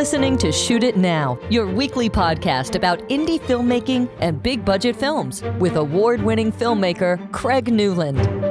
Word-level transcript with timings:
listening 0.00 0.38
to 0.38 0.50
Shoot 0.50 0.82
It 0.82 0.96
Now, 0.96 1.38
your 1.50 1.66
weekly 1.66 2.08
podcast 2.08 2.74
about 2.74 3.00
indie 3.10 3.38
filmmaking 3.38 4.08
and 4.20 4.42
big 4.42 4.64
budget 4.64 4.96
films 4.96 5.42
with 5.58 5.76
award 5.76 6.22
winning 6.22 6.50
filmmaker 6.50 7.30
Craig 7.32 7.70
Newland 7.70 8.49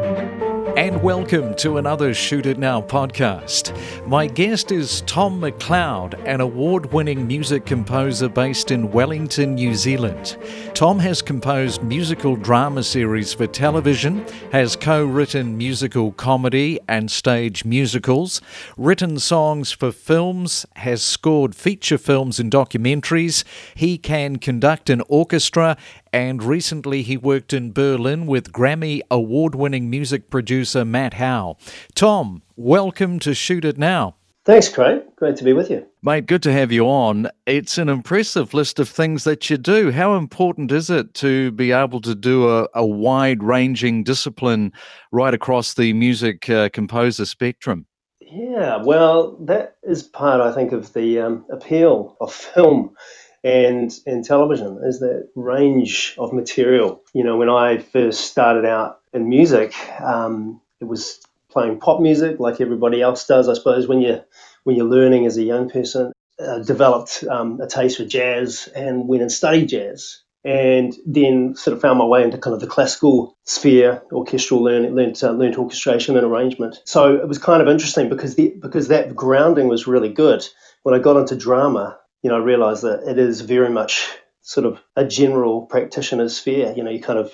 and 0.80 1.04
welcome 1.04 1.54
to 1.56 1.76
another 1.76 2.14
Shoot 2.14 2.46
It 2.46 2.58
Now 2.58 2.82
podcast. 2.82 3.76
My 4.08 4.28
guest 4.28 4.72
is 4.72 5.02
Tom 5.02 5.42
McLeod, 5.42 6.18
an 6.26 6.40
award 6.40 6.94
winning 6.94 7.28
music 7.28 7.66
composer 7.66 8.30
based 8.30 8.72
in 8.72 8.90
Wellington, 8.90 9.56
New 9.56 9.76
Zealand. 9.76 10.38
Tom 10.74 10.98
has 11.00 11.22
composed 11.22 11.84
musical 11.84 12.38
drama 12.38 12.82
series 12.82 13.34
for 13.34 13.46
television, 13.46 14.26
has 14.54 14.78
co 14.78 15.04
written 15.04 15.58
musical 15.58 16.14
comedy 16.14 16.80
and 16.88 17.12
stage 17.12 17.66
musicals, 17.66 18.40
written 18.78 19.20
songs 19.20 19.74
for 19.74 19.92
films, 19.92 20.66
has 20.78 21.04
scored 21.04 21.56
feature 21.56 21.98
films 21.98 22.40
and 22.40 22.50
documentaries. 22.50 23.44
He 23.76 23.98
can 23.98 24.38
conduct 24.38 24.90
an 24.90 25.02
orchestra 25.10 25.76
and 26.12 26.44
recently 26.44 27.02
he 27.02 27.18
worked 27.18 27.54
in 27.54 27.72
Berlin 27.72 28.26
with 28.26 28.52
Grammy 28.52 29.02
award 29.10 29.56
winning 29.56 29.90
music 29.90 30.30
producer 30.30 30.86
Matt 30.86 31.16
Howe. 31.16 31.58
Tom, 31.96 32.44
welcome 32.56 33.20
to 33.20 33.34
Shoot 33.34 33.66
It 33.66 33.78
Now. 33.78 34.16
Thanks, 34.46 34.70
Craig. 34.70 35.04
Great 35.16 35.36
to 35.36 35.44
be 35.44 35.54
with 35.54 35.70
you. 35.70 35.86
Mate, 36.02 36.26
good 36.26 36.42
to 36.44 36.52
have 36.52 36.72
you 36.72 36.86
on. 36.88 37.30
It's 37.46 37.78
an 37.78 37.90
impressive 37.90 38.54
list 38.54 38.80
of 38.80 38.90
things 38.90 39.24
that 39.26 39.50
you 39.50 39.58
do. 39.58 39.92
How 39.92 40.16
important 40.16 40.72
is 40.72 40.90
it 40.90 41.14
to 41.16 41.52
be 41.52 41.72
able 41.72 42.02
to 42.02 42.16
do 42.16 42.50
a, 42.50 42.68
a 42.74 42.86
wide 42.86 43.44
ranging 43.44 44.04
discipline 44.04 44.72
right 45.12 45.34
across 45.34 45.74
the 45.74 45.94
music 45.94 46.50
uh, 46.50 46.70
composer 46.70 47.26
spectrum? 47.26 47.86
Yeah, 48.22 48.78
well, 48.84 49.38
that 49.46 49.76
is 49.84 50.04
part, 50.04 50.40
I 50.40 50.54
think, 50.54 50.72
of 50.72 50.94
the 50.94 51.20
um, 51.20 51.46
appeal 51.52 52.16
of 52.22 52.34
film 52.34 52.96
and 53.44 53.92
and 54.06 54.24
television 54.24 54.80
is 54.84 55.00
that 55.00 55.30
range 55.36 56.16
of 56.18 56.34
material. 56.34 57.02
You 57.14 57.24
know, 57.24 57.38
when 57.38 57.50
I 57.50 57.78
first 57.78 58.26
started 58.32 58.66
out 58.66 59.00
in 59.14 59.30
music, 59.30 59.74
um, 60.02 60.62
it 60.82 60.86
was 60.86 61.20
playing 61.50 61.80
pop 61.80 62.00
music 62.00 62.40
like 62.40 62.62
everybody 62.62 63.02
else 63.02 63.26
does. 63.26 63.50
I 63.50 63.54
suppose 63.54 63.88
when 63.88 64.02
you 64.02 64.22
when 64.64 64.76
you're 64.76 64.86
learning 64.86 65.26
as 65.26 65.38
a 65.38 65.44
young 65.44 65.70
person, 65.70 66.12
uh, 66.40 66.60
developed 66.60 67.24
um, 67.30 67.60
a 67.62 67.68
taste 67.68 67.98
for 67.98 68.06
jazz 68.06 68.70
and 68.76 69.08
went 69.08 69.22
and 69.22 69.32
studied 69.32 69.70
jazz. 69.70 70.22
And 70.46 70.96
then 71.06 71.54
sort 71.56 71.76
of 71.76 71.82
found 71.82 72.00
my 72.00 72.06
way 72.06 72.24
into 72.24 72.38
kind 72.38 72.54
of 72.54 72.62
the 72.62 72.68
classical 72.68 73.36
sphere, 73.44 74.02
orchestral 74.14 74.64
learning, 74.64 74.96
learned, 74.96 75.22
uh, 75.22 75.32
learned 75.32 75.58
orchestration 75.58 76.16
and 76.16 76.26
arrangement. 76.26 76.80
So 76.86 77.14
it 77.18 77.28
was 77.28 77.38
kind 77.38 77.62
of 77.62 77.68
interesting 77.68 78.08
because 78.08 78.36
the 78.36 78.56
because 78.58 78.88
that 78.88 79.14
grounding 79.14 79.68
was 79.68 79.86
really 79.86 80.08
good. 80.08 80.48
When 80.84 80.96
I 80.96 81.00
got 81.00 81.18
into 81.18 81.36
drama, 81.36 82.00
you 82.22 82.30
know, 82.30 82.36
I 82.36 82.40
realize 82.40 82.82
that 82.82 83.04
it 83.08 83.18
is 83.18 83.42
very 83.42 83.70
much 83.70 84.10
sort 84.42 84.66
of 84.66 84.80
a 84.96 85.06
general 85.06 85.66
practitioner's 85.66 86.38
sphere. 86.38 86.74
You 86.76 86.84
know, 86.84 86.92
you 86.92 87.02
kind 87.02 87.20
of 87.20 87.34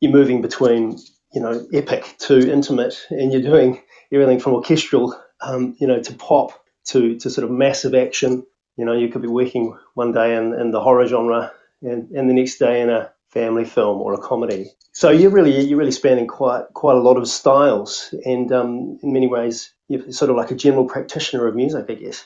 you're 0.00 0.12
moving 0.12 0.40
between 0.42 0.98
you 1.32 1.40
know 1.40 1.66
epic 1.72 2.16
to 2.20 2.50
intimate, 2.50 3.06
and 3.10 3.32
you're 3.32 3.42
doing 3.42 3.82
everything 4.12 4.40
from 4.40 4.54
orchestral, 4.54 5.18
um, 5.40 5.76
you 5.78 5.86
know, 5.86 6.00
to 6.02 6.14
pop 6.14 6.52
to 6.86 7.18
to 7.18 7.30
sort 7.30 7.44
of 7.44 7.50
massive 7.50 7.94
action. 7.94 8.44
You 8.76 8.84
know, 8.84 8.92
you 8.92 9.08
could 9.08 9.22
be 9.22 9.28
working 9.28 9.76
one 9.94 10.12
day 10.12 10.36
in, 10.36 10.54
in 10.54 10.70
the 10.72 10.80
horror 10.80 11.06
genre, 11.06 11.52
and, 11.82 12.10
and 12.10 12.28
the 12.28 12.34
next 12.34 12.58
day 12.58 12.80
in 12.80 12.90
a 12.90 13.12
family 13.28 13.64
film 13.64 14.00
or 14.00 14.14
a 14.14 14.18
comedy. 14.18 14.70
So 14.92 15.10
you're 15.10 15.30
really 15.30 15.64
you're 15.64 15.78
really 15.78 15.90
spanning 15.90 16.26
quite 16.26 16.64
quite 16.72 16.96
a 16.96 17.00
lot 17.00 17.16
of 17.16 17.28
styles, 17.28 18.14
and 18.24 18.50
um, 18.52 18.98
in 19.02 19.12
many 19.12 19.26
ways, 19.26 19.72
you're 19.88 20.12
sort 20.12 20.30
of 20.30 20.36
like 20.36 20.50
a 20.50 20.56
general 20.56 20.86
practitioner 20.86 21.46
of 21.46 21.54
music, 21.54 21.86
I 21.88 21.94
guess. 21.94 22.24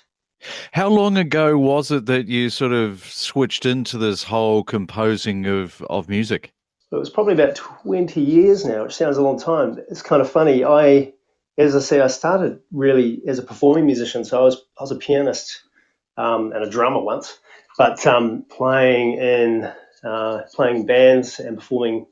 How 0.72 0.88
long 0.88 1.16
ago 1.16 1.58
was 1.58 1.90
it 1.90 2.06
that 2.06 2.28
you 2.28 2.50
sort 2.50 2.72
of 2.72 3.04
switched 3.04 3.66
into 3.66 3.98
this 3.98 4.22
whole 4.22 4.62
composing 4.62 5.46
of, 5.46 5.82
of 5.90 6.08
music? 6.08 6.52
It 6.90 6.96
was 6.96 7.10
probably 7.10 7.34
about 7.34 7.56
20 7.56 8.20
years 8.20 8.64
now, 8.64 8.84
which 8.84 8.94
sounds 8.94 9.16
a 9.16 9.22
long 9.22 9.38
time. 9.38 9.78
It's 9.90 10.02
kind 10.02 10.22
of 10.22 10.30
funny. 10.30 10.64
I, 10.64 11.12
as 11.58 11.76
I 11.76 11.80
say, 11.80 12.00
I 12.00 12.06
started 12.06 12.60
really 12.72 13.20
as 13.26 13.38
a 13.38 13.42
performing 13.42 13.86
musician. 13.86 14.24
So 14.24 14.40
I 14.40 14.44
was, 14.44 14.56
I 14.78 14.82
was 14.82 14.90
a 14.90 14.96
pianist 14.96 15.62
um, 16.16 16.52
and 16.52 16.64
a 16.64 16.70
drummer 16.70 17.00
once, 17.00 17.38
but 17.76 18.06
um, 18.06 18.44
playing 18.48 19.14
in 19.14 19.70
uh, 20.02 20.42
playing 20.54 20.86
bands 20.86 21.40
and 21.40 21.58
performing, 21.58 22.06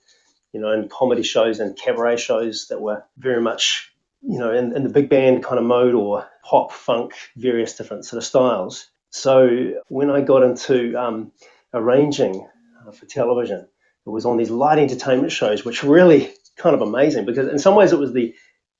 you 0.53 0.60
know, 0.60 0.72
in 0.72 0.88
comedy 0.88 1.22
shows 1.22 1.60
and 1.60 1.76
cabaret 1.76 2.16
shows 2.16 2.66
that 2.69 2.81
were 2.81 3.04
very 3.16 3.41
much 3.41 3.92
you 4.26 4.38
know, 4.38 4.53
in, 4.53 4.75
in 4.75 4.82
the 4.82 4.88
big 4.88 5.09
band 5.09 5.44
kind 5.44 5.59
of 5.59 5.64
mode 5.64 5.94
or 5.94 6.26
pop, 6.44 6.72
funk, 6.72 7.12
various 7.37 7.76
different 7.76 8.04
sort 8.04 8.19
of 8.19 8.25
styles. 8.25 8.88
So 9.10 9.75
when 9.88 10.10
I 10.10 10.20
got 10.20 10.42
into 10.42 10.97
um, 10.97 11.32
arranging 11.72 12.47
uh, 12.86 12.91
for 12.91 13.06
television, 13.06 13.60
it 14.04 14.10
was 14.10 14.26
on 14.26 14.36
these 14.36 14.50
light 14.50 14.78
entertainment 14.78 15.32
shows, 15.32 15.65
which 15.65 15.82
really 15.82 16.32
kind 16.56 16.75
of 16.75 16.82
amazing 16.82 17.25
because 17.25 17.48
in 17.48 17.59
some 17.59 17.75
ways 17.75 17.92
it 17.92 17.98
was 17.98 18.12
the 18.12 18.34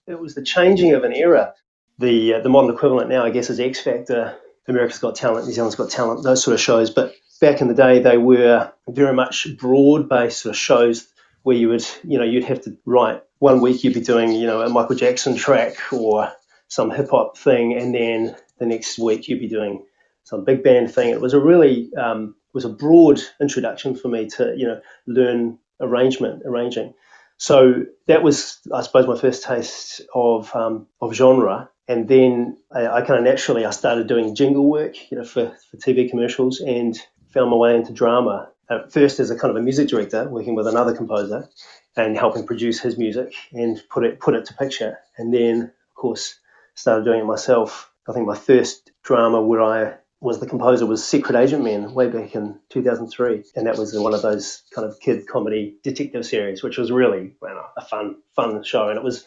it 0.06 0.19
was 0.19 0.35
the 0.35 0.43
changing 0.43 0.93
of 0.93 1.05
an 1.05 1.12
era. 1.12 1.55
The 1.99 2.35
uh, 2.35 2.41
the 2.41 2.49
modern 2.49 2.75
equivalent 2.75 3.09
now, 3.09 3.25
I 3.25 3.31
guess, 3.31 3.49
is 3.49 3.61
X 3.61 3.81
Factor, 3.81 4.37
America's 4.69 4.99
Got 4.99 5.15
Talent, 5.15 5.47
New 5.47 5.53
Zealand's 5.53 5.77
Got 5.77 5.91
Talent, 5.91 6.23
those 6.25 6.43
sort 6.43 6.55
of 6.55 6.61
shows. 6.61 6.91
But 6.91 7.15
back 7.41 7.61
in 7.61 7.69
the 7.69 7.75
day, 7.75 8.01
they 8.01 8.19
were 8.19 8.73
very 8.89 9.15
much 9.15 9.47
broad 9.59 10.09
based 10.09 10.43
sort 10.43 10.55
of 10.55 10.59
shows 10.59 11.09
where 11.43 11.56
you 11.56 11.69
would, 11.69 11.87
you 12.03 12.19
know, 12.19 12.25
you'd 12.25 12.45
have 12.45 12.62
to 12.62 12.77
write 12.85 13.23
one 13.39 13.61
week 13.61 13.85
you'd 13.85 13.95
be 13.95 14.01
doing, 14.01 14.33
you 14.33 14.47
know, 14.47 14.63
a 14.63 14.69
Michael 14.69 14.97
Jackson 14.97 15.37
track 15.37 15.93
or 15.93 16.33
some 16.69 16.91
hip 16.91 17.11
hop 17.11 17.37
thing, 17.37 17.77
and 17.77 17.95
then 17.95 18.37
the 18.59 18.67
next 18.67 18.99
week 18.99 19.29
you'd 19.29 19.41
be 19.41 19.49
doing 19.49 19.85
some 20.25 20.45
big 20.45 20.63
band 20.63 20.93
thing. 20.93 21.11
It 21.11 21.21
was 21.21 21.35
a 21.35 21.41
really 21.41 21.91
um, 21.95 22.35
was 22.53 22.65
a 22.65 22.71
broad 22.71 23.21
introduction 23.41 23.95
for 23.95 24.09
me 24.09 24.27
to, 24.31 24.55
you 24.57 24.67
know, 24.67 24.81
learn 25.07 25.59
arrangement, 25.81 26.43
arranging. 26.47 26.95
So 27.39 27.85
that 28.07 28.23
was, 28.23 28.59
I 28.73 28.81
suppose, 28.81 29.07
my 29.07 29.19
first 29.19 29.45
taste 29.45 30.01
of 30.15 30.55
um, 30.57 30.87
of 31.01 31.15
genre. 31.15 31.71
And 31.89 32.09
then 32.09 32.57
I, 32.73 32.87
I 32.89 33.01
kind 33.03 33.19
of 33.19 33.25
naturally 33.25 33.65
I 33.65 33.71
started 33.71 34.09
doing 34.09 34.35
jingle 34.35 34.69
work, 34.69 34.95
you 35.11 35.19
know, 35.19 35.25
for, 35.25 35.55
for 35.71 35.77
TV 35.77 36.11
commercials, 36.11 36.61
and 36.61 36.99
found 37.29 37.51
my 37.51 37.57
way 37.57 37.77
into 37.77 37.93
drama 37.93 38.49
at 38.71 38.93
first 38.93 39.21
as 39.21 39.31
a 39.31 39.38
kind 39.38 39.50
of 39.50 39.56
a 39.56 39.62
music 39.62 39.88
director, 39.88 40.28
working 40.28 40.54
with 40.54 40.66
another 40.66 40.94
composer 40.94 41.49
and 41.97 42.16
helping 42.16 42.47
produce 42.47 42.81
his 42.81 42.99
music 42.99 43.32
and 43.53 43.82
put 43.91 44.04
it 44.04 44.21
put 44.21 44.34
it 44.34 44.44
to 44.47 44.54
picture. 44.54 44.99
And 45.16 45.32
then, 45.32 45.62
of 45.62 45.94
course, 45.94 46.38
started 46.75 47.05
doing 47.05 47.21
it 47.21 47.26
myself. 47.26 47.91
I 48.09 48.12
think 48.12 48.26
my 48.26 48.37
first 48.37 48.91
drama 49.03 49.41
where 49.41 49.62
I 49.62 49.94
was 50.21 50.41
the 50.41 50.47
composer 50.47 50.87
was 50.87 51.06
Secret 51.06 51.37
Agent 51.37 51.62
Men 51.62 51.93
way 51.93 52.09
back 52.09 52.34
in 52.34 52.59
2003, 52.71 53.44
and 53.55 53.66
that 53.66 53.78
was 53.78 53.99
one 53.99 54.15
of 54.15 54.22
those 54.22 54.62
kind 54.75 54.88
of 54.88 54.99
kid 55.00 55.26
comedy 55.26 55.76
detective 55.82 56.25
series, 56.25 56.62
which 56.62 56.78
was 56.78 56.91
really 56.91 57.34
well, 57.41 57.71
a 57.76 57.84
fun 57.84 58.16
fun 58.34 58.62
show, 58.62 58.88
and 58.88 58.99
it 58.99 59.05
was 59.05 59.25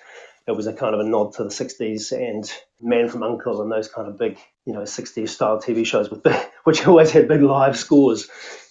it 0.49 0.55
was 0.55 0.65
a 0.65 0.73
kind 0.73 0.95
of 0.95 0.99
a 0.99 1.03
nod 1.03 1.33
to 1.33 1.43
the 1.43 1.49
60s 1.49 2.11
and 2.11 2.51
Man 2.81 3.07
from 3.07 3.21
Uncle 3.21 3.61
and 3.61 3.71
those 3.71 3.87
kind 3.87 4.07
of 4.07 4.17
big, 4.17 4.39
you 4.65 4.73
know, 4.73 4.81
60s 4.81 5.29
style 5.29 5.61
TV 5.61 5.85
shows 5.85 6.09
with 6.09 6.23
big, 6.23 6.41
which 6.63 6.87
always 6.87 7.11
had 7.11 7.27
big 7.27 7.43
live 7.43 7.77
scores, 7.77 8.27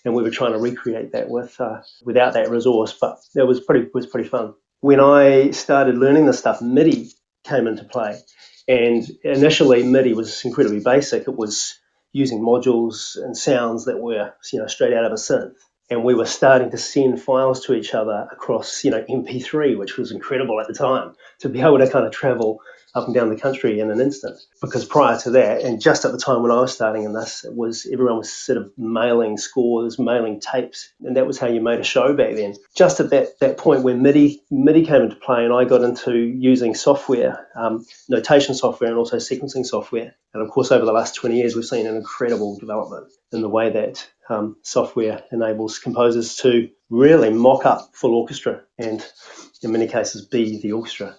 and 0.09 0.17
we 0.17 0.23
were 0.23 0.31
trying 0.31 0.53
to 0.53 0.59
recreate 0.59 1.13
that 1.13 1.29
with 1.29 1.61
uh, 1.61 1.83
without 2.03 2.33
that 2.33 2.51
resource, 2.51 2.97
but 2.99 3.19
it 3.37 3.47
was 3.47 3.61
pretty 3.61 3.89
was 3.93 4.07
pretty 4.07 4.27
fun. 4.27 4.55
When 4.81 5.01
I 5.01 5.51
started 5.51 5.99
learning 5.99 6.25
this 6.25 6.39
stuff, 6.39 6.63
MIDI 6.63 7.11
came 7.45 7.67
into 7.67 7.85
play, 7.85 8.19
and 8.67 9.05
initially 9.23 9.83
MIDI 9.83 10.15
was 10.15 10.45
incredibly 10.47 10.81
basic. 10.81 11.29
It 11.29 11.37
was 11.37 11.79
using 12.13 12.41
modules 12.41 13.17
and 13.17 13.37
sounds 13.37 13.85
that 13.85 14.01
were 14.01 14.33
you 14.51 14.59
know 14.59 14.67
straight 14.67 14.95
out 14.95 15.05
of 15.05 15.13
a 15.13 15.17
synth 15.17 15.55
and 15.91 16.05
we 16.05 16.15
were 16.15 16.27
starting 16.27 16.71
to 16.71 16.79
send 16.79 17.21
files 17.21 17.65
to 17.65 17.75
each 17.75 17.95
other 17.95 18.29
across, 18.31 18.85
you 18.85 18.91
know, 18.91 19.03
MP3, 19.09 19.79
which 19.79 19.97
was 19.97 20.13
incredible 20.13 20.61
at 20.61 20.67
the 20.69 20.75
time 20.75 21.15
to 21.41 21.49
be 21.49 21.61
able 21.61 21.79
to 21.79 21.89
kind 21.89 22.05
of 22.05 22.13
travel 22.13 22.61
up 22.95 23.07
and 23.07 23.15
down 23.15 23.29
the 23.29 23.37
country 23.37 23.81
in 23.81 23.91
an 23.91 24.01
instant. 24.01 24.39
Because 24.61 24.85
prior 24.85 25.19
to 25.21 25.31
that, 25.31 25.63
and 25.63 25.81
just 25.81 26.05
at 26.05 26.13
the 26.13 26.19
time 26.19 26.43
when 26.43 26.51
I 26.51 26.61
was 26.61 26.73
starting 26.73 27.05
in 27.05 27.13
this, 27.13 27.45
it 27.45 27.55
was 27.55 27.87
everyone 27.93 28.19
was 28.19 28.33
sort 28.33 28.59
of 28.59 28.73
mailing 28.77 29.37
scores, 29.37 29.99
mailing 29.99 30.41
tapes, 30.41 30.93
and 31.03 31.17
that 31.17 31.27
was 31.27 31.39
how 31.39 31.47
you 31.49 31.61
made 31.61 31.81
a 31.81 31.85
show 31.85 32.15
back 32.15 32.35
then. 32.35 32.55
Just 32.77 33.01
at 33.01 33.11
that 33.11 33.39
that 33.41 33.59
point 33.59 33.83
where 33.83 33.97
MIDI 33.97 34.43
MIDI 34.51 34.85
came 34.85 35.03
into 35.03 35.17
play, 35.17 35.45
and 35.45 35.53
I 35.53 35.65
got 35.65 35.83
into 35.83 36.17
using 36.17 36.75
software, 36.75 37.49
um, 37.55 37.85
notation 38.09 38.55
software, 38.55 38.91
and 38.91 38.99
also 38.99 39.17
sequencing 39.17 39.67
software. 39.67 40.15
And 40.35 40.43
of 40.43 40.51
course, 40.51 40.71
over 40.71 40.85
the 40.85 40.93
last 40.93 41.15
20 41.15 41.37
years, 41.37 41.57
we've 41.57 41.65
seen 41.65 41.87
an 41.87 41.97
incredible 41.97 42.59
development 42.59 43.13
in 43.33 43.41
the 43.41 43.49
way 43.49 43.71
that 43.71 44.09
um, 44.29 44.57
software 44.63 45.23
enables 45.33 45.79
composers 45.79 46.37
to 46.37 46.69
really 46.91 47.31
mock 47.31 47.67
up 47.67 47.91
full 47.95 48.15
orchestra 48.15 48.63
and, 48.79 49.05
in 49.63 49.73
many 49.73 49.87
cases, 49.87 50.27
be 50.27 50.61
the 50.61 50.73
orchestra. 50.73 51.17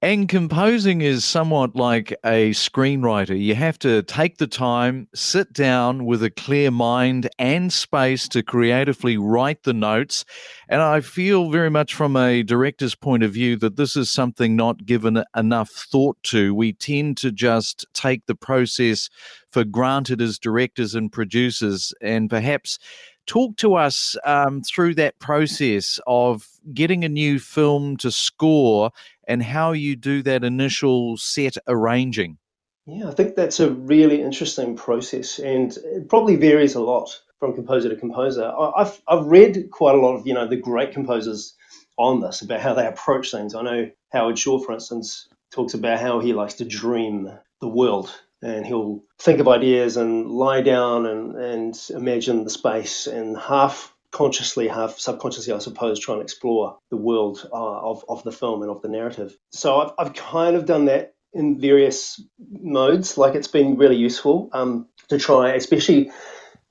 And 0.00 0.28
composing 0.28 1.00
is 1.00 1.24
somewhat 1.24 1.74
like 1.74 2.12
a 2.24 2.50
screenwriter. 2.50 3.36
You 3.36 3.56
have 3.56 3.80
to 3.80 4.04
take 4.04 4.38
the 4.38 4.46
time, 4.46 5.08
sit 5.12 5.52
down 5.52 6.04
with 6.04 6.22
a 6.22 6.30
clear 6.30 6.70
mind 6.70 7.28
and 7.36 7.72
space 7.72 8.28
to 8.28 8.44
creatively 8.44 9.18
write 9.18 9.64
the 9.64 9.72
notes. 9.72 10.24
And 10.68 10.80
I 10.80 11.00
feel 11.00 11.50
very 11.50 11.68
much 11.68 11.94
from 11.94 12.14
a 12.14 12.44
director's 12.44 12.94
point 12.94 13.24
of 13.24 13.32
view 13.32 13.56
that 13.56 13.74
this 13.74 13.96
is 13.96 14.08
something 14.08 14.54
not 14.54 14.86
given 14.86 15.24
enough 15.34 15.70
thought 15.70 16.22
to. 16.24 16.54
We 16.54 16.74
tend 16.74 17.16
to 17.16 17.32
just 17.32 17.84
take 17.92 18.24
the 18.26 18.36
process 18.36 19.10
for 19.50 19.64
granted 19.64 20.22
as 20.22 20.38
directors 20.38 20.94
and 20.94 21.10
producers, 21.10 21.92
and 22.00 22.30
perhaps 22.30 22.78
talk 23.26 23.56
to 23.56 23.74
us 23.74 24.16
um, 24.24 24.62
through 24.62 24.94
that 24.94 25.18
process 25.18 26.00
of 26.06 26.48
getting 26.74 27.04
a 27.04 27.08
new 27.08 27.38
film 27.38 27.96
to 27.98 28.10
score 28.10 28.90
and 29.28 29.42
how 29.42 29.72
you 29.72 29.94
do 29.94 30.22
that 30.22 30.42
initial 30.42 31.16
set 31.16 31.56
arranging. 31.68 32.38
Yeah, 32.86 33.08
I 33.08 33.12
think 33.12 33.36
that's 33.36 33.60
a 33.60 33.70
really 33.70 34.22
interesting 34.22 34.74
process, 34.74 35.38
and 35.38 35.76
it 35.76 36.08
probably 36.08 36.36
varies 36.36 36.74
a 36.74 36.80
lot 36.80 37.10
from 37.38 37.54
composer 37.54 37.90
to 37.90 37.96
composer. 37.96 38.50
I've 38.76 39.00
I've 39.06 39.26
read 39.26 39.70
quite 39.70 39.94
a 39.94 40.00
lot 40.00 40.16
of 40.16 40.26
you 40.26 40.34
know 40.34 40.48
the 40.48 40.56
great 40.56 40.92
composers 40.92 41.54
on 41.98 42.20
this 42.20 42.40
about 42.40 42.60
how 42.60 42.74
they 42.74 42.86
approach 42.86 43.30
things. 43.30 43.54
I 43.54 43.62
know 43.62 43.90
Howard 44.12 44.38
Shore, 44.38 44.64
for 44.64 44.72
instance, 44.72 45.28
talks 45.52 45.74
about 45.74 46.00
how 46.00 46.20
he 46.20 46.32
likes 46.32 46.54
to 46.54 46.64
dream 46.64 47.30
the 47.60 47.68
world 47.68 48.10
and 48.42 48.64
he'll 48.64 49.02
think 49.18 49.40
of 49.40 49.48
ideas 49.48 49.96
and 49.96 50.30
lie 50.30 50.60
down 50.60 51.06
and, 51.06 51.34
and 51.36 51.80
imagine 51.90 52.44
the 52.44 52.50
space 52.50 53.06
and 53.06 53.36
half 53.36 53.92
consciously, 54.10 54.68
have 54.68 54.98
subconsciously, 54.98 55.52
I 55.52 55.58
suppose, 55.58 56.00
try 56.00 56.14
and 56.14 56.22
explore 56.22 56.78
the 56.90 56.96
world 56.96 57.48
uh, 57.52 57.80
of, 57.80 58.04
of 58.08 58.22
the 58.24 58.32
film 58.32 58.62
and 58.62 58.70
of 58.70 58.82
the 58.82 58.88
narrative. 58.88 59.36
So 59.50 59.80
I've, 59.80 59.92
I've 59.98 60.14
kind 60.14 60.56
of 60.56 60.66
done 60.66 60.86
that 60.86 61.14
in 61.32 61.60
various 61.60 62.22
modes. 62.38 63.18
Like 63.18 63.34
it's 63.34 63.48
been 63.48 63.76
really 63.76 63.96
useful 63.96 64.48
um, 64.52 64.88
to 65.08 65.18
try, 65.18 65.54
especially, 65.54 66.10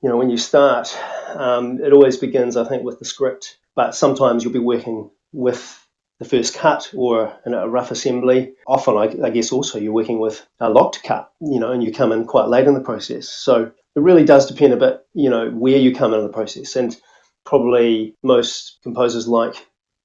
you 0.02 0.10
know, 0.10 0.18
when 0.18 0.30
you 0.30 0.38
start, 0.38 0.96
um, 1.36 1.80
it 1.82 1.94
always 1.94 2.18
begins, 2.18 2.58
I 2.58 2.68
think, 2.68 2.84
with 2.84 3.00
the 3.00 3.06
script. 3.06 3.58
But 3.76 3.96
sometimes 3.96 4.44
you'll 4.44 4.54
be 4.54 4.60
working 4.60 5.12
with 5.32 5.84
the 6.20 6.26
first 6.26 6.56
cut 6.56 6.92
or 6.96 7.38
a 7.46 7.70
rough 7.70 7.92
assembly. 7.92 8.54
Often, 8.66 8.98
I, 8.98 9.28
I, 9.28 9.30
guess, 9.30 9.52
also 9.52 9.78
you're 9.78 9.94
working 9.94 10.20
with 10.20 10.46
a 10.60 10.70
locked 10.70 11.04
cut, 11.04 11.32
you 11.40 11.60
know, 11.60 11.72
and 11.72 11.84
you 11.84 11.92
come 11.92 12.12
in 12.12 12.26
quite 12.26 12.48
late 12.48 12.68
in 12.68 12.74
the 12.74 12.82
process. 12.82 13.30
So 13.30 13.72
it 13.96 14.00
really 14.00 14.26
does 14.26 14.48
depend 14.48 14.74
a 14.74 14.78
bit, 14.78 15.06
you 15.14 15.30
know, 15.30 15.52
where 15.52 15.78
you 15.78 15.94
come 15.94 16.14
in 16.16 16.24
the 16.24 16.30
process. 16.30 16.76
And 16.76 16.96
probably 17.48 18.14
most 18.24 18.80
composers 18.84 19.28
like 19.28 19.56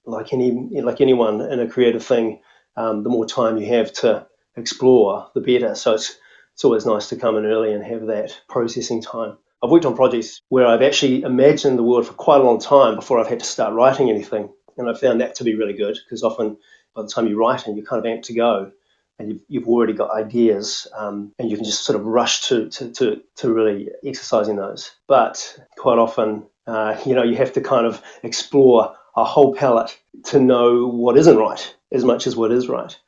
like 0.05 0.33
any 0.33 0.51
like 0.81 1.01
anyone 1.01 1.41
in 1.41 1.59
a 1.61 1.69
creative 1.69 2.05
thing, 2.05 2.41
um, 2.77 3.03
the 3.03 3.11
more 3.11 3.27
time 3.27 3.59
you 3.59 3.67
have 3.67 3.93
to 3.93 4.27
explore, 4.57 5.29
the 5.35 5.41
better. 5.41 5.75
So 5.75 5.95
it's 5.95 6.17
it's 6.55 6.65
always 6.65 6.87
nice 6.87 7.09
to 7.09 7.17
come 7.17 7.37
in 7.37 7.47
early 7.47 7.73
and 7.73 7.83
have 7.83 8.07
that 8.07 8.39
processing 8.49 9.03
time. 9.03 9.39
I've 9.63 9.71
worked 9.71 9.87
on 9.87 9.97
projects 9.97 10.41
where 10.49 10.67
I've 10.67 10.83
actually 10.83 11.23
imagined 11.23 11.79
the 11.79 11.83
world 11.83 12.07
for 12.07 12.13
quite 12.13 12.41
a 12.41 12.45
long 12.45 12.61
time 12.61 12.95
before 12.95 13.19
I've 13.19 13.29
had 13.29 13.41
to 13.41 13.47
start 13.47 13.75
writing 13.75 14.11
anything 14.11 14.51
and 14.77 14.89
I 14.89 14.95
found 14.95 15.21
that 15.21 15.37
to 15.37 15.45
be 15.45 15.55
really 15.55 15.75
good 15.75 15.97
because 16.05 16.23
often 16.23 16.59
by 16.95 17.03
the 17.03 17.09
time 17.09 17.27
you 17.27 17.39
write 17.39 17.67
and 17.67 17.77
you're 17.77 17.87
kind 17.87 18.05
of 18.05 18.11
amped 18.11 18.25
to 18.25 18.35
go, 18.35 18.73
and 19.19 19.29
you've, 19.29 19.41
you've 19.49 19.69
already 19.69 19.93
got 19.93 20.11
ideas, 20.11 20.87
um, 20.97 21.33
and 21.39 21.51
you 21.51 21.57
can 21.57 21.65
just 21.65 21.85
sort 21.85 21.99
of 21.99 22.07
rush 22.07 22.49
to, 22.49 22.69
to, 22.71 22.91
to, 22.93 23.23
to 23.37 23.53
really 23.53 23.89
exercising 24.05 24.57
those. 24.57 24.91
But 25.07 25.59
quite 25.79 25.99
often, 25.99 26.47
uh, 26.67 27.01
you 27.05 27.15
know, 27.15 27.23
you 27.23 27.37
have 27.37 27.53
to 27.55 27.61
kind 27.61 27.87
of 27.87 28.03
explore 28.23 28.95
a 29.17 29.25
whole 29.25 29.55
palette 29.55 29.99
to 30.25 30.41
know 30.41 30.87
what 30.87 31.19
isn't 31.19 31.37
right 31.37 31.75
as 31.91 32.05
much 32.05 32.27
as 32.27 32.37
what 32.37 32.53
is 32.53 32.69
right. 32.69 32.99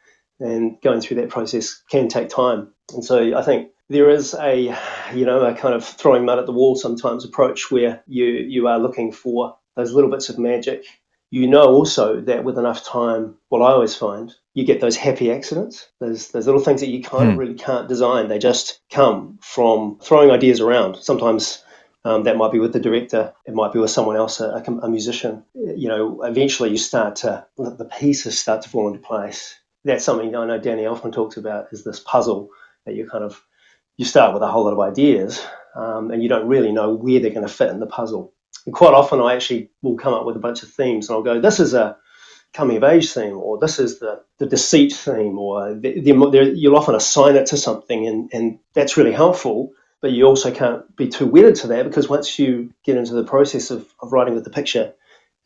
And 0.41 0.77
going 0.83 1.01
through 1.01 1.19
that 1.19 1.31
process 1.31 1.83
can 1.91 2.09
take 2.09 2.29
time. 2.29 2.73
And 2.93 3.05
so 3.05 3.37
I 3.37 3.43
think 3.43 3.71
there 3.89 4.11
is 4.11 4.35
a, 4.35 4.77
you 5.15 5.25
know, 5.25 5.41
a 5.45 5.55
kind 5.55 5.75
of 5.75 5.85
throwing 5.85 6.25
mud 6.25 6.39
at 6.39 6.47
the 6.47 6.53
wall 6.53 6.77
sometimes 6.77 7.25
approach 7.25 7.71
where 7.71 8.03
you, 8.06 8.25
you 8.25 8.67
are 8.67 8.79
looking 8.79 9.12
for 9.12 9.56
those 9.77 9.93
little 9.93 10.11
bits 10.11 10.29
of 10.29 10.39
magic 10.39 10.85
you 11.35 11.49
know 11.49 11.65
also 11.65 12.21
that 12.21 12.45
with 12.45 12.59
enough 12.59 12.85
time, 12.85 13.35
what 13.49 13.61
I 13.61 13.73
always 13.73 13.97
find, 13.97 14.33
you 14.55 14.65
get 14.65 14.81
those 14.81 14.97
happy 14.97 15.33
accidents, 15.33 15.89
those, 15.99 16.29
those 16.29 16.47
little 16.47 16.61
things 16.61 16.81
that 16.81 16.91
you 16.91 17.03
kind 17.03 17.27
of 17.27 17.35
hmm. 17.35 17.41
really 17.41 17.55
can't 17.55 17.89
design. 17.89 18.29
They 18.29 18.39
just 18.39 18.81
come 18.89 19.41
from 19.43 19.99
throwing 20.01 20.31
ideas 20.31 20.61
around. 20.61 20.95
Sometimes 20.99 21.64
um, 22.05 22.25
that 22.25 22.37
might 22.37 22.53
be 22.53 22.59
with 22.59 22.73
the 22.73 22.81
director, 22.81 23.33
it 23.47 23.55
might 23.55 23.73
be 23.73 23.79
with 23.79 23.91
someone 23.91 24.17
else, 24.17 24.41
a, 24.41 24.62
a, 24.83 24.89
musician. 24.89 25.45
You 25.55 25.89
know, 25.89 26.23
eventually 26.23 26.71
you 26.71 26.77
start 26.77 27.17
to, 27.17 27.47
the 27.56 27.91
pieces 27.99 28.39
start 28.39 28.62
to 28.62 28.69
fall 28.69 28.89
into 28.89 29.01
place. 29.01 29.55
That's 29.85 30.05
something 30.05 30.35
I 30.35 30.47
know 30.47 30.59
Danny 30.59 30.83
Elfman 30.83 31.12
talks 31.12 31.37
about 31.37 31.69
is 31.73 31.85
this 31.85 32.01
puzzle 32.01 32.51
that 32.85 32.95
you 32.95 33.09
kind 33.09 33.25
of, 33.25 33.43
you 33.97 34.05
start 34.05 34.35
with 34.35 34.43
a 34.43 34.49
whole 34.49 34.65
lot 34.65 34.73
of 34.73 34.81
ideas 34.81 35.45
um, 35.75 36.11
and 36.11 36.23
you 36.23 36.29
don't 36.29 36.47
really 36.47 36.73
know 36.73 36.95
where 36.95 37.21
they're 37.21 37.31
going 37.31 37.47
to 37.47 37.53
fit 37.53 37.71
in 37.71 37.81
the 37.81 37.87
puzzle. 37.87 38.33
And 38.67 38.75
quite 38.75 38.95
often, 38.95 39.21
I 39.21 39.35
actually 39.35 39.71
will 39.83 39.97
come 39.97 40.15
up 40.15 40.25
with 40.25 40.37
a 40.37 40.41
bunch 40.41 40.62
of 40.62 40.71
themes, 40.71 41.09
and 41.09 41.17
I'll 41.17 41.23
go, 41.23 41.41
"This 41.41 41.61
is 41.61 41.75
a 41.75 41.99
coming 42.55 42.77
of 42.77 42.85
age 42.85 43.12
theme, 43.12 43.37
or 43.37 43.59
this 43.59 43.79
is 43.79 43.99
the, 43.99 44.23
the 44.39 44.47
deceit 44.47 44.93
theme, 44.93 45.39
or 45.39 45.75
the, 45.75 46.01
the, 46.01 46.53
you'll 46.56 46.77
often 46.77 46.95
assign 46.95 47.37
it 47.37 47.47
to 47.47 47.56
something, 47.56 48.06
and, 48.06 48.31
and 48.33 48.59
that's 48.73 48.97
really 48.97 49.12
helpful. 49.12 49.73
But 50.05 50.12
you 50.12 50.27
also 50.27 50.51
can't 50.51 50.95
be 50.97 51.09
too 51.09 51.27
wedded 51.27 51.55
to 51.55 51.69
that 51.69 51.87
because 51.87 52.11
once 52.11 52.39
you 52.39 52.75
get 52.85 52.99
into 52.99 53.15
the 53.15 53.25
process 53.25 53.71
of, 53.71 53.89
of 54.03 54.12
writing 54.12 54.35
with 54.35 54.45
the 54.45 54.51
picture, 54.51 54.93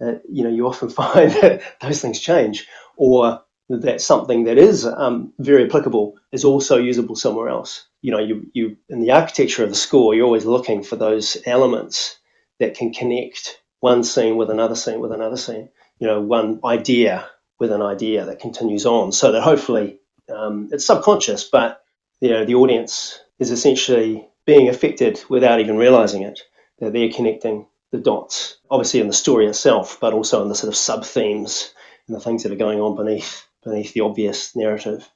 uh, 0.01 0.15
you 0.29 0.43
know 0.43 0.51
you 0.51 0.67
often 0.67 0.89
find 1.03 1.31
that 1.31 1.63
those 1.81 2.01
things 2.01 2.19
change, 2.19 2.67
or 2.97 3.41
that 3.69 4.01
something 4.01 4.47
that 4.47 4.59
is 4.59 4.85
um, 4.85 5.33
very 5.39 5.67
applicable 5.67 6.17
is 6.33 6.45
also 6.45 6.77
usable 6.77 7.15
somewhere 7.15 7.49
else. 7.49 7.87
You 8.03 8.11
know, 8.11 8.19
you, 8.19 8.51
you 8.53 8.77
in 8.89 8.99
the 8.99 9.13
architecture 9.13 9.63
of 9.63 9.69
the 9.71 9.77
score, 9.77 10.13
you're 10.13 10.27
always 10.27 10.45
looking 10.45 10.83
for 10.83 10.97
those 10.97 11.37
elements 11.47 12.19
that 12.59 12.77
can 12.77 12.93
connect 12.93 13.61
one 13.79 14.03
scene 14.03 14.35
with 14.37 14.51
another 14.51 14.75
scene 14.75 14.99
with 14.99 15.13
another 15.13 15.37
scene. 15.37 15.69
You 16.01 16.09
know, 16.09 16.21
one 16.21 16.59
idea 16.65 17.31
with 17.61 17.71
an 17.71 17.83
idea 17.83 18.25
that 18.25 18.41
continues 18.41 18.87
on, 18.87 19.13
so 19.13 19.31
that 19.31 19.43
hopefully 19.43 20.01
um, 20.29 20.71
it's 20.73 20.85
subconscious, 20.85 21.45
but 21.45 21.81
you 22.21 22.31
know 22.31 22.45
the 22.45 22.57
audience 22.57 23.21
is 23.39 23.53
essentially 23.53 24.29
being 24.49 24.71
affected 24.71 25.23
without 25.29 25.61
even 25.61 25.77
realizing 25.77 26.23
it. 26.23 26.41
That 26.81 26.95
they're 26.95 27.13
connecting 27.13 27.67
the 27.93 27.99
dots, 27.99 28.57
obviously 28.71 29.01
in 29.01 29.07
the 29.07 29.13
story 29.13 29.47
itself, 29.47 29.99
but 30.01 30.15
also 30.15 30.43
in 30.43 30.49
the 30.49 30.55
sort 30.55 30.69
of 30.69 30.77
sub 30.77 31.05
themes 31.05 31.75
and 32.07 32.17
the 32.17 32.21
things 32.21 32.43
that 32.43 32.53
are 32.53 32.57
going 32.57 32.81
on 32.81 32.97
beneath 32.97 33.47
beneath 33.63 33.93
the 33.93 34.01
obvious 34.01 34.57
narrative. 34.57 35.07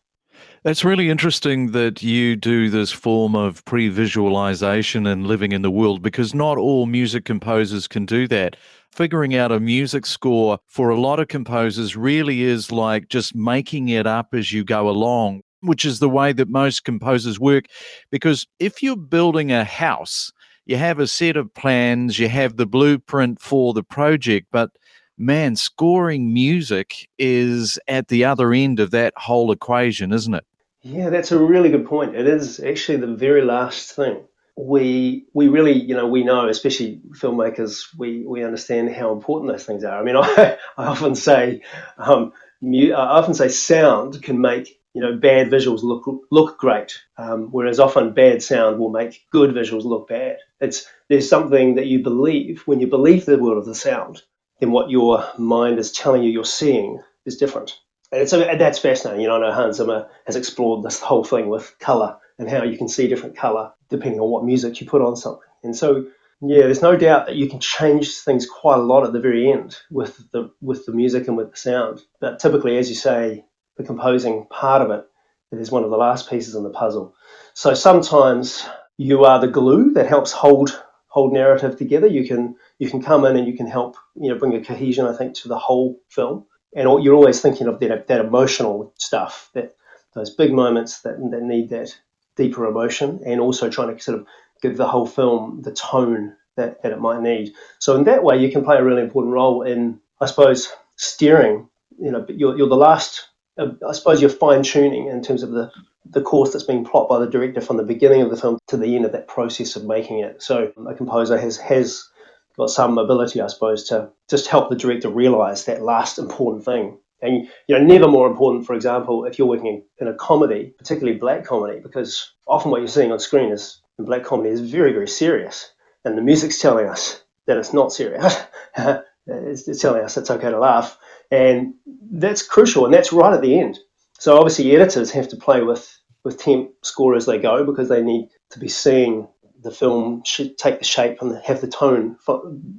That's 0.65 0.85
really 0.85 1.09
interesting 1.09 1.73
that 1.73 2.03
you 2.03 2.37
do 2.37 2.69
this 2.69 2.93
form 2.93 3.35
of 3.35 3.65
pre 3.65 3.89
visualization 3.89 5.07
and 5.07 5.27
living 5.27 5.53
in 5.53 5.63
the 5.63 5.71
world 5.71 6.03
because 6.03 6.35
not 6.35 6.59
all 6.59 6.85
music 6.85 7.25
composers 7.25 7.89
can 7.89 8.05
do 8.05 8.29
that. 8.29 8.57
Figuring 8.91 9.35
out 9.35 9.51
a 9.51 9.61
music 9.61 10.05
score 10.05 10.59
for 10.67 10.91
a 10.91 11.01
lot 11.01 11.21
of 11.21 11.29
composers 11.29 11.97
really 11.97 12.43
is 12.43 12.71
like 12.71 13.09
just 13.09 13.35
making 13.35 13.89
it 13.89 14.07
up 14.07 14.35
as 14.35 14.53
you 14.53 14.63
go 14.63 14.91
along, 14.91 15.43
which 15.63 15.85
is 15.85 15.99
the 15.99 16.09
way 16.09 16.33
that 16.33 16.49
most 16.49 16.85
composers 16.85 17.41
work. 17.41 17.65
Because 18.11 18.47
if 18.59 18.83
you're 18.83 18.97
building 18.97 19.53
a 19.53 19.65
house, 19.65 20.33
you 20.67 20.77
have 20.77 20.99
a 20.99 21.07
set 21.07 21.37
of 21.37 21.53
plans, 21.55 22.19
you 22.19 22.29
have 22.29 22.57
the 22.57 22.67
blueprint 22.67 23.41
for 23.41 23.73
the 23.73 23.83
project, 23.83 24.49
but 24.53 24.71
man, 25.19 25.57
scoring 25.57 26.33
music 26.33 27.09
is 27.19 27.79
at 27.89 28.09
the 28.09 28.25
other 28.25 28.53
end 28.53 28.81
of 28.81 28.91
that 28.91 29.15
whole 29.17 29.53
equation, 29.53 30.13
isn't 30.13 30.35
it? 30.35 30.45
Yeah, 30.83 31.11
that's 31.11 31.31
a 31.31 31.39
really 31.39 31.71
good 31.71 31.87
point. 31.87 32.17
It 32.17 32.27
is 32.27 32.59
actually 32.61 32.99
the 32.99 33.15
very 33.15 33.43
last 33.43 33.93
thing. 33.93 34.21
We 34.57 35.27
we 35.33 35.49
really, 35.49 35.73
you 35.73 35.95
know, 35.95 36.07
we 36.07 36.25
know, 36.25 36.49
especially 36.49 37.01
filmmakers, 37.13 37.87
we, 37.97 38.27
we 38.27 38.45
understand 38.45 38.93
how 38.93 39.13
important 39.13 39.51
those 39.51 39.65
things 39.65 39.85
are. 39.85 39.99
I 39.99 40.03
mean, 40.03 40.17
I, 40.17 40.59
I 40.77 40.87
often 40.87 41.15
say, 41.15 41.63
um, 41.97 42.33
I 42.63 42.91
often 42.93 43.35
say, 43.35 43.49
sound 43.49 44.23
can 44.23 44.41
make 44.41 44.82
you 44.95 45.01
know 45.01 45.17
bad 45.17 45.51
visuals 45.51 45.83
look 45.83 46.05
look 46.31 46.59
great, 46.59 47.01
um, 47.17 47.49
whereas 47.51 47.81
often 47.81 48.15
bad 48.15 48.43
sound 48.43 48.79
will 48.79 48.91
make 48.91 49.25
good 49.31 49.55
visuals 49.55 49.85
look 49.85 50.09
bad. 50.09 50.39
It's 50.61 50.87
there's 51.09 51.29
something 51.29 51.77
that 51.77 51.87
you 51.87 52.03
believe 52.03 52.63
when 52.67 52.81
you 52.81 52.87
believe 52.87 53.25
the 53.25 53.39
world 53.39 53.59
of 53.59 53.67
the 53.67 53.75
sound, 53.75 54.23
then 54.61 54.71
what 54.71 54.91
your 54.91 55.25
mind 55.39 55.79
is 55.79 55.93
telling 55.93 56.23
you 56.23 56.31
you're 56.31 56.45
seeing 56.45 57.01
is 57.27 57.37
different. 57.37 57.79
And 58.13 58.29
so 58.29 58.41
that's 58.41 58.79
fascinating. 58.79 59.23
You 59.23 59.29
know, 59.29 59.37
I 59.37 59.49
know 59.49 59.53
Hans 59.53 59.79
Zimmer 59.79 60.09
has 60.27 60.37
explored 60.37 60.85
this 60.85 61.01
whole 61.01 61.25
thing 61.25 61.49
with 61.49 61.75
color 61.81 62.19
and 62.39 62.49
how 62.49 62.63
you 62.63 62.77
can 62.77 62.89
see 62.89 63.09
different 63.09 63.37
color 63.37 63.73
depending 63.89 64.21
on 64.21 64.31
what 64.31 64.45
music 64.45 64.81
you 64.81 64.87
put 64.87 65.03
on 65.03 65.17
something. 65.17 65.43
And 65.63 65.77
so, 65.77 66.07
yeah, 66.43 66.63
there's 66.63 66.83
no 66.83 66.97
doubt 66.97 67.27
that 67.27 67.37
you 67.37 67.49
can 67.49 67.61
change 67.61 68.19
things 68.19 68.47
quite 68.47 68.79
a 68.79 68.83
lot 68.83 69.05
at 69.05 69.13
the 69.13 69.21
very 69.21 69.51
end 69.51 69.79
with 69.91 70.31
the 70.33 70.51
with 70.61 70.85
the 70.87 70.93
music 70.93 71.29
and 71.29 71.37
with 71.37 71.53
the 71.53 71.57
sound. 71.57 72.03
But 72.21 72.39
typically, 72.39 72.77
as 72.79 72.89
you 72.89 72.97
say, 72.97 73.45
the 73.77 73.85
composing 73.85 74.47
part 74.51 74.83
of 74.83 74.91
it, 74.91 75.05
it 75.51 75.59
is 75.59 75.71
one 75.71 75.85
of 75.85 75.91
the 75.91 75.97
last 75.97 76.29
pieces 76.31 76.55
in 76.55 76.63
the 76.63 76.71
puzzle. 76.71 77.15
So 77.55 77.75
sometimes 77.75 78.67
you 78.97 79.25
are 79.25 79.41
the 79.41 79.49
glue 79.49 79.93
that 79.93 80.07
helps 80.07 80.33
hold 80.33 80.83
hold 81.07 81.33
narrative 81.33 81.77
together. 81.77 82.07
You 82.07 82.27
can 82.27 82.57
you 82.79 82.89
can 82.89 83.03
come 83.03 83.25
in 83.25 83.37
and 83.37 83.47
you 83.47 83.57
can 83.57 83.67
help 83.67 83.97
you 84.15 84.31
know 84.31 84.39
bring 84.39 84.55
a 84.55 84.65
cohesion, 84.65 85.07
I 85.07 85.17
think, 85.17 85.35
to 85.37 85.49
the 85.49 85.59
whole 85.59 86.01
film 86.09 86.47
and 86.75 87.05
you're 87.05 87.15
always 87.15 87.41
thinking 87.41 87.67
of 87.67 87.81
that, 87.81 88.07
that 88.07 88.25
emotional 88.25 88.95
stuff, 88.99 89.51
that 89.55 89.75
those 90.15 90.35
big 90.35 90.53
moments 90.53 91.03
that, 91.03 91.19
that 91.31 91.43
need 91.43 91.71
that 91.71 91.97
deeper 92.37 92.67
emotion, 92.67 93.21
and 93.27 93.41
also 93.41 93.69
trying 93.69 93.95
to 93.95 94.03
sort 94.03 94.19
of 94.19 94.27
give 94.63 94.77
the 94.77 94.89
whole 94.89 95.07
film 95.07 95.61
the 95.63 95.73
tone 95.73 96.35
that, 96.57 96.83
that 96.83 96.93
it 96.93 97.01
might 97.01 97.21
need. 97.21 97.53
So 97.79 97.97
in 97.97 98.05
that 98.05 98.25
way, 98.25 98.39
you 98.39 98.51
can 98.51 98.65
play 98.65 98.77
a 98.77 98.85
really 98.85 99.03
important 99.03 99.35
role 99.35 99.63
in, 99.63 100.01
I 100.21 100.27
suppose, 100.27 100.73
steering. 100.97 101.69
You 101.99 102.11
know, 102.11 102.27
you're, 102.29 102.57
you're 102.57 102.69
the 102.69 102.77
last. 102.77 103.29
Uh, 103.59 103.69
I 103.87 103.93
suppose 103.93 104.21
you're 104.21 104.31
fine 104.31 104.63
tuning 104.63 105.09
in 105.09 105.23
terms 105.23 105.43
of 105.43 105.51
the 105.51 105.71
the 106.05 106.23
course 106.23 106.53
that's 106.53 106.65
being 106.65 106.85
plotted 106.85 107.09
by 107.09 107.19
the 107.21 107.31
director 107.31 107.61
from 107.61 107.77
the 107.77 107.85
beginning 107.85 108.23
of 108.23 108.31
the 108.31 108.37
film 108.37 108.59
to 108.69 108.77
the 108.77 108.97
end 108.97 109.05
of 109.05 109.13
that 109.13 109.29
process 109.29 109.77
of 109.77 109.85
making 109.85 110.19
it. 110.19 110.43
So 110.43 110.73
a 110.89 110.95
composer 110.95 111.39
has 111.39 111.57
has 111.59 112.09
got 112.57 112.71
some 112.71 112.99
ability, 112.99 113.41
I 113.41 113.47
suppose, 113.47 113.89
to 113.89 114.11
just 114.29 114.49
help 114.49 114.69
the 114.69 114.77
director 114.77 115.09
realize 115.09 115.65
that 115.65 115.83
last 115.83 116.19
important 116.19 116.65
thing. 116.65 116.99
And 117.21 117.49
you 117.69 117.79
know, 117.79 117.85
never 117.85 118.09
more 118.09 118.27
important, 118.27 118.67
for 118.67 118.75
example, 118.75 119.25
if 119.27 119.39
you're 119.39 119.49
working 119.49 119.85
in 120.01 120.09
a 120.09 120.15
comedy, 120.15 120.75
particularly 120.77 121.19
black 121.19 121.45
comedy, 121.45 121.79
because 121.81 122.33
often 122.49 122.71
what 122.71 122.81
you're 122.81 122.89
seeing 122.89 123.13
on 123.13 123.21
screen 123.21 123.53
is 123.53 123.81
in 123.99 124.05
black 124.05 124.25
comedy 124.25 124.51
is 124.51 124.61
very, 124.61 124.93
very 124.93 125.09
serious, 125.09 125.73
and 126.05 126.19
the 126.19 126.23
music's 126.23 126.61
telling 126.61 126.89
us 126.89 127.23
that 127.47 127.59
it's 127.59 127.73
not 127.73 127.93
serious. 127.93 128.37
it's, 128.77 129.69
it's 129.69 129.81
telling 129.81 130.03
us 130.03 130.17
it's 130.17 130.31
okay 130.31 130.51
to 130.51 130.59
laugh, 130.59 130.99
and 131.33 131.75
that's 132.13 132.47
crucial, 132.47 132.85
and 132.85 132.93
that's 132.93 133.13
right 133.13 133.33
at 133.33 133.41
the 133.41 133.59
end. 133.59 133.81
So 134.19 134.37
obviously, 134.37 134.71
editors 134.77 135.11
have 135.13 135.29
to 135.29 135.37
play 135.37 135.63
with 135.63 135.99
with 136.25 136.39
temp 136.39 136.71
score 136.83 137.17
as 137.17 137.27
they 137.27 137.39
go 137.39 137.65
because 137.65 137.89
they 137.89 138.03
need 138.03 138.29
to 138.51 138.61
be 138.61 138.69
seeing 138.69 139.27
the 139.63 139.73
film 139.73 140.23
should 140.25 140.57
take 140.59 140.79
the 140.79 140.85
shape 140.85 141.21
and 141.21 141.37
have 141.45 141.61
the 141.61 141.67
tone 141.67 142.17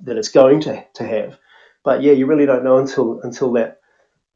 that 0.04 0.18
it's 0.18 0.30
going 0.30 0.62
to, 0.62 0.86
to 0.94 1.06
have. 1.06 1.38
But 1.84 2.02
yeah, 2.04 2.14
you 2.14 2.26
really 2.26 2.46
don't 2.46 2.64
know 2.64 2.78
until 2.78 3.20
until 3.22 3.52
that 3.54 3.80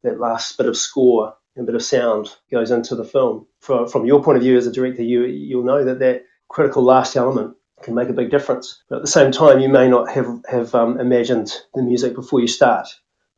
that 0.03 0.19
last 0.19 0.57
bit 0.57 0.67
of 0.67 0.75
score 0.75 1.35
and 1.55 1.65
bit 1.67 1.75
of 1.75 1.83
sound 1.83 2.35
goes 2.51 2.71
into 2.71 2.95
the 2.95 3.05
film. 3.05 3.45
From, 3.61 3.87
from 3.87 4.05
your 4.05 4.23
point 4.23 4.37
of 4.37 4.43
view 4.43 4.57
as 4.57 4.67
a 4.67 4.71
director, 4.71 5.03
you 5.03 5.25
you'll 5.25 5.63
know 5.63 5.83
that 5.83 5.99
that 5.99 6.23
critical 6.49 6.83
last 6.83 7.15
element 7.15 7.55
can 7.83 7.93
make 7.93 8.09
a 8.09 8.13
big 8.13 8.31
difference. 8.31 8.83
But 8.89 8.97
at 8.97 9.01
the 9.03 9.07
same 9.07 9.31
time, 9.31 9.59
you 9.59 9.69
may 9.69 9.87
not 9.87 10.09
have 10.09 10.41
have 10.49 10.73
um, 10.73 10.99
imagined 10.99 11.53
the 11.75 11.83
music 11.83 12.15
before 12.15 12.39
you 12.39 12.47
start 12.47 12.87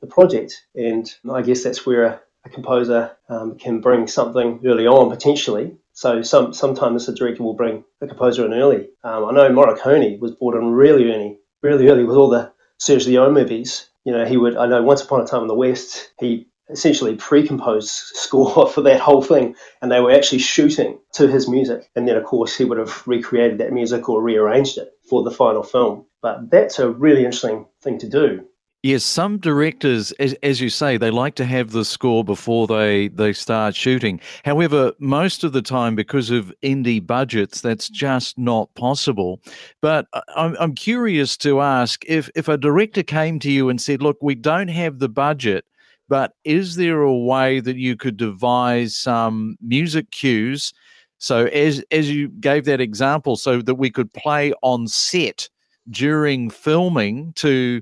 the 0.01 0.07
project, 0.07 0.65
and 0.75 1.09
I 1.31 1.41
guess 1.41 1.63
that's 1.63 1.85
where 1.85 2.03
a, 2.03 2.21
composer 2.53 3.11
um, 3.27 3.59
can 3.59 3.79
bring 3.79 4.07
something 4.07 4.59
early 4.65 4.87
on 4.87 5.11
potentially 5.11 5.77
so 5.99 6.21
some 6.21 6.53
sometimes 6.53 7.07
the 7.07 7.13
director 7.13 7.43
will 7.43 7.55
bring 7.55 7.83
the 7.99 8.07
composer 8.07 8.45
in 8.45 8.53
early. 8.53 8.87
Um, 9.03 9.25
I 9.25 9.31
know 9.33 9.49
Morricone 9.49 10.17
was 10.21 10.31
brought 10.31 10.55
in 10.55 10.71
really 10.71 11.11
early, 11.11 11.39
really 11.61 11.89
early 11.89 12.05
with 12.05 12.15
all 12.15 12.29
the 12.29 12.53
Sergio 12.79 13.07
Leone 13.07 13.33
movies. 13.33 13.89
You 14.05 14.13
know, 14.13 14.23
he 14.23 14.37
would. 14.37 14.55
I 14.55 14.65
know 14.67 14.81
Once 14.81 15.01
Upon 15.01 15.19
a 15.19 15.27
Time 15.27 15.41
in 15.41 15.49
the 15.49 15.55
West, 15.55 16.13
he 16.17 16.47
essentially 16.69 17.17
pre-composed 17.17 17.89
score 17.89 18.69
for 18.73 18.79
that 18.83 19.01
whole 19.01 19.21
thing, 19.21 19.55
and 19.81 19.91
they 19.91 19.99
were 19.99 20.13
actually 20.13 20.39
shooting 20.39 20.99
to 21.15 21.27
his 21.27 21.49
music. 21.49 21.89
And 21.97 22.07
then, 22.07 22.15
of 22.15 22.23
course, 22.23 22.55
he 22.55 22.63
would 22.63 22.77
have 22.77 23.05
recreated 23.05 23.57
that 23.57 23.73
music 23.73 24.07
or 24.07 24.23
rearranged 24.23 24.77
it 24.77 24.93
for 25.09 25.23
the 25.23 25.31
final 25.31 25.63
film. 25.63 26.05
But 26.21 26.49
that's 26.49 26.79
a 26.79 26.89
really 26.89 27.25
interesting 27.25 27.65
thing 27.81 27.99
to 27.99 28.07
do. 28.07 28.45
Yes, 28.81 29.03
some 29.03 29.39
directors, 29.39 30.13
as, 30.13 30.33
as, 30.41 30.61
you 30.61 30.69
say, 30.69 30.95
they 30.95 31.11
like 31.11 31.35
to 31.35 31.43
have 31.43 31.71
the 31.71 31.83
score 31.83 32.23
before 32.23 32.65
they, 32.65 33.09
they 33.09 33.33
start 33.33 33.75
shooting. 33.75 34.21
However, 34.45 34.93
most 34.99 35.43
of 35.43 35.51
the 35.51 35.61
time, 35.61 35.95
because 35.95 36.31
of 36.31 36.53
indie 36.63 37.05
budgets, 37.05 37.59
that's 37.59 37.89
just 37.89 38.37
not 38.37 38.73
possible. 38.75 39.41
But 39.81 40.07
I'm, 40.33 40.55
I'm 40.61 40.75
curious 40.75 41.35
to 41.37 41.59
ask 41.59 42.05
if, 42.07 42.29
if 42.35 42.47
a 42.47 42.57
director 42.57 43.03
came 43.03 43.37
to 43.39 43.51
you 43.51 43.67
and 43.67 43.81
said, 43.81 44.01
Look, 44.01 44.17
we 44.21 44.33
don't 44.33 44.69
have 44.69 44.99
the 44.99 45.09
budget, 45.09 45.65
but 46.07 46.31
is 46.45 46.77
there 46.77 47.01
a 47.01 47.17
way 47.17 47.59
that 47.59 47.75
you 47.75 47.97
could 47.97 48.15
devise 48.15 48.95
some 48.95 49.57
music 49.61 50.11
cues? 50.11 50.73
So, 51.17 51.47
as, 51.47 51.83
as 51.91 52.09
you 52.09 52.29
gave 52.29 52.63
that 52.63 52.79
example, 52.79 53.35
so 53.35 53.61
that 53.61 53.75
we 53.75 53.89
could 53.89 54.13
play 54.13 54.53
on 54.61 54.87
set 54.87 55.49
during 55.89 56.49
filming 56.49 57.33
to 57.33 57.81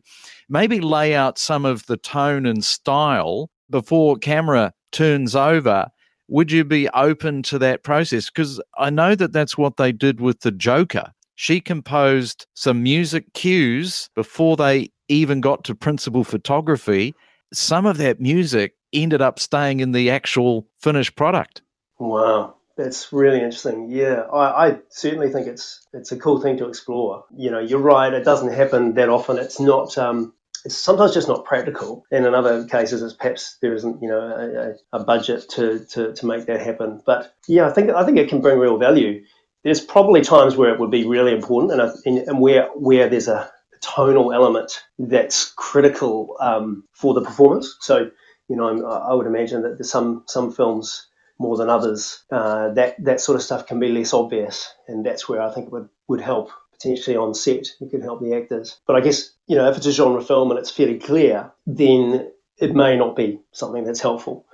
maybe 0.49 0.79
lay 0.79 1.15
out 1.15 1.37
some 1.37 1.65
of 1.65 1.85
the 1.87 1.97
tone 1.97 2.45
and 2.45 2.63
style 2.63 3.49
before 3.69 4.17
camera 4.17 4.73
turns 4.91 5.35
over 5.35 5.87
would 6.29 6.51
you 6.51 6.63
be 6.63 6.89
open 6.89 7.43
to 7.43 7.59
that 7.59 7.83
process 7.83 8.29
because 8.29 8.61
i 8.77 8.89
know 8.89 9.15
that 9.15 9.33
that's 9.33 9.57
what 9.57 9.77
they 9.77 9.91
did 9.91 10.21
with 10.21 10.39
the 10.41 10.51
joker 10.51 11.11
she 11.35 11.59
composed 11.59 12.47
some 12.53 12.81
music 12.81 13.33
cues 13.33 14.09
before 14.15 14.55
they 14.55 14.89
even 15.09 15.41
got 15.41 15.63
to 15.63 15.75
principal 15.75 16.23
photography 16.23 17.13
some 17.53 17.85
of 17.85 17.97
that 17.97 18.19
music 18.19 18.73
ended 18.93 19.21
up 19.21 19.39
staying 19.39 19.79
in 19.79 19.91
the 19.91 20.09
actual 20.09 20.67
finished 20.79 21.15
product 21.15 21.61
wow 21.99 22.53
that's 22.77 23.11
really 23.11 23.37
interesting. 23.37 23.89
Yeah, 23.89 24.21
I, 24.31 24.67
I, 24.67 24.77
certainly 24.89 25.31
think 25.31 25.47
it's 25.47 25.85
it's 25.93 26.11
a 26.11 26.17
cool 26.17 26.39
thing 26.39 26.57
to 26.57 26.67
explore. 26.67 27.25
You 27.35 27.49
know, 27.49 27.59
you're 27.59 27.79
right. 27.79 28.13
It 28.13 28.23
doesn't 28.23 28.53
happen 28.53 28.93
that 28.93 29.09
often. 29.09 29.37
It's 29.37 29.59
not. 29.59 29.97
Um, 29.97 30.33
it's 30.67 30.77
sometimes 30.77 31.13
just 31.13 31.29
not 31.29 31.45
practical, 31.45 32.03
and 32.11 32.25
in 32.25 32.35
other 32.35 32.67
cases, 32.67 33.01
it's 33.01 33.13
perhaps 33.13 33.57
there 33.61 33.73
isn't, 33.73 34.01
you 34.01 34.09
know, 34.09 34.75
a, 34.91 34.97
a 34.97 35.03
budget 35.03 35.47
to, 35.51 35.85
to 35.91 36.13
to 36.13 36.25
make 36.25 36.45
that 36.47 36.61
happen. 36.61 37.01
But 37.05 37.33
yeah, 37.47 37.67
I 37.67 37.71
think 37.71 37.89
I 37.89 38.03
think 38.03 38.17
it 38.17 38.27
can 38.27 38.41
bring 38.41 38.59
real 38.59 38.77
value. 38.77 39.23
There's 39.63 39.79
probably 39.79 40.21
times 40.21 40.57
where 40.57 40.73
it 40.73 40.79
would 40.79 40.91
be 40.91 41.07
really 41.07 41.31
important, 41.31 41.71
and, 41.71 41.81
and, 42.05 42.27
and 42.27 42.41
where 42.41 42.67
where 42.75 43.07
there's 43.07 43.29
a 43.29 43.49
tonal 43.79 44.33
element 44.33 44.83
that's 44.99 45.53
critical 45.55 46.35
um, 46.41 46.83
for 46.91 47.13
the 47.13 47.21
performance. 47.21 47.77
So, 47.79 48.11
you 48.49 48.57
know, 48.57 48.85
I 48.85 49.13
would 49.13 49.27
imagine 49.27 49.61
that 49.61 49.77
there's 49.77 49.89
some 49.89 50.23
some 50.27 50.51
films 50.51 51.07
more 51.39 51.55
than 51.55 51.69
others, 51.69 52.23
uh, 52.29 52.73
that 52.73 53.01
that 53.05 53.21
sort 53.21 53.37
of 53.37 53.41
stuff 53.41 53.67
can 53.67 53.79
be 53.79 53.89
less 53.89 54.13
obvious, 54.13 54.73
and 54.89 55.05
that's 55.05 55.29
where 55.29 55.41
I 55.41 55.53
think 55.53 55.67
it 55.67 55.71
would, 55.71 55.87
would 56.09 56.21
help 56.21 56.51
potentially 56.79 57.17
on 57.17 57.33
set. 57.33 57.67
It 57.81 57.91
could 57.91 58.03
help 58.03 58.21
the 58.21 58.35
actors. 58.35 58.79
But 58.85 58.95
I 58.95 59.01
guess 59.01 59.31
you 59.47 59.55
know 59.55 59.69
if 59.69 59.77
it's 59.77 59.85
a 59.85 59.91
genre 59.91 60.21
film 60.21 60.51
and 60.51 60.59
it's 60.59 60.71
fairly 60.71 60.99
clear, 60.99 61.51
then 61.65 62.31
it 62.57 62.75
may 62.75 62.97
not 62.97 63.15
be 63.15 63.39
something 63.51 63.83
that's 63.83 64.01
helpful. 64.01 64.45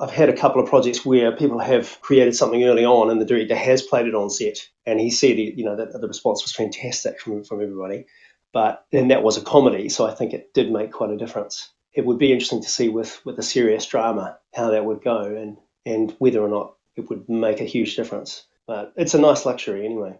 I've 0.00 0.10
had 0.10 0.30
a 0.30 0.36
couple 0.36 0.62
of 0.62 0.68
projects 0.68 1.04
where 1.04 1.36
people 1.36 1.58
have 1.58 2.00
created 2.00 2.34
something 2.34 2.64
early 2.64 2.86
on, 2.86 3.10
and 3.10 3.20
the 3.20 3.26
director 3.26 3.54
has 3.54 3.82
played 3.82 4.06
it 4.06 4.14
on 4.14 4.30
set, 4.30 4.66
and 4.86 4.98
he 4.98 5.10
said, 5.10 5.36
you 5.38 5.64
know, 5.64 5.76
that 5.76 5.92
the 5.92 6.08
response 6.08 6.42
was 6.42 6.52
fantastic 6.52 7.20
from 7.20 7.44
from 7.44 7.60
everybody. 7.60 8.06
But 8.52 8.84
then 8.90 9.08
that 9.08 9.22
was 9.22 9.36
a 9.36 9.42
comedy, 9.42 9.88
so 9.88 10.06
I 10.06 10.14
think 10.14 10.32
it 10.32 10.52
did 10.54 10.72
make 10.72 10.90
quite 10.90 11.10
a 11.10 11.16
difference. 11.16 11.70
It 11.92 12.06
would 12.06 12.18
be 12.18 12.32
interesting 12.32 12.62
to 12.62 12.68
see 12.68 12.88
with 12.88 13.20
with 13.24 13.38
a 13.38 13.42
serious 13.42 13.86
drama 13.86 14.38
how 14.54 14.70
that 14.70 14.84
would 14.84 15.02
go, 15.02 15.22
and 15.22 15.58
and 15.84 16.14
whether 16.18 16.40
or 16.40 16.48
not 16.48 16.74
it 16.96 17.08
would 17.08 17.28
make 17.28 17.60
a 17.60 17.64
huge 17.64 17.94
difference. 17.96 18.44
But 18.66 18.92
it's 18.96 19.14
a 19.14 19.20
nice 19.20 19.44
luxury 19.44 19.84
anyway. 19.84 20.18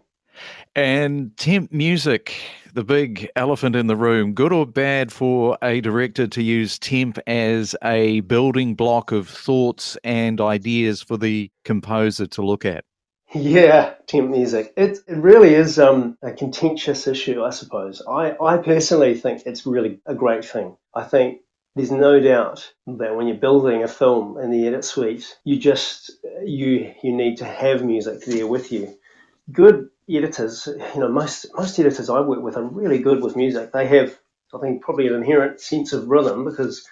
And 0.75 1.35
temp 1.37 1.71
music, 1.71 2.33
the 2.73 2.83
big 2.83 3.29
elephant 3.35 3.75
in 3.75 3.87
the 3.87 3.95
room, 3.95 4.33
good 4.33 4.53
or 4.53 4.65
bad 4.65 5.11
for 5.11 5.57
a 5.61 5.81
director 5.81 6.27
to 6.27 6.41
use 6.41 6.79
temp 6.79 7.19
as 7.27 7.75
a 7.83 8.21
building 8.21 8.75
block 8.75 9.11
of 9.11 9.27
thoughts 9.27 9.97
and 10.03 10.39
ideas 10.39 11.01
for 11.01 11.17
the 11.17 11.51
composer 11.65 12.27
to 12.27 12.41
look 12.41 12.65
at? 12.65 12.85
Yeah, 13.33 13.93
temp 14.07 14.29
music. 14.29 14.73
It, 14.75 14.99
it 15.07 15.17
really 15.17 15.53
is 15.53 15.79
um, 15.79 16.17
a 16.21 16.31
contentious 16.31 17.07
issue, 17.07 17.43
I 17.43 17.51
suppose. 17.51 18.01
I, 18.07 18.35
I 18.41 18.57
personally 18.57 19.15
think 19.15 19.43
it's 19.45 19.65
really 19.65 19.99
a 20.05 20.13
great 20.13 20.43
thing. 20.43 20.75
I 20.93 21.03
think 21.03 21.41
there's 21.75 21.91
no 21.91 22.19
doubt 22.19 22.73
that 22.87 23.15
when 23.15 23.27
you're 23.27 23.37
building 23.37 23.83
a 23.83 23.87
film 23.87 24.37
in 24.37 24.51
the 24.51 24.67
edit 24.67 24.83
suite, 24.83 25.37
you 25.45 25.57
just 25.57 26.11
you 26.43 26.93
you 27.01 27.13
need 27.13 27.37
to 27.37 27.45
have 27.45 27.85
music 27.85 28.25
there 28.25 28.47
with 28.47 28.71
you. 28.71 28.97
Good 29.51 29.89
editors, 30.17 30.67
you 30.67 30.99
know, 30.99 31.09
most 31.09 31.47
most 31.55 31.79
editors 31.79 32.09
I 32.09 32.21
work 32.21 32.41
with 32.41 32.57
are 32.57 32.63
really 32.63 32.99
good 32.99 33.21
with 33.23 33.35
music. 33.35 33.71
They 33.71 33.87
have, 33.87 34.17
I 34.53 34.59
think, 34.59 34.81
probably 34.81 35.07
an 35.07 35.15
inherent 35.15 35.59
sense 35.59 35.93
of 35.93 36.07
rhythm 36.07 36.45
because 36.45 36.87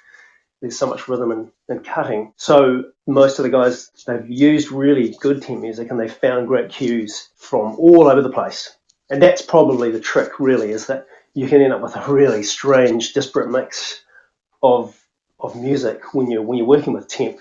there's 0.61 0.77
so 0.77 0.87
much 0.87 1.07
rhythm 1.07 1.31
and, 1.31 1.51
in 1.69 1.79
cutting. 1.83 2.33
So 2.37 2.83
most 3.07 3.39
of 3.39 3.43
the 3.43 3.49
guys 3.49 3.89
they've 4.05 4.29
used 4.29 4.71
really 4.71 5.15
good 5.21 5.41
temp 5.41 5.61
music 5.61 5.89
and 5.89 5.99
they've 5.99 6.11
found 6.11 6.47
great 6.47 6.69
cues 6.69 7.29
from 7.37 7.75
all 7.77 8.07
over 8.07 8.21
the 8.21 8.31
place. 8.31 8.75
And 9.09 9.21
that's 9.21 9.41
probably 9.41 9.91
the 9.91 9.99
trick, 9.99 10.39
really, 10.39 10.71
is 10.71 10.87
that 10.87 11.07
you 11.33 11.47
can 11.47 11.61
end 11.61 11.73
up 11.73 11.81
with 11.81 11.95
a 11.95 12.11
really 12.11 12.43
strange, 12.43 13.13
disparate 13.13 13.49
mix 13.49 14.01
of 14.61 14.95
of 15.39 15.55
music 15.55 16.13
when 16.13 16.29
you're 16.29 16.41
when 16.41 16.57
you're 16.57 16.67
working 16.67 16.93
with 16.93 17.07
temp. 17.07 17.39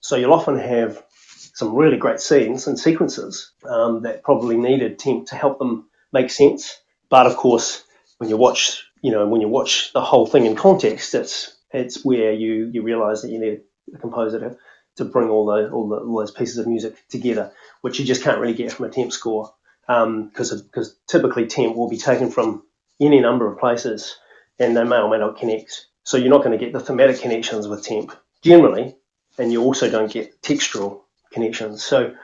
So 0.00 0.16
you'll 0.16 0.32
often 0.32 0.58
have 0.58 1.02
some 1.54 1.74
really 1.74 1.96
great 1.96 2.20
scenes 2.20 2.66
and 2.66 2.78
sequences 2.78 3.52
um, 3.64 4.02
that 4.02 4.22
probably 4.22 4.56
needed 4.56 4.98
temp 4.98 5.28
to 5.28 5.36
help 5.36 5.58
them 5.58 5.88
make 6.12 6.30
sense. 6.30 6.80
But 7.08 7.26
of 7.26 7.36
course, 7.36 7.84
when 8.18 8.30
you 8.30 8.36
watch, 8.36 8.84
you 9.02 9.10
know, 9.12 9.26
when 9.28 9.40
you 9.40 9.48
watch 9.48 9.92
the 9.92 10.00
whole 10.02 10.26
thing 10.26 10.46
in 10.46 10.56
context, 10.56 11.14
it's 11.14 11.56
it's 11.72 12.04
where 12.04 12.32
you 12.32 12.70
you 12.72 12.82
realise 12.82 13.22
that 13.22 13.30
you 13.30 13.40
need 13.40 13.60
a 13.94 13.98
composer 13.98 14.40
to, 14.40 14.56
to 14.96 15.04
bring 15.04 15.28
all 15.30 15.46
the, 15.46 15.70
all 15.70 15.88
the 15.88 15.96
all 15.96 16.18
those 16.18 16.30
pieces 16.32 16.58
of 16.58 16.66
music 16.66 16.96
together, 17.08 17.52
which 17.82 17.98
you 17.98 18.04
just 18.04 18.22
can't 18.22 18.40
really 18.40 18.54
get 18.54 18.72
from 18.72 18.86
a 18.86 18.90
temp 18.90 19.12
score 19.12 19.52
because 19.86 20.52
um, 20.52 20.62
because 20.62 20.96
typically 21.08 21.46
temp 21.46 21.76
will 21.76 21.88
be 21.88 21.98
taken 21.98 22.30
from 22.30 22.64
any 23.00 23.20
number 23.20 23.50
of 23.50 23.58
places 23.58 24.16
and 24.58 24.76
they 24.76 24.84
may 24.84 24.98
or 24.98 25.10
may 25.10 25.18
not 25.18 25.38
connect 25.38 25.86
So 26.04 26.16
you're 26.16 26.30
not 26.30 26.44
going 26.44 26.58
to 26.58 26.64
get 26.64 26.72
the 26.72 26.80
thematic 26.80 27.20
connections 27.20 27.68
with 27.68 27.84
temp 27.84 28.12
generally, 28.42 28.96
and 29.38 29.52
you 29.52 29.62
also 29.62 29.90
don't 29.90 30.12
get 30.12 30.42
textural 30.42 31.02
connections. 31.32 31.84
So 31.84 32.14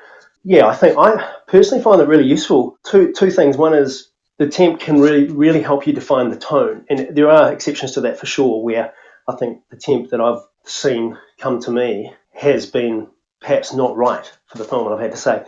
yeah, 0.45 0.67
I 0.67 0.75
think 0.75 0.97
I 0.97 1.35
personally 1.49 1.83
find 1.83 2.01
it 2.01 2.09
really 2.09 2.27
useful. 2.27 2.79
Two 2.85 3.13
two 3.13 3.31
things. 3.31 3.57
One 3.57 3.75
is 3.75 4.09
the 4.39 4.49
temp 4.49 4.81
can 4.81 5.01
really 5.01 5.29
really 5.29 5.63
help 5.63 5.87
you 5.87 5.93
define 5.93 6.31
the 6.31 6.37
tone, 6.37 6.85
and 6.89 7.17
there 7.17 7.31
are 7.31 7.53
exceptions 7.53 7.93
to 7.93 8.03
that 8.03 8.19
for 8.19 8.27
sure. 8.27 8.63
Where 8.63 8.93
I 9.29 9.35
think 9.35 9.63
the 9.71 9.77
temp 9.77 10.11
that 10.11 10.21
I've 10.21 10.43
seen 10.65 11.19
come 11.39 11.61
to 11.63 11.71
me 11.71 12.13
has 12.33 12.67
been 12.67 13.09
perhaps 13.41 13.75
not 13.75 13.97
right 13.97 14.31
for 14.47 14.59
the 14.59 14.65
film, 14.65 14.87
and 14.87 14.95
I've 14.95 15.01
had 15.01 15.13
to 15.13 15.17
say, 15.17 15.45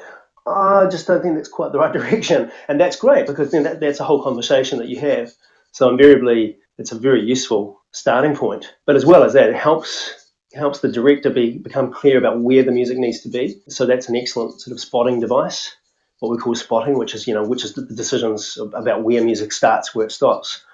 I 0.46 0.86
just 0.90 1.06
don't 1.06 1.22
think 1.22 1.36
that's 1.36 1.48
quite 1.48 1.72
the 1.72 1.78
right 1.78 1.92
direction, 1.98 2.50
and 2.66 2.80
that's 2.80 2.96
great 2.96 3.26
because 3.26 3.52
then 3.52 3.62
that, 3.64 3.80
that's 3.80 4.00
a 4.00 4.04
whole 4.04 4.22
conversation 4.22 4.78
that 4.78 4.88
you 4.88 4.98
have. 5.00 5.32
So 5.72 5.88
invariably, 5.88 6.58
it's 6.78 6.92
a 6.92 6.98
very 6.98 7.22
useful 7.22 7.80
starting 7.92 8.34
point. 8.34 8.74
But 8.86 8.96
as 8.96 9.04
well 9.04 9.22
as 9.22 9.34
that, 9.34 9.50
it 9.50 9.56
helps 9.56 10.17
helps 10.54 10.80
the 10.80 10.90
director 10.90 11.30
be 11.30 11.58
become 11.58 11.92
clear 11.92 12.18
about 12.18 12.40
where 12.40 12.62
the 12.62 12.72
music 12.72 12.98
needs 12.98 13.20
to 13.20 13.28
be. 13.28 13.60
So 13.68 13.86
that's 13.86 14.08
an 14.08 14.16
excellent 14.16 14.60
sort 14.60 14.72
of 14.72 14.80
spotting 14.80 15.20
device, 15.20 15.76
what 16.20 16.30
we 16.30 16.38
call 16.38 16.54
spotting, 16.54 16.98
which 16.98 17.14
is 17.14 17.26
you 17.26 17.34
know 17.34 17.44
which 17.44 17.64
is 17.64 17.74
the 17.74 17.82
decisions 17.82 18.58
about 18.74 19.02
where 19.02 19.22
music 19.22 19.52
starts, 19.52 19.94
where 19.94 20.06
it 20.06 20.12
stops. 20.12 20.64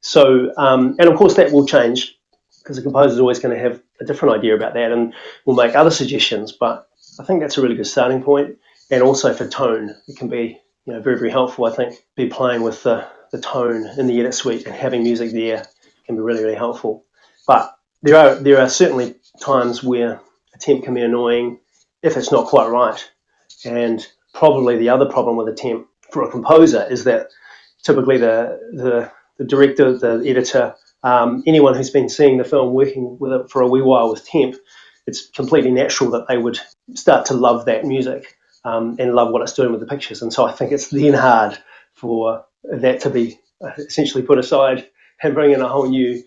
So 0.00 0.52
um, 0.56 0.96
and 0.98 1.08
of 1.08 1.16
course 1.16 1.34
that 1.34 1.52
will 1.52 1.66
change 1.66 2.16
because 2.62 2.76
the 2.76 2.82
composer 2.82 3.14
is 3.14 3.20
always 3.20 3.38
going 3.38 3.56
to 3.56 3.62
have 3.62 3.80
a 4.00 4.04
different 4.04 4.36
idea 4.36 4.54
about 4.54 4.74
that 4.74 4.92
and 4.92 5.14
will 5.44 5.54
make 5.54 5.74
other 5.74 5.90
suggestions. 5.90 6.52
But 6.52 6.88
I 7.18 7.24
think 7.24 7.40
that's 7.40 7.58
a 7.58 7.62
really 7.62 7.76
good 7.76 7.86
starting 7.86 8.22
point. 8.22 8.58
And 8.90 9.02
also 9.02 9.32
for 9.34 9.48
tone, 9.48 9.94
it 10.06 10.16
can 10.16 10.28
be 10.28 10.60
you 10.84 10.92
know 10.92 11.00
very 11.00 11.18
very 11.18 11.30
helpful. 11.30 11.64
I 11.64 11.72
think 11.72 12.04
be 12.14 12.28
playing 12.28 12.62
with 12.62 12.82
the 12.84 13.06
the 13.32 13.40
tone 13.40 13.86
in 13.98 14.06
the 14.06 14.20
edit 14.20 14.34
suite 14.34 14.66
and 14.66 14.74
having 14.74 15.02
music 15.02 15.32
there 15.32 15.64
can 16.04 16.14
be 16.14 16.22
really 16.22 16.44
really 16.44 16.54
helpful. 16.54 17.04
But 17.46 17.75
there 18.02 18.16
are 18.16 18.34
there 18.36 18.60
are 18.60 18.68
certainly 18.68 19.16
times 19.40 19.82
where 19.82 20.20
a 20.54 20.58
temp 20.58 20.84
can 20.84 20.94
be 20.94 21.02
annoying 21.02 21.58
if 22.02 22.16
it's 22.16 22.32
not 22.32 22.46
quite 22.46 22.68
right. 22.68 23.10
And 23.64 24.06
probably 24.34 24.76
the 24.76 24.90
other 24.90 25.06
problem 25.06 25.36
with 25.36 25.48
a 25.48 25.54
temp 25.54 25.86
for 26.10 26.22
a 26.22 26.30
composer 26.30 26.86
is 26.90 27.04
that 27.04 27.28
typically 27.82 28.18
the 28.18 28.58
the, 28.72 29.10
the 29.38 29.44
director, 29.44 29.96
the 29.96 30.22
editor, 30.26 30.74
um, 31.02 31.42
anyone 31.46 31.74
who's 31.74 31.90
been 31.90 32.08
seeing 32.08 32.38
the 32.38 32.44
film 32.44 32.72
working 32.72 33.18
with 33.18 33.32
it 33.32 33.50
for 33.50 33.62
a 33.62 33.68
wee 33.68 33.82
while 33.82 34.10
with 34.10 34.26
temp, 34.26 34.56
it's 35.06 35.28
completely 35.30 35.70
natural 35.70 36.10
that 36.10 36.28
they 36.28 36.38
would 36.38 36.58
start 36.94 37.26
to 37.26 37.34
love 37.34 37.66
that 37.66 37.84
music 37.84 38.36
um, 38.64 38.96
and 38.98 39.14
love 39.14 39.32
what 39.32 39.42
it's 39.42 39.52
doing 39.52 39.72
with 39.72 39.80
the 39.80 39.86
pictures. 39.86 40.22
And 40.22 40.32
so 40.32 40.44
I 40.44 40.52
think 40.52 40.72
it's 40.72 40.88
then 40.88 41.14
hard 41.14 41.58
for 41.94 42.44
that 42.64 43.00
to 43.00 43.10
be 43.10 43.38
essentially 43.78 44.22
put 44.22 44.38
aside 44.38 44.88
and 45.22 45.34
bring 45.34 45.52
in 45.52 45.60
a 45.60 45.68
whole 45.68 45.88
new, 45.88 46.22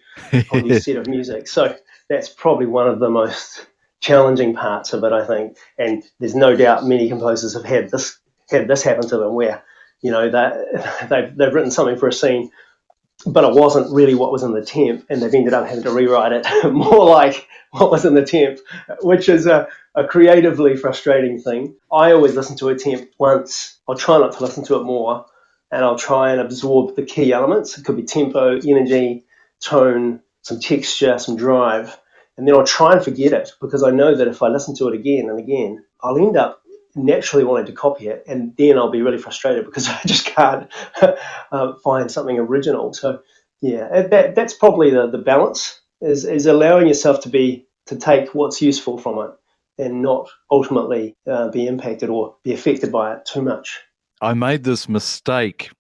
whole 0.50 0.62
new 0.62 0.80
set 0.80 0.98
of 0.98 1.08
music. 1.08 1.48
So 1.48 1.76
that's 2.10 2.30
probably 2.30 2.66
one 2.66 2.88
of 2.88 3.00
the 3.00 3.10
most 3.10 3.68
challenging 4.02 4.54
parts 4.56 4.94
of 4.94 5.04
it, 5.04 5.12
I 5.12 5.26
think. 5.26 5.58
And 5.78 6.04
there's 6.20 6.36
no 6.36 6.56
doubt 6.56 6.86
many 6.86 7.08
composers 7.10 7.54
have 7.54 7.66
had 7.66 7.92
this 7.92 8.18
had 8.50 8.68
this 8.68 8.82
happen 8.82 9.08
to 9.10 9.18
them, 9.18 9.36
where 9.36 9.64
you 10.02 10.12
know 10.12 10.30
that 10.30 11.08
they've 11.10 11.36
they've 11.36 11.54
written 11.54 11.72
something 11.72 11.98
for 11.98 12.08
a 12.08 12.14
scene, 12.14 12.52
but 13.26 13.44
it 13.44 13.54
wasn't 13.54 13.94
really 13.94 14.16
what 14.16 14.32
was 14.32 14.44
in 14.44 14.54
the 14.54 14.66
temp, 14.66 15.06
and 15.10 15.22
they've 15.22 15.34
ended 15.34 15.54
up 15.54 15.68
having 15.68 15.84
to 15.84 15.92
rewrite 15.92 16.32
it 16.32 16.46
more 16.72 17.06
like 17.06 17.48
what 17.72 17.92
was 17.92 18.06
in 18.06 18.16
the 18.16 18.26
temp, 18.26 18.60
which 19.02 19.30
is 19.30 19.46
a, 19.46 19.68
a 19.94 20.04
creatively 20.08 20.76
frustrating 20.76 21.40
thing. 21.40 21.76
I 21.92 22.12
always 22.12 22.36
listen 22.36 22.58
to 22.58 22.70
a 22.70 22.76
temp 22.76 23.10
once. 23.20 23.78
I'll 23.88 23.96
try 23.96 24.18
not 24.18 24.34
to 24.34 24.44
listen 24.44 24.64
to 24.66 24.76
it 24.78 24.84
more 24.84 25.26
and 25.72 25.84
I'll 25.84 25.98
try 25.98 26.32
and 26.32 26.42
absorb 26.42 26.96
the 26.96 27.04
key 27.04 27.32
elements. 27.34 27.78
It 27.78 27.86
could 27.86 27.96
be 27.96 28.04
tempo, 28.04 28.60
energy, 28.60 29.26
tone, 29.62 30.22
some 30.42 30.60
texture, 30.60 31.18
some 31.20 31.36
drive, 31.36 32.00
and 32.38 32.48
then 32.48 32.56
I'll 32.56 32.66
try 32.66 32.94
and 32.94 33.04
forget 33.04 33.34
it 33.34 33.52
because 33.62 33.84
I 33.84 33.92
know 33.92 34.16
that 34.16 34.28
if 34.28 34.42
I 34.42 34.48
listen 34.48 34.76
to 34.78 34.88
it 34.88 34.96
again 34.96 35.30
and 35.30 35.40
again, 35.40 35.84
I'll 36.02 36.18
end 36.18 36.38
up 36.38 36.62
naturally 36.96 37.44
wanting 37.44 37.68
to 37.68 37.74
copy 37.74 38.08
it, 38.08 38.24
and 38.28 38.56
then 38.58 38.78
I'll 38.78 38.92
be 38.92 39.02
really 39.02 39.18
frustrated 39.18 39.66
because 39.68 39.88
I 39.90 40.00
just 40.06 40.26
can't 40.26 40.72
uh, 41.52 41.74
find 41.84 42.10
something 42.10 42.40
original. 42.40 42.94
So, 42.94 43.22
yeah, 43.62 44.04
that, 44.04 44.36
that's 44.36 44.54
probably 44.54 44.90
the, 44.92 45.08
the 45.08 45.18
balance 45.18 45.82
is, 46.02 46.26
is 46.26 46.46
allowing 46.46 46.88
yourself 46.88 47.22
to 47.22 47.30
be 47.30 47.68
to 47.88 47.96
take 47.98 48.34
what's 48.36 48.62
useful 48.62 48.98
from 48.98 49.20
it 49.20 49.32
and 49.84 50.02
not 50.02 50.30
ultimately 50.52 51.16
uh, 51.28 51.50
be 51.50 51.68
impacted 51.68 52.10
or 52.10 52.36
be 52.44 52.54
affected 52.54 52.92
by 52.92 53.14
it 53.16 53.26
too 53.26 53.42
much. 53.42 53.80
I 54.22 54.34
made 54.34 54.64
this 54.64 54.90
mistake. 54.90 55.72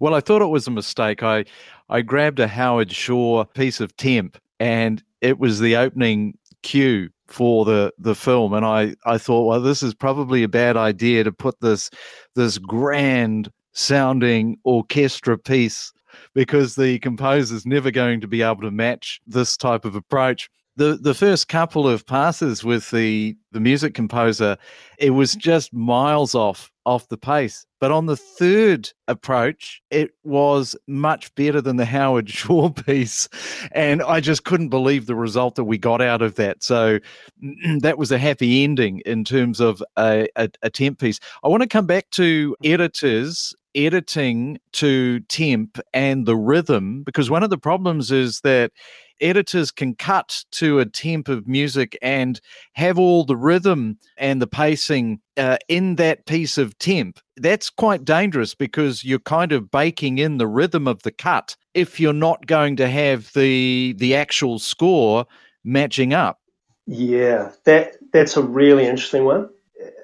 Well, 0.00 0.14
I 0.14 0.20
thought 0.20 0.42
it 0.42 0.46
was 0.46 0.66
a 0.66 0.72
mistake. 0.72 1.22
I 1.22 1.44
I 1.88 2.02
grabbed 2.02 2.40
a 2.40 2.48
Howard 2.48 2.92
Shore 2.92 3.44
piece 3.44 3.80
of 3.80 3.96
temp, 3.96 4.38
and 4.60 5.02
it 5.20 5.38
was 5.38 5.60
the 5.60 5.76
opening 5.76 6.36
cue 6.62 7.08
for 7.28 7.64
the 7.64 7.92
the 7.98 8.14
film 8.14 8.54
and 8.54 8.64
i 8.64 8.94
i 9.04 9.18
thought 9.18 9.46
well 9.46 9.60
this 9.60 9.82
is 9.82 9.94
probably 9.94 10.42
a 10.42 10.48
bad 10.48 10.76
idea 10.76 11.22
to 11.22 11.30
put 11.30 11.60
this 11.60 11.90
this 12.34 12.58
grand 12.58 13.50
sounding 13.72 14.56
orchestra 14.64 15.36
piece 15.36 15.92
because 16.34 16.74
the 16.74 16.98
composer's 17.00 17.66
never 17.66 17.90
going 17.90 18.20
to 18.20 18.26
be 18.26 18.42
able 18.42 18.62
to 18.62 18.70
match 18.70 19.20
this 19.26 19.56
type 19.56 19.84
of 19.84 19.94
approach 19.94 20.48
the 20.76 20.98
the 21.00 21.14
first 21.14 21.48
couple 21.48 21.86
of 21.86 22.06
passes 22.06 22.64
with 22.64 22.90
the 22.90 23.36
the 23.52 23.60
music 23.60 23.94
composer 23.94 24.56
it 24.98 25.10
was 25.10 25.34
just 25.34 25.72
miles 25.72 26.34
off 26.34 26.72
off 26.88 27.08
the 27.08 27.18
pace 27.18 27.66
but 27.80 27.90
on 27.90 28.06
the 28.06 28.16
third 28.16 28.90
approach 29.06 29.82
it 29.90 30.10
was 30.24 30.74
much 30.86 31.34
better 31.34 31.60
than 31.60 31.76
the 31.76 31.84
howard 31.84 32.28
Shore 32.38 32.72
piece 32.72 33.28
and 33.72 34.02
i 34.02 34.20
just 34.20 34.44
couldn't 34.44 34.70
believe 34.70 35.06
the 35.06 35.14
result 35.14 35.54
that 35.56 35.64
we 35.64 35.78
got 35.78 36.00
out 36.00 36.22
of 36.22 36.36
that. 36.36 36.62
So 36.62 36.98
that 37.80 37.98
was 37.98 38.10
a 38.10 38.18
happy 38.18 38.64
ending 38.64 39.00
in 39.04 39.24
terms 39.24 39.60
of 39.60 39.82
a, 39.96 40.28
a, 40.36 40.48
a 40.62 40.70
temp 40.70 40.98
piece. 40.98 41.20
I 41.44 41.48
want 41.48 41.62
to 41.62 41.68
come 41.68 41.86
back 41.86 42.10
to 42.10 42.56
editors 42.64 43.54
editing 43.74 44.58
to 44.72 45.20
temp 45.20 45.78
and 45.92 46.26
the 46.26 46.36
rhythm 46.36 47.02
because 47.04 47.30
one 47.30 47.42
of 47.42 47.50
the 47.50 47.58
problems 47.58 48.10
is 48.10 48.40
that 48.40 48.72
editors 49.20 49.70
can 49.70 49.94
cut 49.94 50.44
to 50.52 50.78
a 50.78 50.86
temp 50.86 51.28
of 51.28 51.46
music 51.46 51.96
and 52.02 52.40
have 52.72 52.98
all 52.98 53.24
the 53.24 53.36
rhythm 53.36 53.98
and 54.16 54.40
the 54.40 54.46
pacing 54.46 55.20
uh, 55.36 55.58
in 55.68 55.96
that 55.96 56.26
piece 56.26 56.58
of 56.58 56.78
temp. 56.78 57.20
That's 57.36 57.70
quite 57.70 58.04
dangerous 58.04 58.54
because 58.54 59.04
you're 59.04 59.18
kind 59.18 59.52
of 59.52 59.70
baking 59.70 60.18
in 60.18 60.38
the 60.38 60.46
rhythm 60.46 60.88
of 60.88 61.02
the 61.02 61.12
cut 61.12 61.56
if 61.74 62.00
you're 62.00 62.12
not 62.12 62.46
going 62.46 62.76
to 62.76 62.88
have 62.88 63.32
the 63.34 63.94
the 63.98 64.14
actual 64.14 64.58
score 64.58 65.26
matching 65.64 66.12
up. 66.12 66.40
Yeah, 66.86 67.52
that 67.64 67.96
that's 68.12 68.36
a 68.36 68.42
really 68.42 68.86
interesting 68.86 69.24
one. 69.24 69.50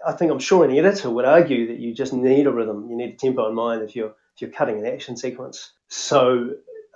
I 0.07 0.12
think 0.12 0.31
I'm 0.31 0.38
sure 0.38 0.64
an 0.64 0.77
editor 0.77 1.11
would 1.11 1.24
argue 1.24 1.66
that 1.68 1.79
you 1.79 1.94
just 1.94 2.12
need 2.12 2.46
a 2.46 2.53
rhythm, 2.53 2.88
you 2.88 2.96
need 2.96 3.14
a 3.14 3.16
tempo 3.16 3.48
in 3.48 3.55
mind 3.55 3.83
if 3.83 3.96
you're 3.96 4.14
if 4.35 4.40
you're 4.40 4.50
cutting 4.50 4.79
an 4.79 4.87
action 4.87 5.16
sequence. 5.16 5.72
So 5.88 6.50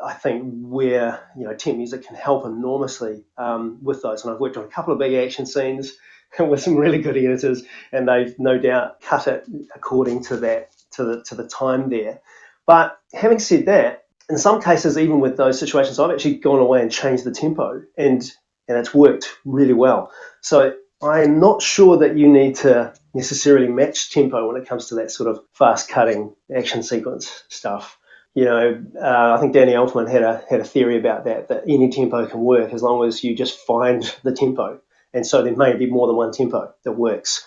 I 0.04 0.14
think 0.14 0.44
where 0.62 1.28
you 1.36 1.44
know 1.44 1.54
temp 1.54 1.76
music 1.76 2.06
can 2.06 2.16
help 2.16 2.46
enormously 2.46 3.24
um, 3.36 3.78
with 3.82 4.02
those, 4.02 4.24
and 4.24 4.32
I've 4.32 4.40
worked 4.40 4.56
on 4.56 4.64
a 4.64 4.68
couple 4.68 4.92
of 4.92 4.98
big 4.98 5.14
action 5.14 5.46
scenes 5.46 5.96
with 6.38 6.60
some 6.60 6.76
really 6.76 7.00
good 7.00 7.16
editors, 7.16 7.62
and 7.92 8.08
they've 8.08 8.38
no 8.38 8.58
doubt 8.58 9.00
cut 9.00 9.26
it 9.26 9.46
according 9.74 10.24
to 10.24 10.36
that 10.38 10.70
to 10.92 11.04
the 11.04 11.22
to 11.24 11.34
the 11.34 11.48
time 11.48 11.90
there. 11.90 12.20
But 12.66 12.98
having 13.12 13.38
said 13.38 13.66
that, 13.66 14.04
in 14.28 14.38
some 14.38 14.60
cases, 14.60 14.98
even 14.98 15.20
with 15.20 15.36
those 15.36 15.58
situations, 15.58 15.98
I've 15.98 16.10
actually 16.10 16.36
gone 16.36 16.60
away 16.60 16.82
and 16.82 16.92
changed 16.92 17.24
the 17.24 17.32
tempo, 17.32 17.82
and 17.96 18.22
and 18.68 18.78
it's 18.78 18.94
worked 18.94 19.34
really 19.44 19.74
well. 19.74 20.12
So 20.42 20.74
I'm 21.02 21.40
not 21.40 21.62
sure 21.62 21.98
that 21.98 22.16
you 22.16 22.28
need 22.28 22.56
to 22.56 22.92
necessarily 23.14 23.68
match 23.68 24.10
tempo 24.10 24.46
when 24.46 24.60
it 24.60 24.68
comes 24.68 24.86
to 24.86 24.96
that 24.96 25.10
sort 25.10 25.28
of 25.30 25.40
fast 25.52 25.88
cutting 25.88 26.34
action 26.54 26.82
sequence 26.82 27.44
stuff 27.48 27.97
you 28.38 28.44
know, 28.44 28.80
uh, 28.94 29.34
I 29.36 29.40
think 29.40 29.52
Danny 29.52 29.72
Elfman 29.72 30.08
had 30.08 30.22
a 30.22 30.44
had 30.48 30.60
a 30.60 30.64
theory 30.64 30.96
about 30.96 31.24
that 31.24 31.48
that 31.48 31.64
any 31.66 31.90
tempo 31.90 32.24
can 32.24 32.38
work 32.38 32.72
as 32.72 32.84
long 32.84 33.04
as 33.04 33.24
you 33.24 33.34
just 33.34 33.58
find 33.58 34.04
the 34.22 34.32
tempo, 34.32 34.78
and 35.12 35.26
so 35.26 35.42
there 35.42 35.56
may 35.56 35.74
be 35.74 35.86
more 35.86 36.06
than 36.06 36.14
one 36.14 36.30
tempo 36.30 36.72
that 36.84 36.92
works. 36.92 37.44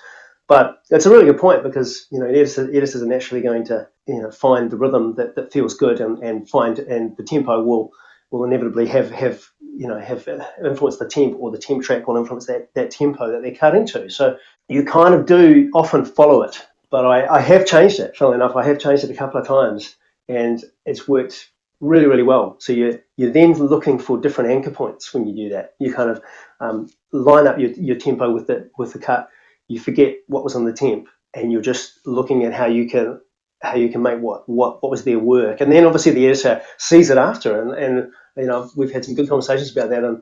But 0.49 0.81
it's 0.89 1.05
a 1.05 1.09
really 1.09 1.23
good 1.23 1.39
point 1.39 1.63
because 1.63 2.07
you 2.11 2.19
know 2.19 2.25
editors, 2.25 2.59
editors 2.59 3.01
are 3.01 3.05
naturally 3.05 3.41
going 3.41 3.63
to 3.67 3.87
you 4.05 4.21
know 4.21 4.31
find 4.31 4.69
the 4.69 4.75
rhythm 4.75 5.15
that, 5.15 5.35
that 5.35 5.53
feels 5.53 5.75
good 5.75 6.01
and, 6.01 6.17
and 6.21 6.49
find 6.49 6.77
and 6.79 7.15
the 7.15 7.23
tempo 7.23 7.63
will 7.63 7.91
will 8.29 8.43
inevitably 8.43 8.85
have 8.87 9.11
have 9.11 9.45
you 9.61 9.87
know 9.87 9.97
have 9.97 10.27
influence 10.61 10.97
the 10.97 11.07
temp 11.07 11.37
or 11.39 11.51
the 11.51 11.57
temp 11.57 11.83
track 11.83 12.05
will 12.05 12.17
influence 12.17 12.47
that 12.47 12.67
that 12.73 12.91
tempo 12.91 13.31
that 13.31 13.41
they're 13.43 13.55
cutting 13.55 13.87
to. 13.87 14.09
So 14.09 14.35
you 14.67 14.83
kind 14.83 15.13
of 15.13 15.25
do 15.25 15.71
often 15.73 16.03
follow 16.03 16.41
it. 16.41 16.67
But 16.89 17.05
I, 17.05 17.35
I 17.37 17.39
have 17.39 17.65
changed 17.65 18.01
it. 18.01 18.17
Funnily 18.17 18.35
enough, 18.35 18.57
I 18.57 18.65
have 18.65 18.77
changed 18.77 19.05
it 19.05 19.09
a 19.09 19.15
couple 19.15 19.39
of 19.39 19.47
times 19.47 19.95
and 20.27 20.63
it's 20.85 21.07
worked 21.07 21.51
really, 21.79 22.05
really 22.05 22.23
well. 22.23 22.57
So 22.59 22.73
you're, 22.73 22.99
you're 23.17 23.31
then 23.31 23.53
looking 23.53 23.99
for 23.99 24.19
different 24.19 24.51
anchor 24.51 24.71
points 24.71 25.13
when 25.13 25.27
you 25.27 25.35
do 25.35 25.55
that. 25.55 25.73
You 25.79 25.93
kind 25.93 26.09
of 26.11 26.21
um, 26.59 26.89
line 27.11 27.47
up 27.47 27.59
your, 27.59 27.71
your 27.71 27.97
tempo 27.97 28.31
with 28.31 28.47
the, 28.47 28.69
with 28.77 28.93
the 28.93 28.99
cut. 28.99 29.29
You 29.67 29.79
forget 29.79 30.15
what 30.27 30.43
was 30.43 30.55
on 30.55 30.65
the 30.65 30.73
temp, 30.73 31.07
and 31.33 31.51
you're 31.51 31.61
just 31.61 31.99
looking 32.05 32.43
at 32.43 32.53
how 32.53 32.65
you 32.65 32.89
can 32.89 33.21
how 33.61 33.75
you 33.75 33.89
can 33.89 34.01
make 34.01 34.19
what 34.19 34.49
what 34.49 34.81
what 34.81 34.89
was 34.89 35.03
their 35.03 35.19
work, 35.19 35.61
and 35.61 35.71
then 35.71 35.85
obviously 35.85 36.11
the 36.11 36.27
editor 36.27 36.61
sees 36.77 37.09
it 37.09 37.17
after, 37.17 37.61
and 37.61 37.71
and 37.71 38.11
you 38.35 38.47
know 38.47 38.69
we've 38.75 38.91
had 38.91 39.05
some 39.05 39.15
good 39.15 39.29
conversations 39.29 39.71
about 39.71 39.89
that, 39.91 40.03
and 40.03 40.21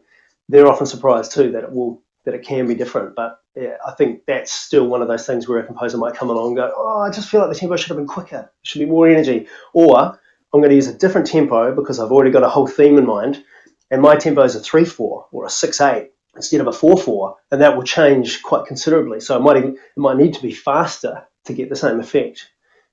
they're 0.49 0.67
often 0.67 0.85
surprised 0.85 1.31
too 1.31 1.51
that 1.53 1.63
it 1.63 1.71
will 1.71 2.03
that 2.29 2.37
it 2.37 2.45
can 2.45 2.67
be 2.67 2.75
different. 2.75 3.15
But 3.15 3.39
yeah, 3.55 3.77
I 3.85 3.91
think 3.91 4.21
that's 4.27 4.51
still 4.51 4.87
one 4.87 5.01
of 5.01 5.07
those 5.07 5.25
things 5.25 5.47
where 5.47 5.59
a 5.59 5.65
composer 5.65 5.97
might 5.97 6.13
come 6.13 6.29
along 6.29 6.49
and 6.49 6.57
go, 6.57 6.71
oh, 6.75 6.99
I 6.99 7.09
just 7.09 7.27
feel 7.29 7.41
like 7.41 7.49
the 7.49 7.55
tempo 7.55 7.75
should 7.75 7.89
have 7.89 7.97
been 7.97 8.07
quicker, 8.07 8.51
should 8.61 8.79
be 8.79 8.85
more 8.85 9.07
energy, 9.07 9.47
or 9.73 10.19
I'm 10.53 10.61
going 10.61 10.69
to 10.69 10.75
use 10.75 10.87
a 10.87 10.93
different 10.93 11.27
tempo 11.27 11.75
because 11.75 11.99
I've 11.99 12.11
already 12.11 12.31
got 12.31 12.43
a 12.43 12.49
whole 12.49 12.67
theme 12.67 12.97
in 12.99 13.05
mind, 13.05 13.43
and 13.89 14.01
my 14.01 14.15
tempo 14.15 14.43
is 14.43 14.55
a 14.55 14.59
three 14.59 14.85
four 14.85 15.27
or 15.31 15.45
a 15.45 15.49
six 15.49 15.81
eight 15.81 16.11
instead 16.35 16.61
of 16.61 16.67
a 16.67 16.71
four 16.71 16.97
four, 16.97 17.37
and 17.51 17.61
that 17.61 17.75
will 17.75 17.83
change 17.83 18.43
quite 18.43 18.67
considerably. 18.67 19.19
So 19.19 19.35
it 19.35 19.41
might 19.41 19.57
even, 19.57 19.71
it 19.71 19.97
might 19.97 20.17
need 20.17 20.35
to 20.35 20.41
be 20.41 20.53
faster 20.53 21.27
to 21.45 21.53
get 21.53 21.69
the 21.69 21.75
same 21.75 21.99
effect 21.99 22.47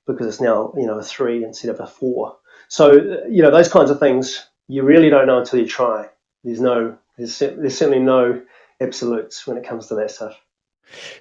because 0.07 0.25
it's 0.25 0.41
now 0.41 0.73
you 0.75 0.87
know 0.87 0.97
a 0.97 1.03
three 1.03 1.43
instead 1.43 1.69
of 1.69 1.79
a 1.79 1.85
four. 1.85 2.37
So 2.69 2.93
you 3.29 3.43
know 3.43 3.51
those 3.51 3.71
kinds 3.71 3.91
of 3.91 3.99
things 3.99 4.47
you 4.67 4.81
really 4.81 5.11
don't 5.11 5.27
know 5.27 5.39
until 5.39 5.59
you 5.59 5.67
try. 5.67 6.09
There's 6.43 6.61
no 6.61 6.97
there's, 7.17 7.39
there's 7.39 7.77
certainly 7.77 7.99
no 7.99 8.41
absolutes 8.81 9.45
when 9.47 9.57
it 9.57 9.63
comes 9.63 9.87
to 9.87 9.95
that 9.95 10.11
stuff. 10.11 10.39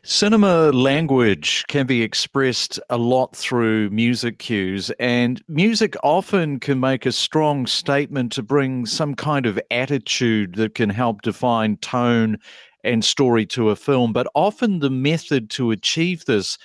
Cinema 0.04 0.70
language 0.70 1.64
can 1.66 1.86
be 1.86 2.02
expressed 2.02 2.78
a 2.90 2.96
lot 2.96 3.34
through 3.34 3.90
music 3.90 4.38
cues, 4.38 4.90
and 5.00 5.42
music 5.48 5.96
often 6.04 6.60
can 6.60 6.78
make 6.78 7.04
a 7.04 7.12
strong 7.12 7.66
statement 7.66 8.30
to 8.32 8.42
bring 8.42 8.86
some 8.86 9.14
kind 9.14 9.44
of 9.44 9.58
attitude 9.70 10.54
that 10.54 10.74
can 10.76 10.90
help 10.90 11.22
define 11.22 11.76
tone 11.78 12.38
and 12.84 13.04
story 13.04 13.44
to 13.46 13.70
a 13.70 13.76
film. 13.76 14.12
But 14.12 14.28
often 14.34 14.78
the 14.78 14.90
method 14.90 15.50
to 15.50 15.72
achieve 15.72 16.24
this 16.26 16.56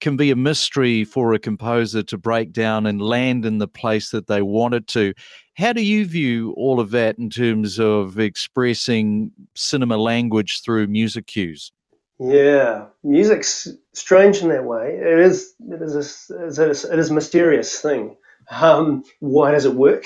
can 0.00 0.16
be 0.16 0.30
a 0.30 0.36
mystery 0.36 1.04
for 1.04 1.34
a 1.34 1.38
composer 1.38 2.02
to 2.04 2.18
break 2.18 2.52
down 2.52 2.86
and 2.86 3.00
land 3.00 3.44
in 3.44 3.58
the 3.58 3.68
place 3.68 4.10
that 4.10 4.26
they 4.26 4.42
want 4.42 4.74
it 4.74 4.86
to. 4.88 5.12
How 5.58 5.72
do 5.72 5.84
you 5.84 6.06
view 6.06 6.52
all 6.52 6.78
of 6.78 6.92
that 6.92 7.18
in 7.18 7.30
terms 7.30 7.80
of 7.80 8.20
expressing 8.20 9.32
cinema 9.56 9.96
language 9.96 10.62
through 10.62 10.86
music 10.86 11.26
cues? 11.26 11.72
Yeah, 12.20 12.86
music's 13.02 13.66
strange 13.92 14.38
in 14.38 14.50
that 14.50 14.64
way. 14.64 14.94
It 14.94 15.18
is. 15.18 15.54
It 15.68 15.82
is. 15.82 16.30
A, 16.58 16.70
it 16.70 16.98
is 17.00 17.10
a 17.10 17.14
mysterious 17.14 17.80
thing. 17.80 18.16
Um, 18.52 19.02
why 19.18 19.50
does 19.50 19.64
it 19.64 19.74
work? 19.74 20.04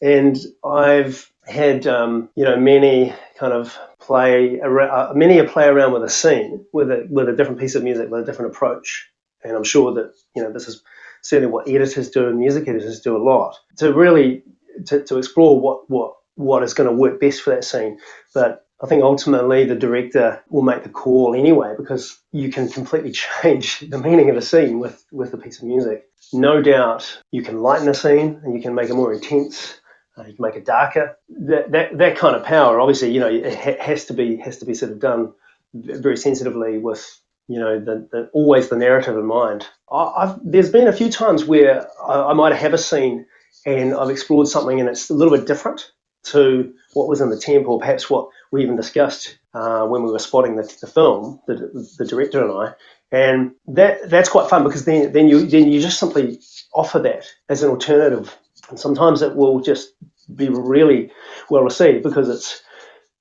And 0.00 0.38
I've 0.64 1.30
had 1.46 1.86
um, 1.86 2.30
you 2.34 2.44
know 2.44 2.56
many 2.56 3.12
kind 3.38 3.52
of 3.52 3.78
play 4.00 4.58
uh, 4.60 5.12
many 5.14 5.38
a 5.38 5.44
play 5.44 5.66
around 5.66 5.92
with 5.92 6.02
a 6.04 6.08
scene 6.08 6.64
with 6.72 6.90
a 6.90 7.06
with 7.10 7.28
a 7.28 7.36
different 7.36 7.60
piece 7.60 7.74
of 7.74 7.82
music 7.82 8.10
with 8.10 8.22
a 8.22 8.24
different 8.24 8.52
approach 8.52 9.10
and 9.42 9.54
I'm 9.54 9.64
sure 9.64 9.92
that 9.94 10.12
you 10.34 10.42
know 10.42 10.52
this 10.52 10.68
is 10.68 10.82
certainly 11.22 11.52
what 11.52 11.68
editors 11.68 12.10
do 12.10 12.28
and 12.28 12.38
music 12.38 12.66
editors 12.68 13.00
do 13.00 13.16
a 13.16 13.22
lot 13.22 13.56
to 13.76 13.92
really 13.92 14.42
to, 14.86 15.02
to 15.04 15.18
explore 15.18 15.60
what 15.60 15.90
what 15.90 16.14
what 16.36 16.62
is 16.62 16.74
going 16.74 16.88
to 16.88 16.94
work 16.94 17.20
best 17.20 17.42
for 17.42 17.54
that 17.54 17.64
scene. 17.64 17.98
But 18.34 18.66
I 18.82 18.86
think 18.86 19.02
ultimately 19.02 19.64
the 19.64 19.76
director 19.76 20.42
will 20.50 20.62
make 20.62 20.82
the 20.82 20.88
call 20.88 21.34
anyway 21.34 21.74
because 21.76 22.18
you 22.32 22.50
can 22.50 22.68
completely 22.68 23.12
change 23.42 23.80
the 23.80 23.98
meaning 23.98 24.30
of 24.30 24.36
a 24.36 24.42
scene 24.42 24.78
with 24.80 25.04
with 25.12 25.32
a 25.34 25.38
piece 25.38 25.58
of 25.58 25.64
music. 25.64 26.04
No 26.32 26.62
doubt 26.62 27.20
you 27.30 27.42
can 27.42 27.60
lighten 27.60 27.88
a 27.88 27.94
scene 27.94 28.40
and 28.42 28.54
you 28.54 28.62
can 28.62 28.74
make 28.74 28.90
it 28.90 28.94
more 28.94 29.12
intense. 29.12 29.78
Uh, 30.16 30.22
you 30.22 30.34
can 30.34 30.42
make 30.42 30.54
it 30.54 30.64
darker. 30.64 31.16
That, 31.28 31.72
that 31.72 31.98
that 31.98 32.18
kind 32.18 32.36
of 32.36 32.44
power, 32.44 32.80
obviously, 32.80 33.12
you 33.12 33.20
know, 33.20 33.28
it 33.28 33.54
ha- 33.54 33.80
has 33.80 34.06
to 34.06 34.14
be 34.14 34.36
has 34.36 34.58
to 34.58 34.64
be 34.64 34.74
sort 34.74 34.92
of 34.92 35.00
done 35.00 35.32
very 35.74 36.16
sensitively 36.16 36.78
with 36.78 37.20
you 37.48 37.58
know, 37.58 37.78
the, 37.78 38.08
the, 38.10 38.30
always 38.32 38.68
the 38.68 38.76
narrative 38.76 39.16
in 39.16 39.26
mind. 39.26 39.66
I, 39.92 40.26
have 40.26 40.40
there's 40.42 40.70
been 40.70 40.88
a 40.88 40.92
few 40.92 41.10
times 41.10 41.44
where 41.44 41.86
I, 42.02 42.30
I, 42.30 42.32
might 42.32 42.54
have 42.54 42.72
a 42.72 42.78
scene 42.78 43.26
and 43.66 43.94
I've 43.94 44.10
explored 44.10 44.48
something 44.48 44.80
and 44.80 44.88
it's 44.88 45.10
a 45.10 45.14
little 45.14 45.36
bit 45.36 45.46
different 45.46 45.90
to 46.24 46.72
what 46.94 47.08
was 47.08 47.20
in 47.20 47.30
the 47.30 47.38
temp 47.38 47.68
or 47.68 47.78
perhaps 47.78 48.08
what 48.08 48.28
we 48.50 48.62
even 48.62 48.76
discussed 48.76 49.38
uh, 49.52 49.86
when 49.86 50.02
we 50.02 50.10
were 50.10 50.18
spotting 50.18 50.56
the, 50.56 50.76
the 50.80 50.86
film, 50.86 51.40
the, 51.46 51.88
the 51.98 52.06
director 52.06 52.42
and 52.42 52.52
I. 52.52 52.74
And 53.12 53.52
that 53.68 54.10
that's 54.10 54.28
quite 54.28 54.50
fun 54.50 54.64
because 54.64 54.86
then 54.86 55.12
then 55.12 55.28
you 55.28 55.46
then 55.46 55.70
you 55.70 55.80
just 55.80 56.00
simply 56.00 56.40
offer 56.74 56.98
that 57.00 57.26
as 57.48 57.62
an 57.62 57.70
alternative, 57.70 58.36
and 58.68 58.80
sometimes 58.80 59.22
it 59.22 59.36
will 59.36 59.60
just 59.60 59.94
be 60.34 60.48
really 60.48 61.12
well 61.48 61.62
received 61.62 62.02
because 62.02 62.28
it's 62.28 62.62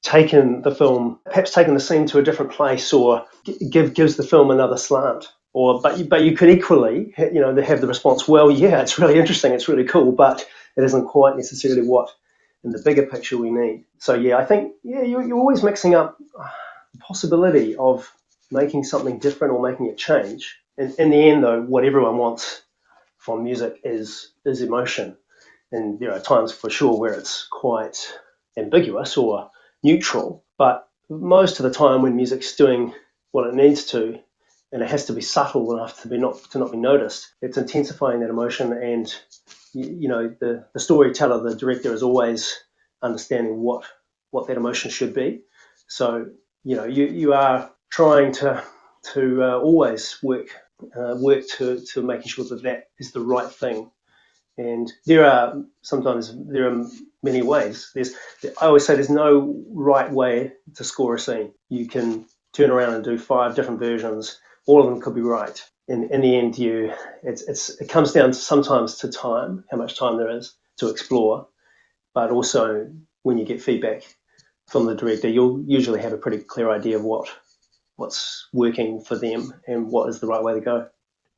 taken 0.02 0.64
the 0.64 0.74
film, 0.74 1.20
perhaps 1.26 1.54
taken 1.54 1.76
the 1.76 1.80
scene 1.80 2.08
to 2.08 2.18
a 2.18 2.24
different 2.24 2.52
place, 2.52 2.92
or 2.92 3.26
give 3.70 3.94
gives 3.94 4.16
the 4.16 4.24
film 4.24 4.50
another 4.50 4.78
slant. 4.78 5.28
Or, 5.54 5.80
but 5.82 6.00
you, 6.00 6.06
but 6.06 6.24
you 6.24 6.36
could 6.36 6.50
equally, 6.50 7.14
you 7.18 7.40
know, 7.40 7.56
have 7.62 7.80
the 7.80 7.88
response, 7.88 8.28
well, 8.28 8.50
yeah, 8.50 8.82
it's 8.82 8.98
really 8.98 9.20
interesting, 9.20 9.54
it's 9.54 9.68
really 9.68 9.84
cool, 9.84 10.12
but 10.12 10.46
it 10.76 10.84
isn't 10.84 11.06
quite 11.06 11.36
necessarily 11.36 11.88
what 11.88 12.10
in 12.64 12.72
the 12.72 12.82
bigger 12.84 13.06
picture 13.06 13.38
we 13.38 13.52
need. 13.52 13.86
So 14.00 14.16
yeah, 14.16 14.38
I 14.38 14.46
think 14.46 14.74
yeah, 14.84 15.04
you're, 15.04 15.24
you're 15.24 15.38
always 15.38 15.64
mixing 15.64 15.96
up 15.96 16.18
the 16.18 17.00
possibility 17.00 17.76
of 17.76 18.12
making 18.52 18.84
something 18.84 19.20
different 19.20 19.54
or 19.54 19.62
making 19.62 19.90
a 19.90 19.96
change. 19.96 20.58
In, 20.78 20.94
in 20.98 21.10
the 21.10 21.30
end, 21.30 21.44
though, 21.44 21.62
what 21.62 21.86
everyone 21.86 22.18
wants 22.18 22.64
from 23.18 23.44
music 23.44 23.80
is 23.84 24.32
is 24.46 24.62
emotion, 24.62 25.18
and 25.72 26.00
there 26.00 26.14
are 26.14 26.20
times 26.20 26.52
for 26.52 26.70
sure 26.70 26.98
where 27.00 27.14
it's 27.14 27.48
quite 27.52 27.98
ambiguous 28.58 29.18
or 29.18 29.50
neutral, 29.84 30.44
but 30.58 30.88
most 31.10 31.60
of 31.60 31.64
the 31.64 31.72
time 31.72 32.02
when 32.02 32.16
music's 32.16 32.56
doing 32.56 32.94
what 33.32 33.48
it 33.48 33.54
needs 33.54 33.86
to, 33.86 34.20
and 34.74 34.82
it 34.82 34.90
has 34.90 35.06
to 35.06 35.14
be 35.14 35.22
subtle 35.22 35.74
enough 35.76 36.02
to 36.02 36.10
be 36.10 36.18
not 36.18 36.38
to 36.52 36.60
not 36.60 36.72
be 36.72 36.78
noticed, 36.80 37.34
it's 37.42 37.58
intensifying 37.58 38.22
that 38.22 38.32
emotion. 38.32 38.74
And 38.74 39.16
you, 39.74 39.98
you 40.02 40.08
know, 40.10 40.36
the 40.40 40.66
the 40.74 40.80
storyteller, 40.80 41.42
the 41.48 41.56
director, 41.56 41.94
is 41.94 42.04
always 42.04 42.60
understanding 43.02 43.60
what 43.60 43.86
what 44.32 44.48
that 44.48 44.58
emotion 44.58 44.90
should 44.92 45.14
be. 45.14 45.44
So 45.88 46.26
you 46.64 46.76
know, 46.76 46.86
you 46.86 47.06
you 47.06 47.34
are 47.34 47.72
trying 47.92 48.34
to 48.34 48.64
to 49.14 49.44
uh, 49.44 49.60
always 49.60 50.18
work 50.24 50.48
uh, 50.98 51.16
work 51.20 51.46
to 51.58 51.80
to 51.94 52.02
making 52.02 52.30
sure 52.30 52.46
that 52.46 52.64
that 52.64 52.86
is 53.00 53.12
the 53.12 53.22
right 53.22 53.52
thing. 53.52 53.92
And 54.58 54.92
there 55.06 55.26
are 55.26 55.64
sometimes 55.84 56.36
there 56.48 56.70
are 56.72 56.86
many 57.24 57.42
ways. 57.44 57.92
There's, 57.96 58.14
I 58.62 58.66
always 58.68 58.86
say 58.86 58.96
there's 58.96 59.10
no 59.10 59.64
right 59.72 60.12
way 60.12 60.54
to 60.76 60.84
score 60.84 61.16
a 61.16 61.20
scene. 61.20 61.54
You 61.70 61.88
can 61.88 62.26
turn 62.54 62.72
around 62.72 62.94
and 62.94 63.04
do 63.04 63.18
five 63.18 63.56
different 63.56 63.80
versions. 63.80 64.40
All 64.66 64.82
of 64.82 64.90
them 64.90 65.02
could 65.02 65.16
be 65.16 65.22
right. 65.22 65.62
In, 65.88 66.10
in 66.12 66.22
the 66.22 66.38
end, 66.38 66.58
you 66.58 66.94
it's, 67.24 67.42
it's 67.44 67.70
it 67.82 67.90
comes 67.90 68.14
down 68.14 68.32
to 68.32 68.38
sometimes 68.38 68.98
to 69.00 69.12
time, 69.12 69.66
how 69.70 69.78
much 69.78 69.98
time 69.98 70.18
there 70.18 70.36
is 70.36 70.54
to 70.78 70.90
explore, 70.90 71.48
but 72.14 72.32
also 72.32 72.90
when 73.24 73.38
you 73.38 73.46
get 73.46 73.62
feedback 73.62 74.04
from 74.68 74.86
the 74.86 74.96
director, 74.96 75.28
you'll 75.28 75.64
usually 75.68 76.02
have 76.02 76.14
a 76.14 76.18
pretty 76.18 76.38
clear 76.38 76.72
idea 76.72 76.98
of 76.98 77.04
what 77.04 77.30
what's 77.96 78.48
working 78.54 79.02
for 79.02 79.18
them 79.18 79.54
and 79.68 79.88
what 79.88 80.10
is 80.10 80.20
the 80.20 80.28
right 80.28 80.44
way 80.44 80.54
to 80.54 80.62
go. 80.62 80.88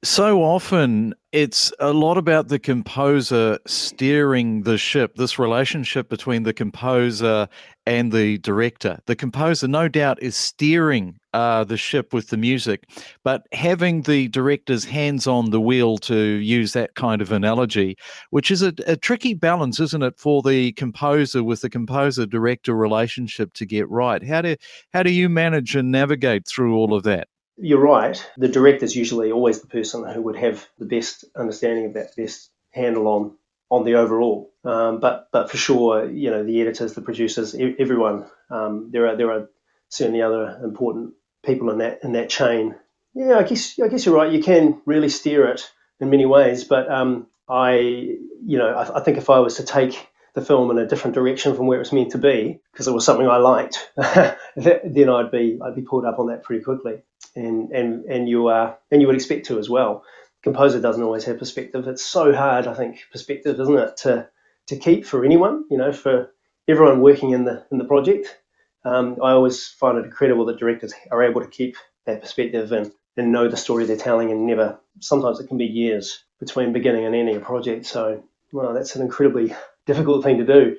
So 0.04 0.44
often 0.44 1.16
it's 1.36 1.70
a 1.82 1.92
lot 1.92 2.18
about 2.18 2.48
the 2.48 2.58
composer 2.58 3.60
steering 3.68 4.62
the 4.62 4.78
ship, 4.78 5.16
this 5.16 5.38
relationship 5.38 6.08
between 6.08 6.44
the 6.44 6.54
composer 6.54 7.50
and 7.86 8.14
the 8.14 8.38
director. 8.38 9.00
The 9.06 9.18
composer, 9.18 9.68
no 9.68 9.90
doubt, 9.90 10.24
is 10.24 10.38
steering 10.38 11.20
uh, 11.34 11.66
the 11.66 11.76
ship 11.76 12.14
with 12.14 12.30
the 12.30 12.38
music, 12.38 12.86
but 13.26 13.42
having 13.52 14.04
the 14.04 14.30
director's 14.30 14.86
hands 14.86 15.28
on 15.28 15.50
the 15.50 15.60
wheel, 15.60 15.98
to 15.98 16.16
use 16.16 16.72
that 16.72 16.96
kind 16.96 17.22
of 17.22 17.34
analogy, 17.34 17.98
which 18.30 18.50
is 18.50 18.62
a, 18.62 18.74
a 18.88 18.96
tricky 18.96 19.34
balance, 19.34 19.82
isn't 19.82 20.04
it, 20.04 20.18
for 20.18 20.42
the 20.42 20.72
composer 20.72 21.44
with 21.44 21.60
the 21.60 21.70
composer 21.70 22.26
director 22.26 22.74
relationship 22.74 23.52
to 23.56 23.66
get 23.66 23.90
right? 23.90 24.24
How 24.26 24.42
do, 24.42 24.56
how 24.94 25.04
do 25.04 25.12
you 25.12 25.28
manage 25.28 25.76
and 25.76 25.92
navigate 25.92 26.48
through 26.48 26.78
all 26.78 26.94
of 26.94 27.04
that? 27.04 27.28
You're 27.58 27.80
right. 27.80 28.24
The 28.38 28.48
director 28.48 28.86
is 28.86 28.96
usually 28.96 29.32
always 29.32 29.62
the 29.62 29.68
person 29.68 30.08
who 30.08 30.22
would 30.24 30.36
have 30.36 30.68
the 30.78 30.86
best 30.86 31.26
understanding 31.36 31.86
of 31.86 31.94
that, 31.94 32.16
best 32.16 32.50
handle 32.72 33.08
on 33.08 33.38
on 33.72 33.84
the 33.84 33.96
overall. 33.96 34.52
Um, 34.64 35.00
but 35.00 35.30
but 35.32 35.50
for 35.50 35.58
sure, 35.58 36.10
you 36.10 36.32
know, 36.32 36.44
the 36.44 36.62
editors, 36.62 36.94
the 36.94 37.02
producers, 37.02 37.56
everyone. 37.56 38.26
Um, 38.50 38.90
there 38.92 39.08
are 39.08 39.16
there 39.16 39.32
are 39.32 39.50
certainly 39.90 40.22
other 40.22 40.60
important 40.64 41.14
people 41.46 41.70
in 41.72 41.80
that 41.80 42.00
in 42.04 42.14
that 42.14 42.30
chain. 42.30 42.76
Yeah, 43.14 43.38
I 43.38 43.44
guess 43.44 43.80
I 43.80 43.88
guess 43.88 44.06
you're 44.06 44.16
right. 44.16 44.32
You 44.32 44.44
can 44.44 44.82
really 44.86 45.10
steer 45.10 45.48
it 45.48 45.70
in 46.00 46.10
many 46.10 46.26
ways, 46.26 46.64
but 46.64 46.92
um, 46.92 47.28
I 47.48 47.74
you 47.74 48.58
know 48.58 48.70
I, 48.70 49.00
I 49.00 49.04
think 49.04 49.18
if 49.18 49.30
I 49.30 49.40
was 49.40 49.56
to 49.56 49.64
take 49.64 50.08
the 50.34 50.42
film 50.42 50.70
in 50.70 50.78
a 50.78 50.86
different 50.86 51.16
direction 51.16 51.56
from 51.56 51.66
where 51.66 51.78
it 51.78 51.80
was 51.80 51.94
meant 51.94 52.12
to 52.12 52.18
be 52.18 52.60
because 52.72 52.88
it 52.90 52.94
was 52.94 53.06
something 53.06 53.28
I 53.28 53.38
liked, 53.38 53.90
then 53.96 55.10
I'd 55.10 55.32
be 55.32 55.60
I'd 55.64 55.76
be 55.76 55.82
pulled 55.82 56.06
up 56.06 56.20
on 56.20 56.28
that 56.28 56.44
pretty 56.44 56.64
quickly, 56.64 57.04
and 57.36 57.72
and 57.72 58.06
and 58.06 58.30
you 58.30 58.48
are 58.48 58.78
and 58.92 59.02
you 59.02 59.08
would 59.08 59.16
expect 59.16 59.48
to 59.48 59.60
as 59.60 59.70
well. 59.70 60.04
Composer 60.44 60.80
doesn't 60.80 61.04
always 61.04 61.26
have 61.26 61.40
perspective. 61.40 61.88
It's 61.88 62.06
so 62.06 62.34
hard, 62.34 62.68
I 62.68 62.74
think, 62.76 63.04
perspective, 63.12 63.60
isn't 63.60 63.78
it, 63.78 63.98
to 63.98 64.30
to 64.68 64.78
keep 64.78 65.06
for 65.06 65.26
anyone, 65.26 65.66
you 65.70 65.78
know, 65.78 65.92
for 65.92 66.32
everyone 66.68 67.02
working 67.02 67.32
in 67.32 67.46
the 67.46 67.66
in 67.72 67.78
the 67.78 67.86
project. 67.86 68.38
Um, 68.84 69.18
I 69.24 69.32
always 69.32 69.68
find 69.68 69.98
it 69.98 70.06
incredible 70.06 70.46
that 70.46 70.60
directors 70.60 70.94
are 71.12 71.24
able 71.24 71.42
to 71.42 71.48
keep 71.48 71.76
that 72.06 72.22
perspective 72.22 72.72
and, 72.72 72.92
and 73.18 73.32
know 73.32 73.50
the 73.50 73.58
story 73.58 73.86
they're 73.86 73.98
telling 73.98 74.32
and 74.32 74.46
never 74.46 74.80
sometimes 75.00 75.40
it 75.40 75.48
can 75.48 75.58
be 75.58 75.66
years 75.66 76.24
between 76.40 76.72
beginning 76.72 77.06
and 77.06 77.16
ending 77.16 77.36
a 77.36 77.40
project. 77.40 77.88
So, 77.88 78.24
well, 78.52 78.74
that's 78.74 78.96
an 78.96 79.02
incredibly 79.02 79.56
difficult 79.88 80.24
thing 80.24 80.38
to 80.38 80.46
do. 80.46 80.78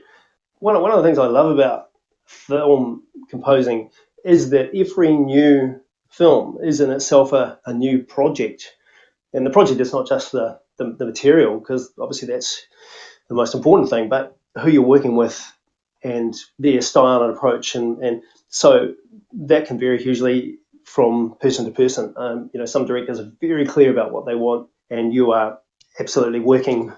One, 0.61 0.81
one 0.81 0.93
of 0.93 0.99
the 0.99 1.03
things 1.03 1.19
I 1.19 1.27
love 1.27 1.51
about 1.51 1.89
film 2.27 3.03
composing 3.29 3.91
is 4.25 4.51
that 4.51 4.71
every 4.75 5.13
new 5.13 5.81
film 6.11 6.59
is 6.63 6.81
in 6.81 6.91
itself 6.91 7.33
a, 7.33 7.59
a 7.67 7.73
new 7.73 8.03
project. 8.03 8.75
And 9.33 9.45
the 9.45 9.51
project 9.51 9.81
is 9.81 9.93
not 9.93 10.09
just 10.09 10.33
the, 10.33 10.61
the, 10.79 10.97
the 10.99 11.07
material, 11.07 11.59
because 11.59 11.93
obviously 12.01 12.29
that's 12.29 12.63
the 13.29 13.35
most 13.35 13.55
important 13.55 13.91
thing, 13.91 14.09
but 14.09 14.37
who 14.61 14.71
you're 14.71 14.83
working 14.83 15.17
with 15.17 15.53
and 16.03 16.35
their 16.59 16.81
style 16.81 17.23
and 17.23 17.35
approach. 17.35 17.75
And, 17.75 18.03
and 18.03 18.23
so 18.49 18.95
that 19.33 19.67
can 19.67 19.79
vary 19.79 20.03
hugely 20.03 20.59
from 20.85 21.37
person 21.41 21.65
to 21.65 21.73
person. 21.73 22.15
Um, 22.17 22.51
you 22.55 22.61
know, 22.61 22.67
some 22.67 22.87
directors 22.87 23.19
are 23.19 23.33
very 23.41 23.67
clear 23.67 23.91
about 23.91 24.13
what 24.13 24.25
they 24.25 24.35
want, 24.35 24.69
and 24.89 25.13
you 25.13 25.33
are 25.33 25.59
absolutely 25.99 26.41
working 26.41 26.93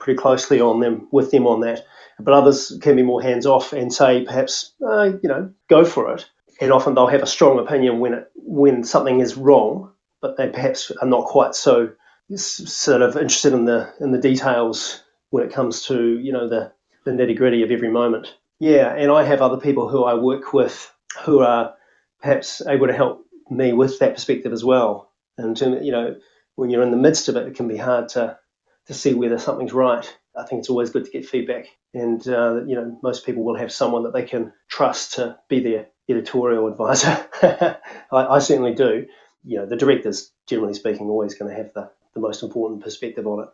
pretty 0.00 0.18
closely 0.18 0.60
on 0.60 0.80
them 0.80 1.08
with 1.12 1.30
them 1.30 1.46
on 1.46 1.60
that. 1.60 1.84
But 2.18 2.34
others 2.34 2.78
can 2.80 2.96
be 2.96 3.02
more 3.02 3.22
hands 3.22 3.44
off 3.46 3.72
and 3.72 3.92
say, 3.92 4.24
perhaps, 4.24 4.72
uh, 4.84 5.12
you 5.22 5.28
know, 5.28 5.52
go 5.68 5.84
for 5.84 6.14
it. 6.14 6.26
And 6.60 6.72
often 6.72 6.94
they'll 6.94 7.06
have 7.06 7.22
a 7.22 7.26
strong 7.26 7.58
opinion 7.58 8.00
when 8.00 8.14
it 8.14 8.30
when 8.34 8.84
something 8.84 9.20
is 9.20 9.36
wrong, 9.36 9.92
but 10.20 10.36
they 10.36 10.48
perhaps 10.48 10.90
are 10.90 11.08
not 11.08 11.26
quite 11.26 11.54
so 11.54 11.90
sort 12.34 13.02
of 13.02 13.16
interested 13.16 13.52
in 13.52 13.64
the 13.64 13.92
in 14.00 14.12
the 14.12 14.18
details 14.20 15.02
when 15.30 15.44
it 15.44 15.52
comes 15.52 15.82
to 15.86 16.18
you 16.18 16.32
know 16.32 16.48
the 16.48 16.72
the 17.04 17.10
nitty 17.10 17.36
gritty 17.36 17.62
of 17.62 17.70
every 17.70 17.90
moment. 17.90 18.34
Yeah, 18.60 18.94
and 18.94 19.10
I 19.10 19.24
have 19.24 19.42
other 19.42 19.58
people 19.58 19.88
who 19.88 20.04
I 20.04 20.14
work 20.14 20.52
with 20.52 20.90
who 21.24 21.40
are 21.40 21.74
perhaps 22.20 22.62
able 22.66 22.86
to 22.86 22.92
help 22.92 23.26
me 23.50 23.72
with 23.72 23.98
that 23.98 24.14
perspective 24.14 24.52
as 24.52 24.64
well. 24.64 25.10
And 25.36 25.58
you 25.60 25.92
know, 25.92 26.16
when 26.54 26.70
you're 26.70 26.82
in 26.82 26.90
the 26.90 26.96
midst 26.96 27.28
of 27.28 27.36
it, 27.36 27.46
it 27.46 27.56
can 27.56 27.68
be 27.68 27.76
hard 27.76 28.08
to 28.10 28.38
to 28.86 28.94
see 28.94 29.14
whether 29.14 29.38
something's 29.38 29.72
right. 29.72 30.16
I 30.36 30.44
think 30.44 30.60
it's 30.60 30.70
always 30.70 30.90
good 30.90 31.04
to 31.04 31.10
get 31.10 31.26
feedback, 31.26 31.66
and 31.92 32.26
uh, 32.26 32.64
you 32.64 32.74
know, 32.74 32.98
most 33.02 33.26
people 33.26 33.44
will 33.44 33.56
have 33.56 33.72
someone 33.72 34.04
that 34.04 34.12
they 34.12 34.24
can 34.24 34.52
trust 34.68 35.14
to 35.14 35.38
be 35.48 35.60
their 35.60 35.88
editorial 36.08 36.68
advisor. 36.68 37.26
I, 37.42 37.76
I 38.12 38.38
certainly 38.38 38.74
do. 38.74 39.06
You 39.44 39.58
know, 39.58 39.66
the 39.66 39.76
director's 39.76 40.30
generally 40.46 40.74
speaking 40.74 41.08
always 41.08 41.34
going 41.34 41.50
to 41.50 41.56
have 41.56 41.72
the, 41.74 41.90
the 42.14 42.20
most 42.20 42.42
important 42.42 42.82
perspective 42.82 43.26
on 43.26 43.44
it. 43.44 43.48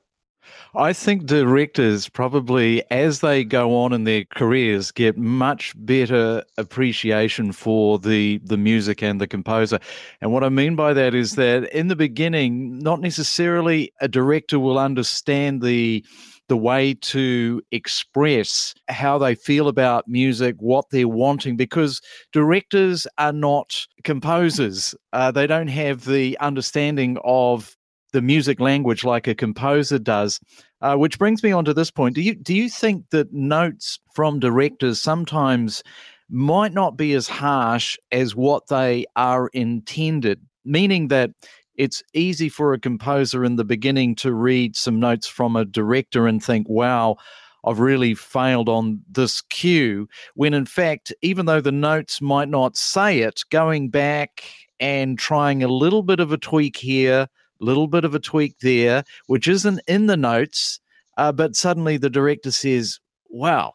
I 0.74 0.92
think 0.92 1.26
directors 1.26 2.08
probably, 2.08 2.82
as 2.90 3.20
they 3.20 3.44
go 3.44 3.76
on 3.76 3.92
in 3.92 4.04
their 4.04 4.24
careers, 4.24 4.90
get 4.90 5.16
much 5.16 5.74
better 5.76 6.44
appreciation 6.56 7.52
for 7.52 7.98
the 7.98 8.38
the 8.44 8.56
music 8.56 9.02
and 9.02 9.20
the 9.20 9.26
composer. 9.26 9.78
And 10.20 10.32
what 10.32 10.44
I 10.44 10.48
mean 10.48 10.76
by 10.76 10.92
that 10.94 11.14
is 11.14 11.34
that 11.36 11.72
in 11.72 11.88
the 11.88 11.96
beginning, 11.96 12.78
not 12.78 13.00
necessarily 13.00 13.92
a 14.00 14.08
director 14.08 14.58
will 14.58 14.78
understand 14.78 15.62
the 15.62 16.04
the 16.48 16.56
way 16.56 16.94
to 16.94 17.62
express 17.70 18.74
how 18.88 19.18
they 19.18 19.36
feel 19.36 19.68
about 19.68 20.08
music, 20.08 20.56
what 20.58 20.84
they're 20.90 21.06
wanting, 21.06 21.56
because 21.56 22.00
directors 22.32 23.06
are 23.18 23.32
not 23.32 23.86
composers. 24.02 24.92
Uh, 25.12 25.30
they 25.30 25.46
don't 25.46 25.68
have 25.68 26.06
the 26.06 26.36
understanding 26.40 27.16
of 27.22 27.76
the 28.12 28.22
music 28.22 28.60
language 28.60 29.04
like 29.04 29.26
a 29.26 29.34
composer 29.34 29.98
does. 29.98 30.40
Uh, 30.82 30.96
which 30.96 31.18
brings 31.18 31.42
me 31.42 31.52
on 31.52 31.64
to 31.64 31.74
this 31.74 31.90
point. 31.90 32.14
Do 32.14 32.22
you 32.22 32.34
do 32.34 32.54
you 32.54 32.70
think 32.70 33.10
that 33.10 33.32
notes 33.34 33.98
from 34.14 34.40
directors 34.40 35.00
sometimes 35.00 35.82
might 36.30 36.72
not 36.72 36.96
be 36.96 37.12
as 37.12 37.28
harsh 37.28 37.98
as 38.12 38.34
what 38.34 38.68
they 38.68 39.04
are 39.14 39.48
intended? 39.48 40.40
Meaning 40.64 41.08
that 41.08 41.32
it's 41.76 42.02
easy 42.14 42.48
for 42.48 42.72
a 42.72 42.78
composer 42.78 43.44
in 43.44 43.56
the 43.56 43.64
beginning 43.64 44.14
to 44.16 44.32
read 44.32 44.76
some 44.76 45.00
notes 45.00 45.26
from 45.26 45.56
a 45.56 45.64
director 45.64 46.26
and 46.26 46.42
think, 46.42 46.68
wow, 46.68 47.16
I've 47.64 47.80
really 47.80 48.14
failed 48.14 48.68
on 48.68 49.00
this 49.10 49.42
cue. 49.42 50.08
When 50.34 50.54
in 50.54 50.66
fact, 50.66 51.12
even 51.22 51.46
though 51.46 51.60
the 51.60 51.72
notes 51.72 52.20
might 52.20 52.48
not 52.48 52.76
say 52.76 53.20
it, 53.20 53.42
going 53.50 53.90
back 53.90 54.44
and 54.78 55.18
trying 55.18 55.62
a 55.62 55.68
little 55.68 56.02
bit 56.02 56.20
of 56.20 56.32
a 56.32 56.38
tweak 56.38 56.76
here, 56.76 57.28
little 57.60 57.86
bit 57.86 58.04
of 58.04 58.14
a 58.14 58.18
tweak 58.18 58.58
there, 58.60 59.04
which 59.26 59.48
isn't 59.48 59.80
in 59.86 60.06
the 60.06 60.16
notes, 60.16 60.80
uh, 61.16 61.32
but 61.32 61.56
suddenly 61.56 61.96
the 61.96 62.10
director 62.10 62.50
says, 62.50 62.98
"Wow, 63.28 63.74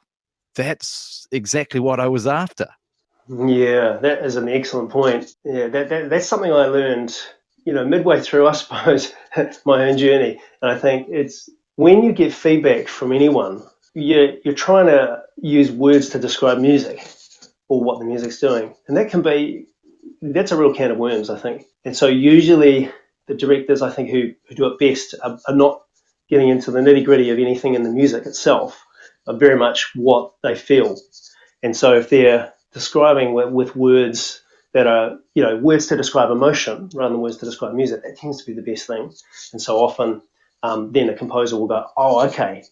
that's 0.56 1.28
exactly 1.32 1.80
what 1.80 2.00
I 2.00 2.08
was 2.08 2.28
after." 2.28 2.68
Yeah, 3.28 3.98
that 4.02 4.24
is 4.24 4.36
an 4.36 4.48
excellent 4.48 4.90
point. 4.92 5.36
Yeah, 5.44 5.68
that, 5.68 5.90
that 5.90 6.10
that's 6.10 6.28
something 6.28 6.52
I 6.52 6.68
learned, 6.68 7.18
you 7.66 7.74
know, 7.74 7.86
midway 7.86 8.22
through, 8.22 8.48
I 8.48 8.52
suppose, 8.54 9.14
my 9.66 9.90
own 9.90 9.98
journey. 9.98 10.40
And 10.62 10.72
I 10.72 10.78
think 10.78 11.08
it's 11.10 11.50
when 11.76 12.04
you 12.04 12.14
get 12.14 12.34
feedback 12.34 12.88
from 12.88 13.12
anyone, 13.12 13.64
you're, 13.94 14.36
you're 14.44 14.54
trying 14.54 14.88
to 14.88 15.22
use 15.38 15.72
words 15.72 16.10
to 16.10 16.20
describe 16.20 16.60
music 16.60 17.06
or 17.68 17.84
what 17.84 18.00
the 18.00 18.06
music's 18.06 18.40
doing, 18.40 18.76
and 18.88 18.96
that 18.98 19.10
can 19.10 19.22
be 19.22 19.68
that's 20.22 20.52
a 20.52 20.58
real 20.58 20.74
can 20.74 20.92
of 20.92 20.98
worms, 20.98 21.30
I 21.30 21.38
think. 21.38 21.66
And 21.84 21.96
so 21.96 22.08
usually 22.08 22.92
the 23.28 23.36
directors, 23.36 23.82
I 23.82 23.92
think, 23.92 24.10
who, 24.10 24.32
who 24.48 24.56
do 24.56 24.68
it 24.68 24.80
best 24.80 25.16
are, 25.24 25.40
are 25.48 25.56
not 25.56 25.82
getting 26.30 26.50
into 26.50 26.72
the 26.72 26.80
nitty 26.80 27.06
gritty 27.06 27.30
of 27.30 27.40
anything 27.40 27.76
in 27.76 27.84
the 27.84 27.90
music 27.92 28.26
itself, 28.26 28.84
are 29.28 29.38
very 29.38 29.58
much 29.58 29.92
what 29.96 30.34
they 30.44 30.56
feel. 30.56 30.98
And 31.64 31.76
so 31.76 31.96
if 31.96 32.10
they're 32.10 32.54
describing 32.74 33.34
with, 33.34 33.50
with 33.50 33.76
words 33.76 34.42
that 34.74 34.88
are, 34.88 35.18
you 35.34 35.44
know, 35.44 35.58
words 35.58 35.88
to 35.88 35.98
describe 35.98 36.32
emotion 36.32 36.90
rather 36.94 37.14
than 37.14 37.22
words 37.22 37.38
to 37.38 37.46
describe 37.46 37.74
music, 37.74 38.04
that 38.04 38.18
tends 38.18 38.44
to 38.44 38.46
be 38.46 38.54
the 38.54 38.62
best 38.62 38.88
thing. 38.88 39.14
And 39.54 39.62
so 39.62 39.78
often, 39.78 40.22
um, 40.64 40.92
then 40.92 41.10
a 41.10 41.16
composer 41.16 41.58
will 41.58 41.68
go, 41.68 41.86
oh, 41.96 42.28
okay, 42.28 42.64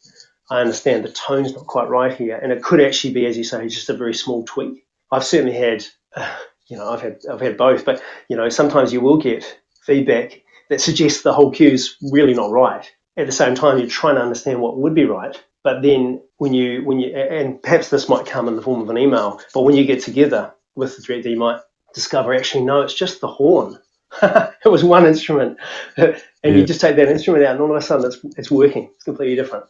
I 0.50 0.62
understand 0.62 1.04
the 1.04 1.12
tone's 1.12 1.54
not 1.54 1.68
quite 1.68 1.90
right 1.90 2.14
here, 2.14 2.38
and 2.38 2.52
it 2.52 2.62
could 2.62 2.82
actually 2.82 3.14
be, 3.14 3.26
as 3.26 3.38
you 3.38 3.44
say, 3.44 3.68
just 3.68 3.90
a 3.90 3.94
very 3.94 4.14
small 4.14 4.44
tweak. 4.44 4.86
I've 5.12 5.24
certainly 5.24 5.56
had, 5.56 5.86
uh, 6.16 6.36
you 6.68 6.78
know, 6.78 6.90
I've 6.90 7.02
had 7.02 7.22
I've 7.30 7.42
had 7.42 7.58
both, 7.58 7.86
but 7.86 8.02
you 8.30 8.38
know, 8.38 8.50
sometimes 8.50 8.94
you 8.94 9.02
will 9.02 9.18
get 9.18 9.60
feedback 9.86 10.43
that 10.74 10.82
suggests 10.82 11.22
the 11.22 11.34
whole 11.34 11.52
cue 11.52 11.70
is 11.70 11.96
really 12.12 12.34
not 12.34 12.50
right. 12.50 12.92
At 13.16 13.28
the 13.28 13.32
same 13.32 13.54
time, 13.54 13.78
you're 13.78 13.88
trying 13.88 14.16
to 14.16 14.22
understand 14.22 14.60
what 14.60 14.78
would 14.80 14.96
be 14.96 15.06
right. 15.06 15.40
But 15.64 15.84
then 15.84 16.22
when 16.38 16.54
you 16.54 16.84
when 16.84 17.00
you 17.00 17.16
and 17.16 17.62
perhaps 17.62 17.90
this 17.90 18.10
might 18.10 18.26
come 18.26 18.48
in 18.48 18.56
the 18.56 18.62
form 18.62 18.82
of 18.82 18.90
an 18.90 18.98
email, 18.98 19.40
but 19.54 19.62
when 19.62 19.76
you 19.76 19.86
get 19.86 20.02
together 20.02 20.52
with 20.76 20.96
the 20.96 21.04
director, 21.04 21.30
you 21.30 21.38
might 21.38 21.62
discover 21.94 22.34
actually 22.34 22.66
no, 22.66 22.82
it's 22.82 22.96
just 22.96 23.22
the 23.22 23.28
horn. 23.28 23.78
it 24.22 24.70
was 24.70 24.84
one 24.84 25.06
instrument, 25.06 25.60
and 25.96 26.18
yeah. 26.44 26.52
you 26.52 26.66
just 26.66 26.82
take 26.82 26.96
that 26.96 27.08
instrument 27.08 27.46
out, 27.46 27.52
and 27.52 27.62
all 27.62 27.72
of 27.72 27.78
a 27.78 27.82
sudden 27.82 28.08
it's 28.08 28.18
it's 28.36 28.52
working. 28.52 28.90
It's 28.96 29.04
completely 29.04 29.36
different. 29.36 29.66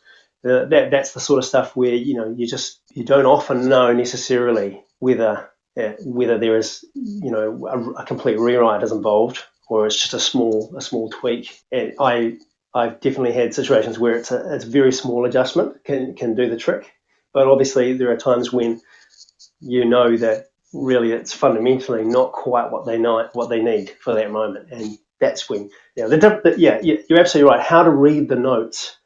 Uh, 0.45 0.65
that 0.65 0.89
that's 0.89 1.11
the 1.11 1.19
sort 1.19 1.37
of 1.37 1.45
stuff 1.45 1.75
where 1.75 1.93
you 1.93 2.15
know 2.15 2.33
you 2.37 2.47
just 2.47 2.79
you 2.93 3.03
don't 3.03 3.25
often 3.25 3.67
know 3.67 3.91
necessarily 3.93 4.81
whether 4.99 5.49
uh, 5.77 5.93
whether 6.05 6.39
there 6.39 6.57
is 6.57 6.83
you 6.95 7.29
know 7.29 7.67
a, 7.67 8.01
a 8.01 8.05
complete 8.05 8.39
rewrite 8.39 8.83
is 8.83 8.91
involved 8.91 9.43
or 9.67 9.85
it's 9.85 9.99
just 9.99 10.13
a 10.13 10.19
small 10.19 10.73
a 10.75 10.81
small 10.81 11.09
tweak. 11.09 11.59
And 11.71 11.93
I 11.99 12.37
I've 12.73 12.99
definitely 13.01 13.33
had 13.33 13.53
situations 13.53 13.99
where 13.99 14.15
it's 14.15 14.31
a 14.31 14.55
it's 14.55 14.65
a 14.65 14.69
very 14.69 14.91
small 14.91 15.25
adjustment 15.25 15.83
can 15.83 16.15
can 16.15 16.35
do 16.35 16.49
the 16.49 16.57
trick. 16.57 16.91
But 17.33 17.47
obviously 17.47 17.93
there 17.97 18.11
are 18.11 18.17
times 18.17 18.51
when 18.51 18.81
you 19.59 19.85
know 19.85 20.17
that 20.17 20.47
really 20.73 21.11
it's 21.11 21.33
fundamentally 21.33 22.03
not 22.03 22.31
quite 22.31 22.71
what 22.71 22.85
they 22.85 22.97
know 22.97 23.29
what 23.33 23.49
they 23.49 23.61
need 23.61 23.91
for 24.01 24.15
that 24.15 24.31
moment, 24.31 24.69
and 24.71 24.97
that's 25.19 25.49
when 25.49 25.69
yeah 25.95 26.07
the, 26.07 26.17
the 26.17 26.55
yeah 26.57 26.79
you're 26.81 27.19
absolutely 27.19 27.51
right. 27.51 27.61
How 27.61 27.83
to 27.83 27.89
read 27.89 28.29
the 28.29 28.35
notes 28.35 28.97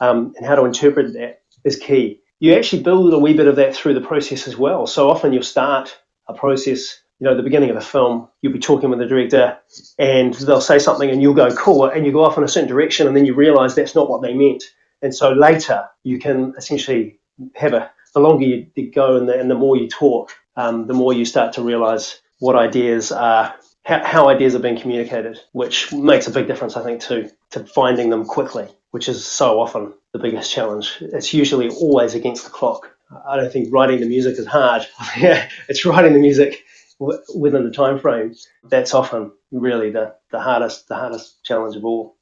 um, 0.00 0.32
and 0.36 0.46
how 0.46 0.54
to 0.54 0.64
interpret 0.64 1.12
that 1.14 1.42
is 1.64 1.76
key. 1.76 2.20
You 2.38 2.54
actually 2.54 2.82
build 2.82 3.12
a 3.12 3.18
wee 3.18 3.34
bit 3.34 3.48
of 3.48 3.56
that 3.56 3.74
through 3.74 3.94
the 3.94 4.00
process 4.00 4.46
as 4.46 4.56
well. 4.56 4.86
So 4.86 5.10
often 5.10 5.32
you'll 5.32 5.42
start 5.42 5.96
a 6.28 6.34
process 6.34 7.00
you 7.18 7.24
know, 7.24 7.34
the 7.34 7.42
beginning 7.42 7.70
of 7.70 7.76
a 7.76 7.80
film, 7.80 8.28
you'll 8.42 8.52
be 8.52 8.58
talking 8.58 8.90
with 8.90 8.98
the 8.98 9.06
director 9.06 9.58
and 9.98 10.34
they'll 10.34 10.60
say 10.60 10.78
something 10.78 11.08
and 11.08 11.22
you'll 11.22 11.34
go, 11.34 11.54
cool, 11.54 11.86
and 11.86 12.04
you 12.04 12.12
go 12.12 12.24
off 12.24 12.36
in 12.36 12.44
a 12.44 12.48
certain 12.48 12.68
direction 12.68 13.06
and 13.06 13.16
then 13.16 13.24
you 13.24 13.34
realize 13.34 13.74
that's 13.74 13.94
not 13.94 14.10
what 14.10 14.22
they 14.22 14.34
meant. 14.34 14.62
And 15.02 15.14
so 15.14 15.32
later 15.32 15.88
you 16.02 16.18
can 16.18 16.54
essentially 16.58 17.18
have 17.54 17.72
a, 17.72 17.90
the 18.14 18.20
longer 18.20 18.44
you 18.44 18.90
go 18.92 19.16
and 19.16 19.28
the, 19.28 19.38
and 19.38 19.50
the 19.50 19.54
more 19.54 19.76
you 19.76 19.88
talk, 19.88 20.32
um, 20.56 20.86
the 20.86 20.94
more 20.94 21.12
you 21.12 21.24
start 21.24 21.54
to 21.54 21.62
realize 21.62 22.20
what 22.38 22.56
ideas 22.56 23.12
are, 23.12 23.54
how, 23.84 24.04
how 24.04 24.28
ideas 24.28 24.54
are 24.54 24.60
being 24.60 24.78
communicated, 24.78 25.38
which 25.52 25.92
makes 25.92 26.26
a 26.26 26.30
big 26.30 26.46
difference, 26.46 26.76
I 26.76 26.82
think, 26.82 27.00
too, 27.00 27.30
to 27.50 27.64
finding 27.64 28.10
them 28.10 28.26
quickly, 28.26 28.68
which 28.90 29.08
is 29.08 29.24
so 29.24 29.60
often 29.60 29.94
the 30.12 30.18
biggest 30.18 30.52
challenge. 30.52 30.98
It's 31.00 31.32
usually 31.32 31.68
always 31.70 32.14
against 32.14 32.44
the 32.44 32.50
clock. 32.50 32.90
I 33.26 33.36
don't 33.36 33.52
think 33.52 33.72
writing 33.72 34.00
the 34.00 34.06
music 34.06 34.38
is 34.38 34.46
hard. 34.46 34.86
it's 35.16 35.84
writing 35.84 36.12
the 36.12 36.18
music 36.18 36.64
within 36.98 37.64
the 37.64 37.70
time 37.70 37.98
frame, 37.98 38.34
that's 38.64 38.94
often 38.94 39.32
really 39.50 39.90
the, 39.90 40.14
the 40.30 40.40
hardest 40.40 40.88
the 40.88 40.94
hardest 40.94 41.44
challenge 41.44 41.76
of 41.76 41.84
all. 41.84 42.16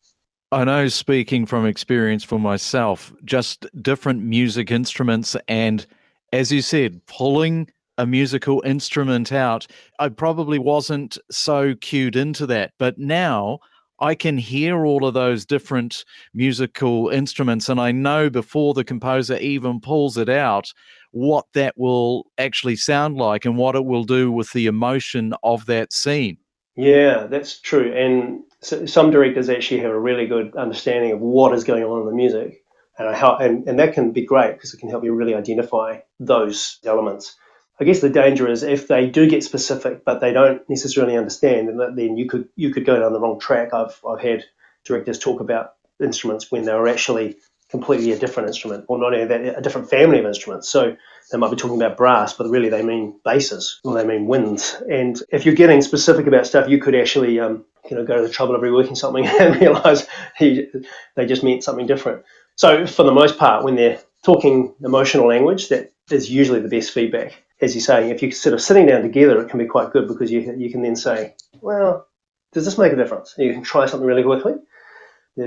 I 0.53 0.65
know, 0.65 0.89
speaking 0.89 1.47
from 1.47 1.67
experience 1.67 2.23
for 2.23 2.39
myself, 2.39 3.13
just 3.25 3.67
different 3.83 4.23
music 4.23 4.71
instruments, 4.71 5.37
and 5.49 5.85
as 6.33 6.53
you 6.53 6.63
said, 6.63 7.05
pulling 7.07 7.69
a 7.99 8.07
musical 8.07 8.63
instrument 8.65 9.33
out, 9.33 9.67
I 9.99 10.09
probably 10.09 10.59
wasn't 10.59 11.17
so 11.31 11.75
cued 11.77 12.17
into 12.17 12.47
that. 12.47 12.73
But 12.79 12.99
now 12.99 13.61
I 14.01 14.15
can 14.15 14.37
hear 14.37 14.85
all 14.85 15.07
of 15.07 15.15
those 15.15 15.47
different 15.47 16.05
musical 16.35 17.09
instruments, 17.09 17.69
and 17.69 17.81
I 17.81 17.93
know 17.93 18.31
before 18.31 18.75
the 18.75 18.85
composer 18.85 19.37
even 19.39 19.81
pulls 19.81 20.19
it 20.19 20.29
out 20.29 20.73
what 21.15 21.47
that 21.55 21.79
will 21.79 22.27
actually 22.39 22.75
sound 22.75 23.17
like 23.17 23.45
and 23.45 23.57
what 23.57 23.77
it 23.77 23.85
will 23.85 24.03
do 24.03 24.33
with 24.33 24.53
the 24.53 24.67
emotion 24.67 25.33
of 25.45 25.65
that 25.67 25.93
scene. 25.93 26.37
Yeah, 26.75 27.29
that's 27.29 27.61
true. 27.61 27.93
And 27.95 28.43
so 28.61 28.85
some 28.87 29.13
directors 29.13 29.49
actually 29.49 29.81
have 29.81 29.93
a 29.93 29.99
really 29.99 30.27
good 30.27 30.57
understanding 30.57 31.13
of 31.13 31.21
what 31.21 31.55
is 31.55 31.63
going 31.63 31.85
on 31.85 32.01
in 32.01 32.07
the 32.07 32.15
music, 32.15 32.65
and 32.99 33.15
how, 33.15 33.37
and, 33.37 33.69
and 33.69 33.79
that 33.79 33.95
can 33.95 34.11
be 34.11 34.25
great 34.25 34.55
because 34.55 34.75
it 34.75 34.81
can 34.81 34.89
help 34.89 35.05
you 35.05 35.15
really 35.15 35.37
identify 35.37 36.01
those 36.19 36.81
elements. 36.85 37.37
I 37.81 37.85
guess 37.85 38.01
the 38.01 38.11
danger 38.11 38.49
is 38.49 38.65
if 38.65 38.89
they 38.89 39.09
do 39.09 39.29
get 39.31 39.45
specific, 39.45 40.05
but 40.05 40.21
they 40.21 40.33
don't 40.33 40.69
necessarily 40.69 41.17
understand, 41.17 41.69
and 41.69 41.97
then 41.97 42.17
you 42.17 42.29
could 42.29 42.49
you 42.57 42.73
could 42.73 42.87
go 42.87 42.99
down 42.99 43.13
the 43.13 43.21
wrong 43.21 43.39
track. 43.39 43.73
I've 43.73 44.01
I've 44.09 44.21
had 44.21 44.45
directors 44.85 45.21
talk 45.21 45.41
about 45.41 45.75
instruments 46.03 46.51
when 46.51 46.65
they 46.65 46.75
were 46.75 46.89
actually 46.89 47.37
completely 47.75 48.13
a 48.13 48.17
different 48.17 48.49
instrument, 48.49 48.85
or 48.87 48.99
not 48.99 49.13
only 49.13 49.25
that, 49.27 49.59
a 49.59 49.61
different 49.61 49.91
family 49.91 50.21
of 50.21 50.27
instruments. 50.27 50.69
So 50.69 50.97
they 51.33 51.39
might 51.39 51.51
be 51.51 51.57
talking 51.57 51.77
about 51.77 51.97
brass, 51.97 52.33
but 52.33 52.49
really 52.49 52.69
they 52.69 52.83
mean 52.83 53.19
basses 53.25 53.81
or 53.83 53.95
they 53.95 54.07
mean 54.07 54.29
winds. 54.29 54.81
And 54.89 55.21
if 55.33 55.45
you're 55.45 55.57
getting 55.57 55.83
specific 55.83 56.29
about 56.29 56.47
stuff, 56.47 56.69
you 56.69 56.79
could 56.79 56.95
actually 56.95 57.41
um, 57.41 57.65
you 57.91 57.97
know 57.97 58.05
go 58.05 58.15
to 58.15 58.23
the 58.23 58.29
trouble 58.29 58.55
of 58.55 58.61
reworking 58.63 58.97
something 58.97 59.27
and 59.41 59.61
realize 59.61 60.07
he, 60.39 60.69
they 61.17 61.27
just 61.27 61.43
meant 61.43 61.65
something 61.65 61.89
different. 61.89 62.23
So 62.55 62.87
for 62.87 63.03
the 63.03 63.13
most 63.13 63.39
part, 63.39 63.65
when 63.65 63.75
they're 63.75 63.99
talking 64.25 64.73
emotional 64.85 65.27
language, 65.27 65.69
that 65.71 65.93
is 66.13 66.31
usually 66.31 66.61
the 66.61 66.69
best 66.69 66.93
feedback. 66.93 67.43
As 67.61 67.75
you 67.75 67.81
say, 67.81 68.13
if 68.13 68.23
you're 68.23 68.31
sort 68.31 68.55
of 68.55 68.61
sitting 68.61 68.87
down 68.87 69.03
together, 69.03 69.41
it 69.41 69.49
can 69.49 69.59
be 69.59 69.67
quite 69.67 69.91
good 69.91 70.07
because 70.07 70.31
you 70.31 70.55
you 70.57 70.71
can 70.71 70.83
then 70.83 70.95
say, 70.95 71.35
well, 71.61 72.07
does 72.53 72.65
this 72.65 72.79
make 72.79 72.93
a 72.93 72.97
difference? 72.97 73.35
You 73.37 73.53
can 73.53 73.65
try 73.65 73.87
something 73.87 74.07
really 74.07 74.23
quickly. 74.23 74.55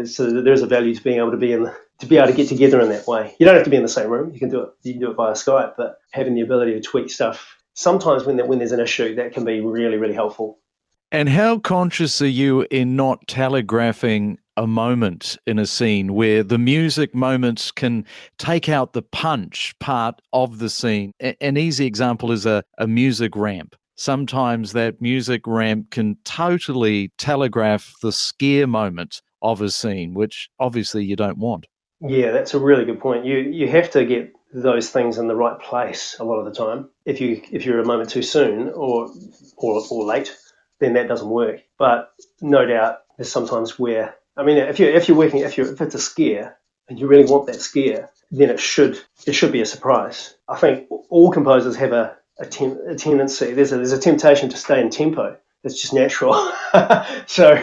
So 0.04 0.42
there's 0.42 0.62
a 0.62 0.68
value 0.68 0.94
to 0.94 1.02
being 1.02 1.20
able 1.20 1.32
to 1.32 1.38
be 1.38 1.54
in 1.54 1.63
the, 1.63 1.74
to 1.99 2.05
be 2.05 2.17
able 2.17 2.27
to 2.27 2.33
get 2.33 2.47
together 2.47 2.79
in 2.81 2.89
that 2.89 3.07
way. 3.07 3.36
You 3.39 3.45
don't 3.45 3.55
have 3.55 3.63
to 3.63 3.69
be 3.69 3.75
in 3.75 3.81
the 3.81 3.88
same 3.89 4.10
room. 4.10 4.31
You 4.33 4.39
can 4.39 4.49
do 4.49 4.62
it. 4.62 4.69
You 4.83 4.93
can 4.93 5.01
do 5.01 5.12
it 5.12 5.15
via 5.15 5.33
Skype, 5.33 5.73
but 5.77 5.99
having 6.12 6.36
the 6.36 6.41
ability 6.41 6.73
to 6.73 6.81
tweak 6.81 7.10
stuff 7.10 7.57
sometimes 7.77 8.25
when 8.25 8.38
that, 8.38 8.47
when 8.47 8.57
there's 8.57 8.71
an 8.71 8.79
issue 8.79 9.15
that 9.15 9.33
can 9.33 9.45
be 9.45 9.62
really 9.62 9.97
really 9.97 10.13
helpful. 10.13 10.60
And 11.12 11.29
how 11.29 11.60
conscious 11.60 12.21
are 12.21 12.27
you 12.27 12.67
in 12.69 12.97
not 12.97 13.25
telegraphing 13.27 14.39
a 14.57 14.67
moment 14.67 15.38
in 15.45 15.57
a 15.57 15.65
scene 15.65 16.15
where 16.15 16.43
the 16.43 16.57
music 16.57 17.15
moments 17.15 17.71
can 17.71 18.03
take 18.38 18.67
out 18.67 18.91
the 18.91 19.03
punch 19.03 19.73
part 19.79 20.21
of 20.33 20.60
the 20.60 20.69
scene? 20.69 21.13
An 21.21 21.55
easy 21.55 21.86
example 21.86 22.33
is 22.33 22.45
a, 22.45 22.62
a 22.77 22.88
music 22.88 23.38
ramp. 23.38 23.75
Sometimes 23.95 24.73
that 24.73 25.01
music 25.01 25.47
ramp 25.47 25.91
can 25.91 26.17
totally 26.25 27.12
telegraph 27.17 27.93
the 28.01 28.12
scare 28.12 28.67
moment 28.67 29.21
of 29.41 29.62
a 29.62 29.69
scene, 29.69 30.13
which 30.13 30.49
obviously 30.60 31.05
you 31.05 31.15
don't 31.15 31.38
want. 31.38 31.67
Yeah, 32.01 32.31
that's 32.31 32.53
a 32.53 32.60
really 32.60 32.86
good 32.86 32.99
point. 32.99 33.25
You 33.25 33.38
you 33.38 33.67
have 33.69 33.89
to 33.91 34.05
get 34.05 34.33
those 34.53 34.89
things 34.89 35.17
in 35.17 35.27
the 35.27 35.36
right 35.36 35.60
place 35.60 36.15
a 36.19 36.23
lot 36.23 36.38
of 36.39 36.45
the 36.45 36.51
time. 36.53 36.89
If 37.05 37.19
you 37.21 37.41
if 37.51 37.65
you're 37.65 37.79
a 37.79 37.86
moment 37.86 38.12
too 38.12 38.21
soon 38.21 38.69
or 38.69 39.10
or, 39.57 39.83
or 39.89 40.05
late, 40.05 40.36
then 40.79 40.93
that 40.93 41.07
doesn't 41.07 41.29
work. 41.29 41.62
But 41.79 42.12
no 42.41 42.65
doubt 42.65 42.99
there's 43.17 43.31
sometimes 43.31 43.79
where 43.79 44.15
I 44.36 44.43
mean 44.43 44.57
if 44.57 44.79
you 44.79 44.88
if 44.88 45.07
you're 45.07 45.17
working 45.17 45.39
if 45.39 45.57
you 45.57 45.65
if 45.71 45.81
it's 45.81 45.95
a 45.95 45.99
scare 45.99 46.57
and 46.88 46.99
you 46.99 47.07
really 47.07 47.25
want 47.29 47.47
that 47.47 47.62
scare, 47.62 48.12
then 48.29 48.51
it 48.51 48.60
should 48.60 48.99
it 49.25 49.33
should 49.33 49.51
be 49.51 49.62
a 49.62 49.65
surprise. 49.65 50.36
I 50.47 50.57
think 50.57 50.88
all 51.10 51.31
composers 51.31 51.75
have 51.77 51.93
a 51.93 52.15
a, 52.39 52.45
ten, 52.45 52.79
a 52.88 52.93
tendency 52.95 53.53
there's 53.53 53.71
a 53.71 53.77
there's 53.77 53.91
a 53.91 53.99
temptation 53.99 54.49
to 54.49 54.57
stay 54.57 54.79
in 54.79 54.91
tempo. 54.91 55.36
It's 55.63 55.81
just 55.81 55.93
natural. 55.95 56.33
so 57.25 57.57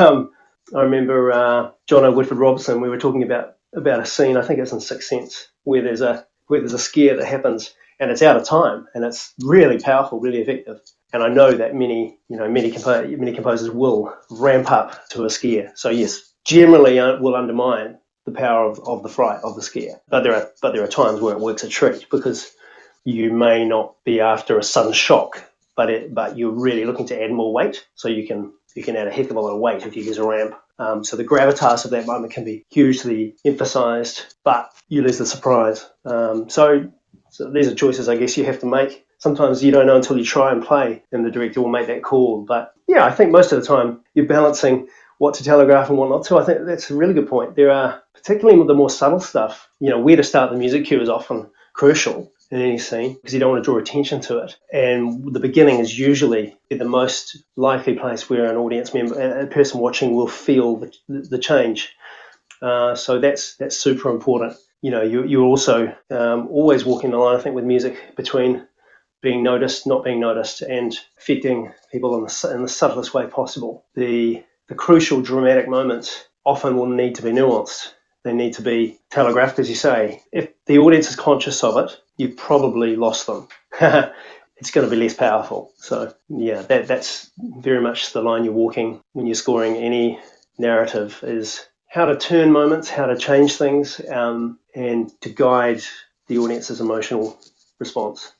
um, 0.00 0.32
I 0.74 0.82
remember 0.82 1.30
uh, 1.30 1.70
John 1.86 2.12
Woodford 2.16 2.38
Robson. 2.38 2.80
We 2.80 2.88
were 2.88 2.98
talking 2.98 3.22
about 3.22 3.54
about 3.74 4.00
a 4.00 4.06
scene. 4.06 4.36
I 4.36 4.42
think 4.42 4.60
it's 4.60 4.72
in 4.72 4.80
Sixth 4.80 5.08
Sense 5.08 5.48
where 5.64 5.82
there's 5.82 6.00
a 6.00 6.26
where 6.46 6.60
there's 6.60 6.72
a 6.72 6.78
scare 6.78 7.16
that 7.16 7.26
happens 7.26 7.74
and 8.00 8.10
it's 8.10 8.22
out 8.22 8.36
of 8.36 8.46
time 8.46 8.86
and 8.94 9.04
it's 9.04 9.34
really 9.40 9.78
powerful, 9.78 10.20
really 10.20 10.40
effective. 10.40 10.80
And 11.12 11.22
I 11.22 11.28
know 11.28 11.52
that 11.52 11.74
many 11.74 12.18
you 12.28 12.36
know 12.36 12.48
many 12.48 12.70
compo- 12.70 13.06
many 13.16 13.32
composers 13.32 13.70
will 13.70 14.14
ramp 14.30 14.70
up 14.70 15.08
to 15.10 15.24
a 15.24 15.30
scare. 15.30 15.72
So 15.76 15.90
yes, 15.90 16.32
generally 16.44 16.98
uh, 16.98 17.18
will 17.20 17.36
undermine 17.36 17.98
the 18.26 18.32
power 18.32 18.70
of, 18.70 18.80
of 18.86 19.02
the 19.02 19.08
fright 19.08 19.40
of 19.42 19.56
the 19.56 19.62
scare. 19.62 20.00
But 20.08 20.22
there 20.22 20.34
are 20.34 20.50
but 20.62 20.74
there 20.74 20.84
are 20.84 20.88
times 20.88 21.20
where 21.20 21.34
it 21.34 21.40
works 21.40 21.64
a 21.64 21.68
treat 21.68 22.06
because 22.10 22.50
you 23.04 23.32
may 23.32 23.64
not 23.66 23.96
be 24.04 24.20
after 24.20 24.58
a 24.58 24.62
sudden 24.62 24.92
shock, 24.92 25.44
but 25.76 25.90
it, 25.90 26.14
but 26.14 26.36
you're 26.36 26.52
really 26.52 26.84
looking 26.84 27.06
to 27.06 27.22
add 27.22 27.32
more 27.32 27.52
weight, 27.52 27.86
so 27.94 28.08
you 28.08 28.26
can 28.26 28.52
you 28.76 28.82
can 28.82 28.96
add 28.96 29.08
a 29.08 29.12
heck 29.12 29.30
of 29.30 29.36
a 29.36 29.40
lot 29.40 29.54
of 29.54 29.60
weight 29.60 29.86
if 29.86 29.96
you 29.96 30.02
use 30.02 30.18
a 30.18 30.24
ramp. 30.26 30.54
Um, 30.78 31.04
so 31.04 31.16
the 31.16 31.24
gravitas 31.24 31.84
of 31.84 31.90
that 31.90 32.06
moment 32.06 32.32
can 32.32 32.44
be 32.44 32.64
hugely 32.70 33.36
emphasized, 33.44 34.34
but 34.44 34.72
you 34.88 35.02
lose 35.02 35.18
the 35.18 35.26
surprise. 35.26 35.88
Um, 36.04 36.48
so, 36.48 36.90
so 37.30 37.50
these 37.50 37.68
are 37.68 37.74
choices 37.74 38.08
I 38.08 38.16
guess 38.16 38.36
you 38.36 38.44
have 38.44 38.60
to 38.60 38.66
make. 38.66 39.04
Sometimes 39.18 39.64
you 39.64 39.72
don't 39.72 39.86
know 39.86 39.96
until 39.96 40.16
you 40.16 40.24
try 40.24 40.52
and 40.52 40.64
play, 40.64 41.02
and 41.10 41.26
the 41.26 41.30
director 41.30 41.60
will 41.60 41.68
make 41.68 41.88
that 41.88 42.04
call. 42.04 42.44
But 42.46 42.72
yeah, 42.86 43.04
I 43.04 43.10
think 43.10 43.32
most 43.32 43.50
of 43.50 43.60
the 43.60 43.66
time 43.66 44.02
you're 44.14 44.26
balancing 44.26 44.88
what 45.18 45.34
to 45.34 45.44
telegraph 45.44 45.88
and 45.88 45.98
what 45.98 46.08
not 46.08 46.24
to. 46.26 46.38
I 46.38 46.44
think 46.44 46.60
that's 46.64 46.90
a 46.90 46.96
really 46.96 47.14
good 47.14 47.28
point. 47.28 47.56
There 47.56 47.72
are, 47.72 48.00
particularly 48.14 48.58
with 48.58 48.68
the 48.68 48.74
more 48.74 48.90
subtle 48.90 49.18
stuff, 49.18 49.68
you 49.80 49.90
know, 49.90 49.98
where 49.98 50.16
to 50.16 50.22
start 50.22 50.52
the 50.52 50.56
music 50.58 50.86
cue 50.86 51.00
is 51.00 51.08
often 51.08 51.50
crucial 51.72 52.32
in 52.50 52.60
any 52.60 52.78
scene 52.78 53.14
because 53.14 53.34
you 53.34 53.40
don't 53.40 53.50
want 53.50 53.62
to 53.62 53.70
draw 53.70 53.78
attention 53.78 54.20
to 54.22 54.38
it. 54.38 54.56
And 54.72 55.32
the 55.32 55.40
beginning 55.40 55.80
is 55.80 55.98
usually 55.98 56.56
the 56.70 56.84
most 56.84 57.36
likely 57.56 57.94
place 57.94 58.28
where 58.30 58.50
an 58.50 58.56
audience 58.56 58.94
member, 58.94 59.40
a 59.40 59.46
person 59.46 59.80
watching, 59.80 60.14
will 60.14 60.28
feel 60.28 60.76
the, 60.76 60.92
the 61.08 61.38
change. 61.38 61.94
Uh, 62.60 62.94
so 62.94 63.20
that's 63.20 63.56
that's 63.56 63.76
super 63.76 64.10
important. 64.10 64.56
You 64.80 64.90
know, 64.90 65.02
you, 65.02 65.24
you're 65.24 65.44
also 65.44 65.94
um, 66.10 66.48
always 66.48 66.84
walking 66.84 67.10
the 67.10 67.18
line, 67.18 67.36
I 67.36 67.42
think, 67.42 67.54
with 67.54 67.64
music 67.64 68.16
between 68.16 68.66
being 69.20 69.42
noticed, 69.42 69.86
not 69.86 70.04
being 70.04 70.20
noticed, 70.20 70.62
and 70.62 70.96
affecting 71.18 71.72
people 71.90 72.16
in 72.16 72.22
the, 72.24 72.54
in 72.54 72.62
the 72.62 72.68
subtlest 72.68 73.14
way 73.14 73.26
possible. 73.26 73.84
The 73.94 74.42
the 74.68 74.74
crucial 74.74 75.22
dramatic 75.22 75.68
moments 75.68 76.24
often 76.44 76.76
will 76.76 76.86
need 76.86 77.14
to 77.16 77.22
be 77.22 77.30
nuanced 77.30 77.92
they 78.24 78.32
need 78.32 78.54
to 78.54 78.62
be 78.62 78.98
telegraphed, 79.10 79.58
as 79.58 79.68
you 79.68 79.74
say. 79.74 80.22
If 80.32 80.50
the 80.66 80.78
audience 80.78 81.08
is 81.08 81.16
conscious 81.16 81.62
of 81.64 81.76
it, 81.78 81.98
you've 82.18 82.36
probably 82.36 82.96
lost 82.96 83.26
them. 83.26 83.48
it's 83.80 84.70
going 84.72 84.86
to 84.86 84.90
be 84.90 85.00
less 85.00 85.14
powerful. 85.14 85.72
So, 85.78 86.12
yeah, 86.28 86.62
that, 86.62 86.86
that's 86.86 87.30
very 87.38 87.80
much 87.80 88.12
the 88.12 88.20
line 88.20 88.44
you're 88.44 88.52
walking 88.52 89.00
when 89.12 89.26
you're 89.26 89.34
scoring 89.34 89.76
any 89.76 90.20
narrative 90.58 91.20
is 91.22 91.64
how 91.86 92.04
to 92.04 92.16
turn 92.16 92.52
moments, 92.52 92.90
how 92.90 93.06
to 93.06 93.16
change 93.16 93.56
things, 93.56 94.00
um, 94.10 94.58
and 94.74 95.10
to 95.22 95.30
guide 95.30 95.80
the 96.26 96.38
audience's 96.38 96.80
emotional 96.80 97.38
response. 97.78 98.32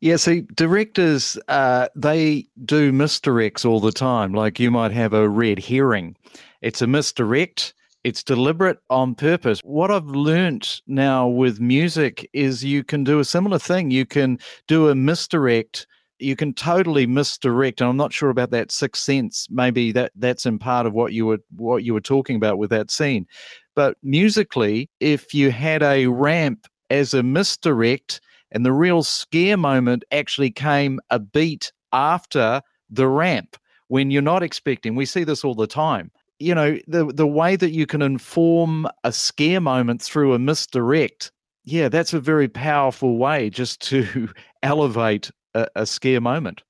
Yeah, 0.00 0.16
see, 0.16 0.42
directors, 0.54 1.36
uh, 1.48 1.88
they 1.94 2.46
do 2.64 2.92
misdirects 2.92 3.66
all 3.66 3.80
the 3.80 3.92
time. 3.92 4.32
Like 4.32 4.60
you 4.60 4.70
might 4.70 4.92
have 4.92 5.12
a 5.12 5.28
red 5.28 5.58
herring. 5.58 6.16
It's 6.62 6.80
a 6.80 6.86
misdirect 6.86 7.74
it's 8.04 8.22
deliberate 8.22 8.78
on 8.88 9.14
purpose. 9.14 9.60
What 9.62 9.90
I've 9.90 10.06
learnt 10.06 10.80
now 10.86 11.28
with 11.28 11.60
music 11.60 12.28
is 12.32 12.64
you 12.64 12.82
can 12.82 13.04
do 13.04 13.18
a 13.18 13.24
similar 13.24 13.58
thing. 13.58 13.90
You 13.90 14.06
can 14.06 14.38
do 14.66 14.88
a 14.88 14.94
misdirect. 14.94 15.86
You 16.18 16.36
can 16.36 16.52
totally 16.54 17.06
misdirect, 17.06 17.80
and 17.80 17.88
I'm 17.88 17.96
not 17.96 18.12
sure 18.12 18.30
about 18.30 18.50
that 18.50 18.72
sixth 18.72 19.02
sense. 19.02 19.46
Maybe 19.50 19.92
that 19.92 20.12
that's 20.16 20.46
in 20.46 20.58
part 20.58 20.86
of 20.86 20.92
what 20.92 21.12
you 21.12 21.26
were 21.26 21.38
what 21.56 21.82
you 21.82 21.94
were 21.94 22.00
talking 22.00 22.36
about 22.36 22.58
with 22.58 22.70
that 22.70 22.90
scene. 22.90 23.26
But 23.74 23.96
musically, 24.02 24.90
if 25.00 25.32
you 25.32 25.50
had 25.50 25.82
a 25.82 26.06
ramp 26.06 26.66
as 26.90 27.14
a 27.14 27.22
misdirect, 27.22 28.20
and 28.52 28.66
the 28.66 28.72
real 28.72 29.02
scare 29.02 29.56
moment 29.56 30.04
actually 30.10 30.50
came 30.50 31.00
a 31.10 31.18
beat 31.18 31.72
after 31.92 32.60
the 32.90 33.08
ramp 33.08 33.56
when 33.88 34.10
you're 34.10 34.22
not 34.22 34.42
expecting. 34.42 34.94
We 34.94 35.06
see 35.06 35.24
this 35.24 35.44
all 35.44 35.54
the 35.54 35.66
time 35.66 36.10
you 36.40 36.54
know 36.54 36.78
the 36.88 37.06
the 37.06 37.26
way 37.26 37.54
that 37.54 37.70
you 37.70 37.86
can 37.86 38.02
inform 38.02 38.86
a 39.04 39.12
scare 39.12 39.60
moment 39.60 40.02
through 40.02 40.34
a 40.34 40.38
misdirect 40.38 41.30
yeah 41.64 41.88
that's 41.88 42.12
a 42.12 42.20
very 42.20 42.48
powerful 42.48 43.18
way 43.18 43.50
just 43.50 43.80
to 43.82 44.28
elevate 44.62 45.30
a, 45.54 45.66
a 45.76 45.86
scare 45.86 46.20
moment. 46.20 46.62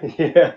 Yeah. 0.18 0.54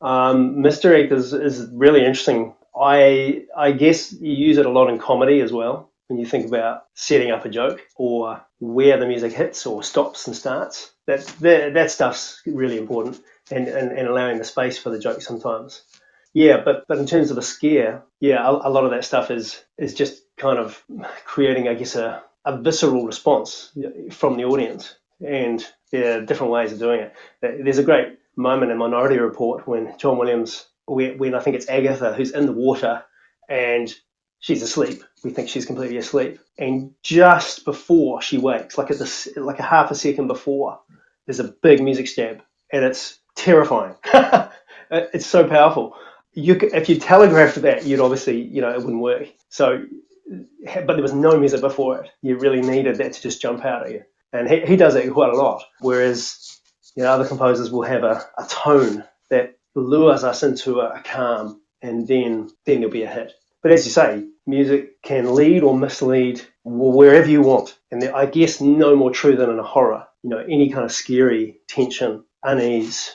Um, 0.00 0.60
misdirect 0.60 1.10
is, 1.12 1.32
is 1.32 1.70
really 1.72 2.00
interesting. 2.00 2.54
I 2.78 3.44
i 3.56 3.72
guess 3.72 4.12
you 4.12 4.32
use 4.32 4.58
it 4.58 4.66
a 4.66 4.70
lot 4.70 4.90
in 4.90 4.98
comedy 4.98 5.40
as 5.40 5.52
well 5.52 5.90
when 6.08 6.18
you 6.18 6.26
think 6.26 6.46
about 6.46 6.84
setting 6.94 7.30
up 7.30 7.44
a 7.44 7.48
joke 7.48 7.80
or 7.96 8.44
where 8.58 8.98
the 8.98 9.06
music 9.06 9.32
hits 9.32 9.64
or 9.64 9.82
stops 9.82 10.26
and 10.26 10.36
starts. 10.36 10.92
That 11.06 11.24
that, 11.40 11.74
that 11.74 11.90
stuff's 11.90 12.42
really 12.44 12.76
important 12.76 13.20
and, 13.50 13.68
and, 13.68 13.92
and 13.96 14.08
allowing 14.08 14.38
the 14.38 14.44
space 14.44 14.76
for 14.76 14.90
the 14.90 14.98
joke 14.98 15.22
sometimes 15.22 15.82
yeah, 16.34 16.60
but 16.62 16.86
but 16.88 16.98
in 16.98 17.06
terms 17.06 17.30
of 17.30 17.38
a 17.38 17.42
scare, 17.42 18.02
yeah, 18.20 18.44
a, 18.46 18.68
a, 18.68 18.70
lot 18.70 18.84
of 18.84 18.90
that 18.90 19.04
stuff 19.04 19.30
is 19.30 19.64
is 19.78 19.94
just 19.94 20.22
kind 20.36 20.58
of 20.58 20.84
creating, 21.24 21.68
I 21.68 21.74
guess, 21.74 21.94
a, 21.94 22.22
a 22.44 22.60
visceral 22.60 23.06
response 23.06 23.72
from 24.10 24.36
the 24.36 24.44
audience, 24.44 24.96
and 25.24 25.64
there 25.92 26.18
are 26.18 26.26
different 26.26 26.52
ways 26.52 26.72
of 26.72 26.80
doing 26.80 27.00
it. 27.00 27.14
There's 27.40 27.78
a 27.78 27.84
great 27.84 28.18
moment 28.36 28.72
in 28.72 28.78
Minority 28.78 29.18
Report 29.18 29.66
when 29.68 29.94
John 29.96 30.18
Williams 30.18 30.66
when, 30.86 31.34
I 31.34 31.40
think 31.40 31.56
it's 31.56 31.68
Agatha 31.68 32.12
who's 32.12 32.32
in 32.32 32.46
the 32.46 32.52
water 32.52 33.02
and 33.48 33.94
she's 34.40 34.62
asleep. 34.62 35.02
We 35.22 35.30
think 35.30 35.48
she's 35.48 35.64
completely 35.64 35.96
asleep, 35.98 36.40
and 36.58 36.92
just 37.02 37.64
before 37.64 38.20
she 38.20 38.38
wakes, 38.38 38.76
like 38.76 38.90
at 38.90 38.98
this, 38.98 39.28
like 39.36 39.60
a 39.60 39.62
half 39.62 39.90
a 39.90 39.94
second 39.94 40.26
before, 40.26 40.80
there's 41.26 41.40
a 41.40 41.54
big 41.62 41.80
music 41.80 42.08
stab, 42.08 42.42
and 42.72 42.84
it's 42.84 43.20
terrifying. 43.36 43.94
it's 44.90 45.26
so 45.26 45.48
powerful. 45.48 45.96
You, 46.34 46.58
if 46.60 46.88
you 46.88 46.98
telegraphed 46.98 47.62
that, 47.62 47.84
you'd 47.84 48.00
obviously, 48.00 48.40
you 48.42 48.60
know, 48.60 48.70
it 48.70 48.78
wouldn't 48.78 49.02
work. 49.02 49.28
So, 49.48 49.84
but 50.64 50.94
there 50.94 51.02
was 51.02 51.12
no 51.12 51.38
music 51.38 51.60
before 51.60 52.02
it. 52.02 52.10
You 52.22 52.38
really 52.38 52.60
needed 52.60 52.96
that 52.96 53.12
to 53.12 53.22
just 53.22 53.40
jump 53.40 53.64
out 53.64 53.86
at 53.86 53.92
you, 53.92 54.02
and 54.32 54.48
he, 54.48 54.60
he 54.60 54.76
does 54.76 54.94
it 54.94 55.12
quite 55.12 55.32
a 55.32 55.36
lot. 55.36 55.62
Whereas, 55.80 56.58
you 56.96 57.02
know, 57.02 57.10
other 57.10 57.26
composers 57.26 57.70
will 57.70 57.82
have 57.82 58.04
a, 58.04 58.24
a 58.38 58.46
tone 58.48 59.04
that 59.30 59.56
lures 59.74 60.24
us 60.24 60.42
into 60.42 60.80
a, 60.80 60.98
a 60.98 61.02
calm, 61.02 61.60
and 61.82 62.08
then 62.08 62.50
then 62.66 62.80
there'll 62.80 62.90
be 62.90 63.02
a 63.02 63.10
hit. 63.10 63.32
But 63.62 63.72
as 63.72 63.86
you 63.86 63.92
say, 63.92 64.26
music 64.46 65.02
can 65.02 65.34
lead 65.34 65.62
or 65.62 65.78
mislead 65.78 66.42
wherever 66.64 67.28
you 67.28 67.42
want, 67.42 67.76
and 67.90 68.02
I 68.04 68.26
guess 68.26 68.60
no 68.60 68.96
more 68.96 69.10
true 69.10 69.36
than 69.36 69.50
in 69.50 69.58
a 69.58 69.62
horror. 69.62 70.06
You 70.22 70.30
know, 70.30 70.38
any 70.38 70.70
kind 70.70 70.84
of 70.84 70.92
scary 70.92 71.60
tension, 71.68 72.24
unease, 72.42 73.14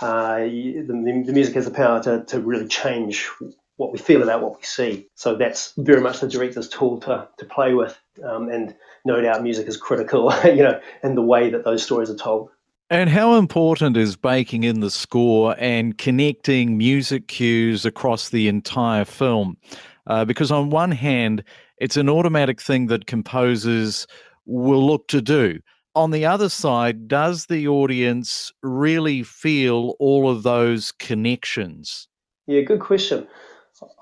uh, 0.00 0.38
the, 0.38 0.84
the, 1.26 1.32
music 1.32 1.54
has 1.54 1.64
the 1.64 1.70
power 1.70 2.02
to, 2.02 2.24
to 2.24 2.40
really 2.40 2.68
change 2.68 3.28
what 3.76 3.92
we 3.92 3.98
feel 3.98 4.22
about 4.22 4.42
what 4.42 4.56
we 4.56 4.62
see. 4.62 5.08
So 5.14 5.36
that's 5.36 5.72
very 5.76 6.00
much 6.00 6.20
the 6.20 6.28
director's 6.28 6.68
tool 6.68 7.00
to, 7.00 7.28
to 7.38 7.44
play 7.44 7.74
with. 7.74 7.98
Um, 8.22 8.48
and 8.48 8.74
no 9.04 9.20
doubt 9.20 9.42
music 9.42 9.66
is 9.68 9.76
critical, 9.76 10.32
you 10.44 10.62
know, 10.62 10.80
in 11.02 11.14
the 11.14 11.22
way 11.22 11.50
that 11.50 11.64
those 11.64 11.82
stories 11.82 12.10
are 12.10 12.16
told. 12.16 12.50
And 12.90 13.10
how 13.10 13.34
important 13.34 13.96
is 13.96 14.16
baking 14.16 14.64
in 14.64 14.80
the 14.80 14.90
score 14.90 15.54
and 15.58 15.98
connecting 15.98 16.78
music 16.78 17.28
cues 17.28 17.84
across 17.84 18.30
the 18.30 18.48
entire 18.48 19.04
film? 19.04 19.58
Uh, 20.06 20.24
because 20.24 20.50
on 20.50 20.70
one 20.70 20.92
hand, 20.92 21.44
it's 21.76 21.96
an 21.96 22.08
automatic 22.08 22.60
thing 22.60 22.86
that 22.86 23.06
composers 23.06 24.06
will 24.46 24.84
look 24.84 25.06
to 25.08 25.20
do 25.20 25.60
on 25.94 26.10
the 26.10 26.26
other 26.26 26.48
side, 26.48 27.08
does 27.08 27.46
the 27.46 27.68
audience 27.68 28.52
really 28.62 29.22
feel 29.22 29.96
all 29.98 30.30
of 30.30 30.42
those 30.42 30.92
connections? 30.92 32.08
Yeah, 32.46 32.62
good 32.62 32.80
question. 32.80 33.26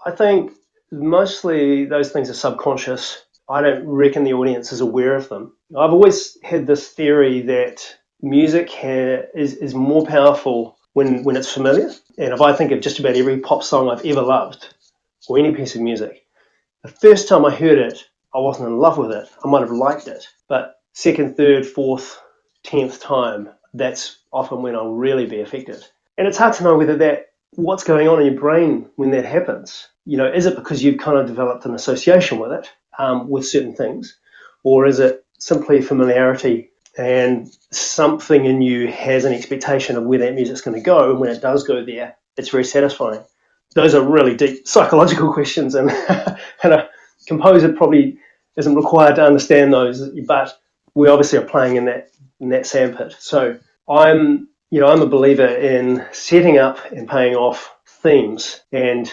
I 0.05 0.11
think 0.11 0.53
mostly 0.91 1.85
those 1.85 2.11
things 2.11 2.31
are 2.31 2.35
subconscious. 2.35 3.25
I 3.49 3.61
don't 3.61 3.87
reckon 3.87 4.25
the 4.25 4.35
audience 4.35 4.73
is 4.73 4.81
aware 4.81 5.15
of 5.15 5.29
them. 5.29 5.57
I've 5.77 5.93
always 5.93 6.37
had 6.43 6.67
this 6.67 6.89
theory 6.89 7.43
that 7.43 7.97
music 8.23 8.71
ha- 8.71 9.27
is, 9.35 9.55
is 9.55 9.75
more 9.75 10.05
powerful 10.07 10.79
when, 10.95 11.23
when 11.23 11.37
it's 11.37 11.53
familiar. 11.53 11.91
And 12.19 12.33
if 12.33 12.41
I 12.41 12.53
think 12.55 12.73
of 12.73 12.81
just 12.81 12.99
about 12.99 13.17
every 13.17 13.39
pop 13.41 13.63
song 13.63 13.89
I've 13.89 14.05
ever 14.05 14.23
loved, 14.23 14.75
or 15.29 15.39
any 15.39 15.55
piece 15.55 15.75
of 15.75 15.81
music, 15.83 16.25
the 16.83 16.89
first 16.89 17.29
time 17.29 17.45
I 17.45 17.51
heard 17.51 17.79
it, 17.79 18.05
I 18.35 18.39
wasn't 18.39 18.69
in 18.69 18.79
love 18.79 18.99
with 18.99 19.13
it. 19.13 19.29
I 19.45 19.49
might 19.49 19.61
have 19.61 19.71
liked 19.71 20.09
it. 20.09 20.27
But 20.49 20.76
second, 20.97 21.37
third, 21.37 21.67
fourth, 21.67 22.19
tenth 22.63 23.03
time, 23.03 23.51
that's 23.75 24.17
often 24.33 24.63
when 24.63 24.75
I'll 24.75 24.95
really 24.95 25.27
be 25.27 25.41
affected. 25.41 25.85
And 26.17 26.27
it's 26.27 26.39
hard 26.39 26.55
to 26.55 26.65
know 26.65 26.79
whether 26.79 26.97
that 26.97 27.33
what's 27.51 27.85
going 27.85 28.09
on 28.09 28.21
in 28.21 28.33
your 28.33 28.41
brain 28.41 28.89
when 28.97 29.11
that 29.11 29.27
happens. 29.27 29.89
You 30.07 30.17
know, 30.17 30.27
is 30.27 30.47
it 30.47 30.57
because 30.57 30.83
you've 30.83 30.99
kind 30.99 31.19
of 31.19 31.27
developed 31.27 31.67
an 31.67 31.75
association 31.75 32.39
with 32.39 32.51
it, 32.51 32.71
um, 32.99 33.29
with 33.29 33.47
certain 33.47 33.75
things, 33.75 34.17
or 34.65 34.87
is 34.87 34.99
it 34.99 35.23
simply 35.39 35.83
familiarity 35.83 36.71
and 36.97 37.55
something 37.71 38.47
in 38.47 38.63
you 38.63 38.89
has 38.89 39.27
an 39.27 39.35
expectation 39.35 39.97
of 39.97 40.05
where 40.05 40.21
that 40.21 40.35
music's 40.35 40.63
going 40.63 40.77
to 40.77 40.83
go, 40.83 41.11
and 41.11 41.21
when 41.21 41.29
it 41.29 41.43
does 41.43 41.63
go 41.63 41.85
there, 41.85 42.17
it's 42.39 42.49
very 42.49 42.65
satisfying. 42.65 43.23
Those 43.75 43.95
are 43.95 44.03
really 44.03 44.35
deep 44.35 44.67
psychological 44.67 45.31
questions, 45.35 45.75
and 45.75 45.91
and 46.63 46.73
a 46.73 46.89
composer 47.27 47.71
probably 47.75 48.19
isn't 48.57 48.75
required 48.75 49.17
to 49.17 49.27
understand 49.27 49.75
those, 49.75 50.09
but 50.27 50.59
we 50.97 51.09
obviously 51.09 51.39
are 51.39 51.43
playing 51.43 51.77
in 51.77 51.85
that 51.85 52.11
in 52.41 52.49
that 52.49 52.67
sandpit. 52.67 53.15
So 53.21 53.59
I'm 53.89 54.49
you 54.71 54.81
know 54.81 54.89
I'm 54.89 55.03
a 55.03 55.07
believer 55.07 55.47
in 55.47 56.05
setting 56.11 56.59
up 56.59 56.91
and 56.91 57.09
paying 57.09 57.37
off 57.37 57.73
themes, 57.87 58.63
and 58.73 59.13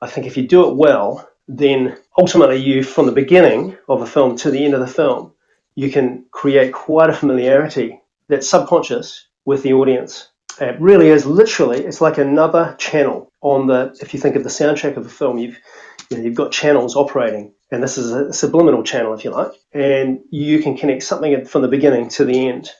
I 0.00 0.06
think 0.08 0.26
if 0.26 0.38
you 0.38 0.46
do 0.46 0.68
it 0.68 0.76
well, 0.76 1.28
then 1.48 1.98
ultimately 2.16 2.56
you 2.56 2.82
from 2.82 3.06
the 3.06 3.12
beginning 3.12 3.76
of 3.88 4.00
the 4.00 4.06
film 4.06 4.36
to 4.36 4.50
the 4.50 4.64
end 4.64 4.74
of 4.74 4.80
the 4.80 4.86
film, 4.86 5.32
you 5.74 5.90
can 5.90 6.24
create 6.30 6.72
quite 6.72 7.10
a 7.10 7.12
familiarity 7.12 8.00
that's 8.28 8.48
subconscious 8.48 9.26
with 9.44 9.62
the 9.62 9.74
audience. 9.74 10.28
It 10.60 10.80
really 10.80 11.08
is 11.08 11.26
literally 11.26 11.84
it's 11.84 12.00
like 12.00 12.18
another 12.18 12.76
channel 12.78 13.32
on 13.42 13.66
the 13.66 13.96
if 14.00 14.14
you 14.14 14.20
think 14.20 14.36
of 14.36 14.44
the 14.44 14.48
soundtrack 14.48 14.96
of 14.96 15.04
a 15.04 15.10
film, 15.10 15.38
you've 15.38 15.58
you 16.10 16.16
know, 16.16 16.22
you've 16.24 16.34
got 16.34 16.52
channels 16.52 16.96
operating 16.96 17.52
and 17.70 17.82
this 17.82 17.98
is 17.98 18.12
a 18.12 18.32
subliminal 18.32 18.82
channel, 18.82 19.14
if 19.14 19.24
you 19.24 19.30
like, 19.30 19.52
and 19.72 20.20
you 20.30 20.62
can 20.62 20.76
connect 20.76 21.02
something 21.02 21.44
from 21.44 21.62
the 21.62 21.68
beginning 21.68 22.08
to 22.10 22.24
the 22.24 22.48
end, 22.48 22.70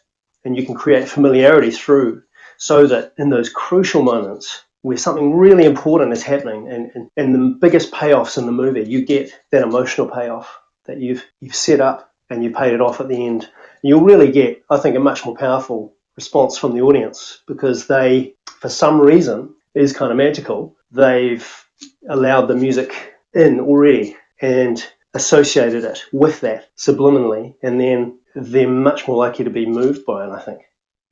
and 0.44 0.56
you 0.56 0.64
can 0.64 0.76
create 0.76 1.08
familiarity 1.08 1.72
through 1.72 2.22
so 2.56 2.86
that 2.86 3.12
in 3.18 3.30
those 3.30 3.48
crucial 3.48 4.02
moments 4.02 4.62
where 4.82 4.96
something 4.96 5.34
really 5.34 5.64
important 5.64 6.12
is 6.12 6.22
happening 6.22 6.68
and, 6.68 6.92
and, 6.94 7.10
and 7.16 7.34
the 7.34 7.58
biggest 7.60 7.90
payoffs 7.90 8.38
in 8.38 8.46
the 8.46 8.52
movie, 8.52 8.84
you 8.88 9.04
get 9.04 9.32
that 9.50 9.62
emotional 9.62 10.08
payoff 10.08 10.58
that 10.84 10.98
you've 10.98 11.24
you've 11.40 11.56
set 11.56 11.80
up 11.80 12.12
and 12.30 12.44
you 12.44 12.52
paid 12.52 12.72
it 12.72 12.80
off 12.80 13.00
at 13.00 13.08
the 13.08 13.26
end. 13.26 13.48
You'll 13.82 14.04
really 14.04 14.30
get, 14.30 14.62
I 14.70 14.78
think, 14.78 14.96
a 14.96 15.00
much 15.00 15.26
more 15.26 15.36
powerful 15.36 15.94
response 16.14 16.56
from 16.56 16.74
the 16.74 16.82
audience 16.82 17.40
because 17.48 17.88
they, 17.88 18.34
for 18.60 18.68
some 18.68 19.00
reason, 19.00 19.54
is 19.74 19.92
kind 19.92 20.12
of 20.12 20.16
magical. 20.16 20.76
They've 20.92 21.46
allowed 22.08 22.46
the 22.46 22.54
music 22.54 23.15
in 23.36 23.60
already 23.60 24.16
and 24.40 24.84
associated 25.14 25.84
it 25.84 26.04
with 26.12 26.40
that 26.40 26.68
subliminally, 26.76 27.54
and 27.62 27.80
then 27.80 28.18
they're 28.34 28.68
much 28.68 29.06
more 29.06 29.16
likely 29.16 29.44
to 29.44 29.50
be 29.50 29.66
moved 29.66 30.04
by 30.04 30.26
it, 30.26 30.30
I 30.30 30.40
think. 30.40 30.62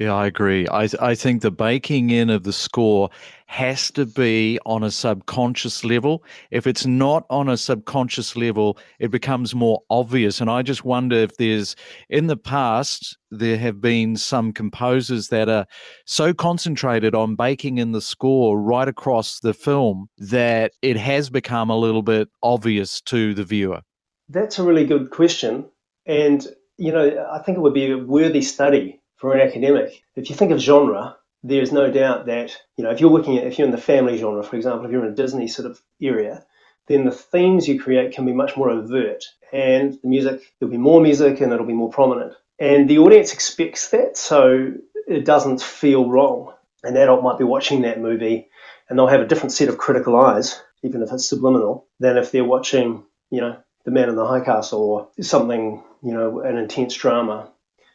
Yeah, 0.00 0.12
I 0.12 0.26
agree. 0.26 0.66
I 0.68 0.88
I 1.00 1.14
think 1.14 1.42
the 1.42 1.52
baking 1.52 2.10
in 2.10 2.28
of 2.28 2.42
the 2.42 2.52
score 2.52 3.10
has 3.46 3.92
to 3.92 4.04
be 4.04 4.58
on 4.66 4.82
a 4.82 4.90
subconscious 4.90 5.84
level. 5.84 6.24
If 6.50 6.66
it's 6.66 6.84
not 6.84 7.24
on 7.30 7.48
a 7.48 7.56
subconscious 7.56 8.34
level, 8.34 8.76
it 8.98 9.12
becomes 9.12 9.54
more 9.54 9.82
obvious. 9.90 10.40
And 10.40 10.50
I 10.50 10.62
just 10.62 10.84
wonder 10.84 11.14
if 11.16 11.36
there's 11.36 11.76
in 12.08 12.26
the 12.26 12.36
past 12.36 13.16
there 13.30 13.56
have 13.56 13.80
been 13.80 14.16
some 14.16 14.52
composers 14.52 15.28
that 15.28 15.48
are 15.48 15.66
so 16.06 16.34
concentrated 16.34 17.14
on 17.14 17.36
baking 17.36 17.78
in 17.78 17.92
the 17.92 18.00
score 18.00 18.60
right 18.60 18.88
across 18.88 19.38
the 19.38 19.54
film 19.54 20.08
that 20.18 20.72
it 20.82 20.96
has 20.96 21.30
become 21.30 21.70
a 21.70 21.78
little 21.78 22.02
bit 22.02 22.28
obvious 22.42 23.00
to 23.02 23.32
the 23.32 23.44
viewer. 23.44 23.80
That's 24.28 24.58
a 24.58 24.64
really 24.64 24.86
good 24.86 25.10
question. 25.10 25.66
And 26.04 26.44
you 26.78 26.90
know, 26.90 27.28
I 27.32 27.38
think 27.38 27.58
it 27.58 27.60
would 27.60 27.74
be 27.74 27.92
a 27.92 27.98
worthy 27.98 28.42
study 28.42 29.00
for 29.24 29.34
an 29.34 29.40
academic. 29.40 30.04
If 30.16 30.28
you 30.28 30.36
think 30.36 30.52
of 30.52 30.58
genre, 30.58 31.16
there's 31.42 31.72
no 31.72 31.90
doubt 31.90 32.26
that, 32.26 32.54
you 32.76 32.84
know, 32.84 32.90
if 32.90 33.00
you're 33.00 33.10
working 33.10 33.38
at, 33.38 33.46
if 33.46 33.58
you're 33.58 33.64
in 33.64 33.72
the 33.72 33.80
family 33.80 34.18
genre, 34.18 34.42
for 34.42 34.54
example, 34.54 34.84
if 34.84 34.92
you're 34.92 35.02
in 35.02 35.12
a 35.12 35.14
Disney 35.14 35.48
sort 35.48 35.70
of 35.70 35.80
area, 36.02 36.44
then 36.88 37.06
the 37.06 37.10
themes 37.10 37.66
you 37.66 37.80
create 37.80 38.12
can 38.12 38.26
be 38.26 38.34
much 38.34 38.54
more 38.54 38.68
overt. 38.68 39.24
And 39.50 39.94
the 40.02 40.08
music, 40.08 40.42
there'll 40.60 40.70
be 40.70 40.76
more 40.76 41.00
music 41.00 41.40
and 41.40 41.54
it'll 41.54 41.64
be 41.64 41.72
more 41.72 41.88
prominent. 41.88 42.34
And 42.58 42.86
the 42.86 42.98
audience 42.98 43.32
expects 43.32 43.88
that, 43.92 44.18
so 44.18 44.74
it 45.08 45.24
doesn't 45.24 45.62
feel 45.62 46.06
wrong. 46.06 46.52
An 46.82 46.98
adult 46.98 47.22
might 47.22 47.38
be 47.38 47.44
watching 47.44 47.80
that 47.80 48.02
movie 48.02 48.50
and 48.90 48.98
they'll 48.98 49.06
have 49.06 49.22
a 49.22 49.26
different 49.26 49.52
set 49.52 49.70
of 49.70 49.78
critical 49.78 50.20
eyes, 50.20 50.60
even 50.82 51.02
if 51.02 51.10
it's 51.10 51.26
subliminal, 51.26 51.86
than 51.98 52.18
if 52.18 52.30
they're 52.30 52.44
watching, 52.44 53.04
you 53.30 53.40
know, 53.40 53.56
The 53.86 53.90
Man 53.90 54.10
in 54.10 54.16
the 54.16 54.26
High 54.26 54.44
Castle 54.44 54.82
or 54.82 55.08
something, 55.22 55.82
you 56.02 56.12
know, 56.12 56.40
an 56.40 56.58
intense 56.58 56.94
drama. 56.94 57.50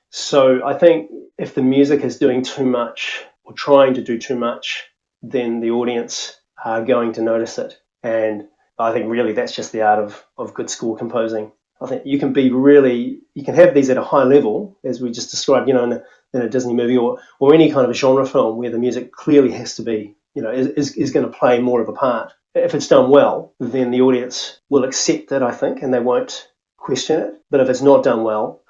So 0.10 0.66
I 0.66 0.74
think 0.74 1.12
if 1.38 1.54
the 1.54 1.62
music 1.62 2.02
is 2.02 2.18
doing 2.18 2.44
too 2.44 2.66
much 2.66 3.24
or 3.44 3.54
trying 3.54 3.94
to 3.96 4.04
do 4.04 4.18
too 4.18 4.36
much, 4.36 4.86
then 5.22 5.60
the 5.60 5.72
audience 5.72 6.40
are 6.64 6.84
going 6.84 7.14
to 7.14 7.22
notice 7.22 7.58
it. 7.58 7.78
And 8.04 8.48
I 8.78 8.92
think 8.94 9.10
really 9.10 9.34
that's 9.34 9.56
just 9.56 9.72
the 9.72 9.82
art 9.82 10.04
of, 10.04 10.26
of 10.38 10.54
good 10.54 10.70
score 10.70 10.98
composing. 10.98 11.52
I 11.82 11.88
think 11.88 12.06
you 12.06 12.20
can 12.20 12.34
be 12.34 12.52
really, 12.52 13.22
you 13.36 13.44
can 13.44 13.56
have 13.56 13.74
these 13.74 13.90
at 13.90 13.98
a 13.98 14.04
high 14.04 14.24
level, 14.24 14.78
as 14.84 15.02
we 15.02 15.12
just 15.12 15.32
described, 15.32 15.68
you 15.68 15.74
know, 15.74 15.84
in 15.86 15.94
a, 15.94 16.04
in 16.34 16.42
a 16.42 16.50
Disney 16.50 16.74
movie 16.74 16.98
or, 16.98 17.20
or 17.40 17.54
any 17.54 17.72
kind 17.72 17.86
of 17.86 17.92
a 17.92 17.94
genre 17.94 18.26
film 18.26 18.58
where 18.58 18.70
the 18.70 18.78
music 18.78 19.12
clearly 19.12 19.52
has 19.52 19.76
to 19.76 19.84
be, 19.84 20.16
you 20.34 20.42
know, 20.42 20.52
is, 20.52 20.68
is, 20.68 20.96
is 20.96 21.12
going 21.12 21.26
to 21.26 21.38
play 21.38 21.60
more 21.60 21.82
of 21.82 21.88
a 21.88 21.94
part. 21.94 22.34
If 22.54 22.74
it's 22.74 22.88
done 22.88 23.10
well, 23.10 23.54
then 23.60 23.92
the 23.92 24.02
audience 24.02 24.60
will 24.70 24.84
accept 24.84 25.32
it, 25.32 25.42
I 25.42 25.52
think, 25.52 25.82
and 25.82 25.94
they 25.94 26.00
won't 26.00 26.50
question 26.78 27.22
it. 27.22 27.34
But 27.50 27.62
if 27.62 27.70
it's 27.70 27.82
not 27.82 28.04
done 28.04 28.24
well, 28.24 28.62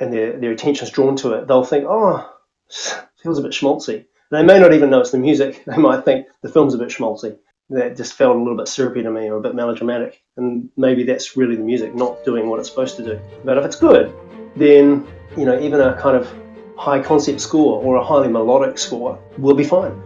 and 0.00 0.12
their, 0.12 0.38
their 0.38 0.52
attention 0.52 0.86
is 0.86 0.92
drawn 0.92 1.16
to 1.16 1.34
it, 1.34 1.46
they'll 1.46 1.64
think, 1.64 1.86
oh, 1.88 2.30
feels 3.22 3.38
a 3.38 3.42
bit 3.42 3.52
schmaltzy. 3.52 4.06
They 4.30 4.42
may 4.42 4.58
not 4.58 4.72
even 4.72 4.90
know 4.90 5.00
it's 5.00 5.10
the 5.10 5.18
music. 5.18 5.62
They 5.66 5.76
might 5.76 6.04
think 6.04 6.26
the 6.42 6.48
film's 6.48 6.74
a 6.74 6.78
bit 6.78 6.88
schmaltzy. 6.88 7.38
That 7.70 7.96
just 7.96 8.12
felt 8.14 8.36
a 8.36 8.38
little 8.38 8.56
bit 8.56 8.68
syrupy 8.68 9.02
to 9.02 9.10
me 9.10 9.28
or 9.28 9.36
a 9.36 9.40
bit 9.40 9.54
melodramatic. 9.54 10.22
And 10.36 10.68
maybe 10.76 11.04
that's 11.04 11.36
really 11.36 11.56
the 11.56 11.62
music 11.62 11.94
not 11.94 12.24
doing 12.24 12.48
what 12.48 12.60
it's 12.60 12.68
supposed 12.68 12.96
to 12.96 13.04
do. 13.04 13.20
But 13.44 13.56
if 13.56 13.64
it's 13.64 13.76
good, 13.76 14.14
then, 14.54 15.06
you 15.36 15.44
know, 15.46 15.58
even 15.58 15.80
a 15.80 15.98
kind 15.98 16.16
of 16.16 16.30
high 16.76 17.00
concept 17.00 17.40
score 17.40 17.82
or 17.82 17.96
a 17.96 18.04
highly 18.04 18.28
melodic 18.28 18.76
score 18.78 19.18
will 19.38 19.54
be 19.54 19.64
fine. 19.64 20.00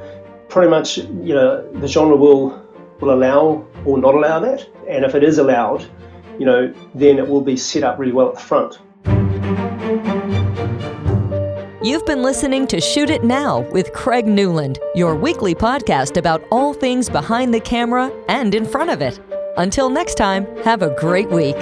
pretty 0.48 0.70
much, 0.70 0.98
you 0.98 1.34
know, 1.34 1.70
the 1.80 1.88
genre 1.88 2.16
will 2.16 2.64
will 3.00 3.12
allow 3.12 3.66
or 3.84 3.98
not 3.98 4.14
allow 4.14 4.40
that. 4.40 4.66
And 4.88 5.04
if 5.04 5.14
it 5.14 5.22
is 5.22 5.38
allowed, 5.38 5.84
you 6.38 6.46
know, 6.46 6.72
then 6.94 7.18
it 7.18 7.28
will 7.28 7.40
be 7.40 7.56
set 7.56 7.82
up 7.82 7.98
really 7.98 8.12
well 8.12 8.28
at 8.28 8.34
the 8.34 8.40
front. 8.40 8.78
You've 11.88 12.04
been 12.04 12.22
listening 12.22 12.66
to 12.66 12.82
Shoot 12.82 13.08
It 13.08 13.24
Now 13.24 13.60
with 13.60 13.94
Craig 13.94 14.26
Newland, 14.26 14.78
your 14.94 15.14
weekly 15.14 15.54
podcast 15.54 16.18
about 16.18 16.44
all 16.50 16.74
things 16.74 17.08
behind 17.08 17.54
the 17.54 17.60
camera 17.60 18.12
and 18.28 18.54
in 18.54 18.66
front 18.66 18.90
of 18.90 19.00
it. 19.00 19.18
Until 19.56 19.88
next 19.88 20.16
time, 20.16 20.44
have 20.64 20.82
a 20.82 20.94
great 21.00 21.30
week. 21.30 21.56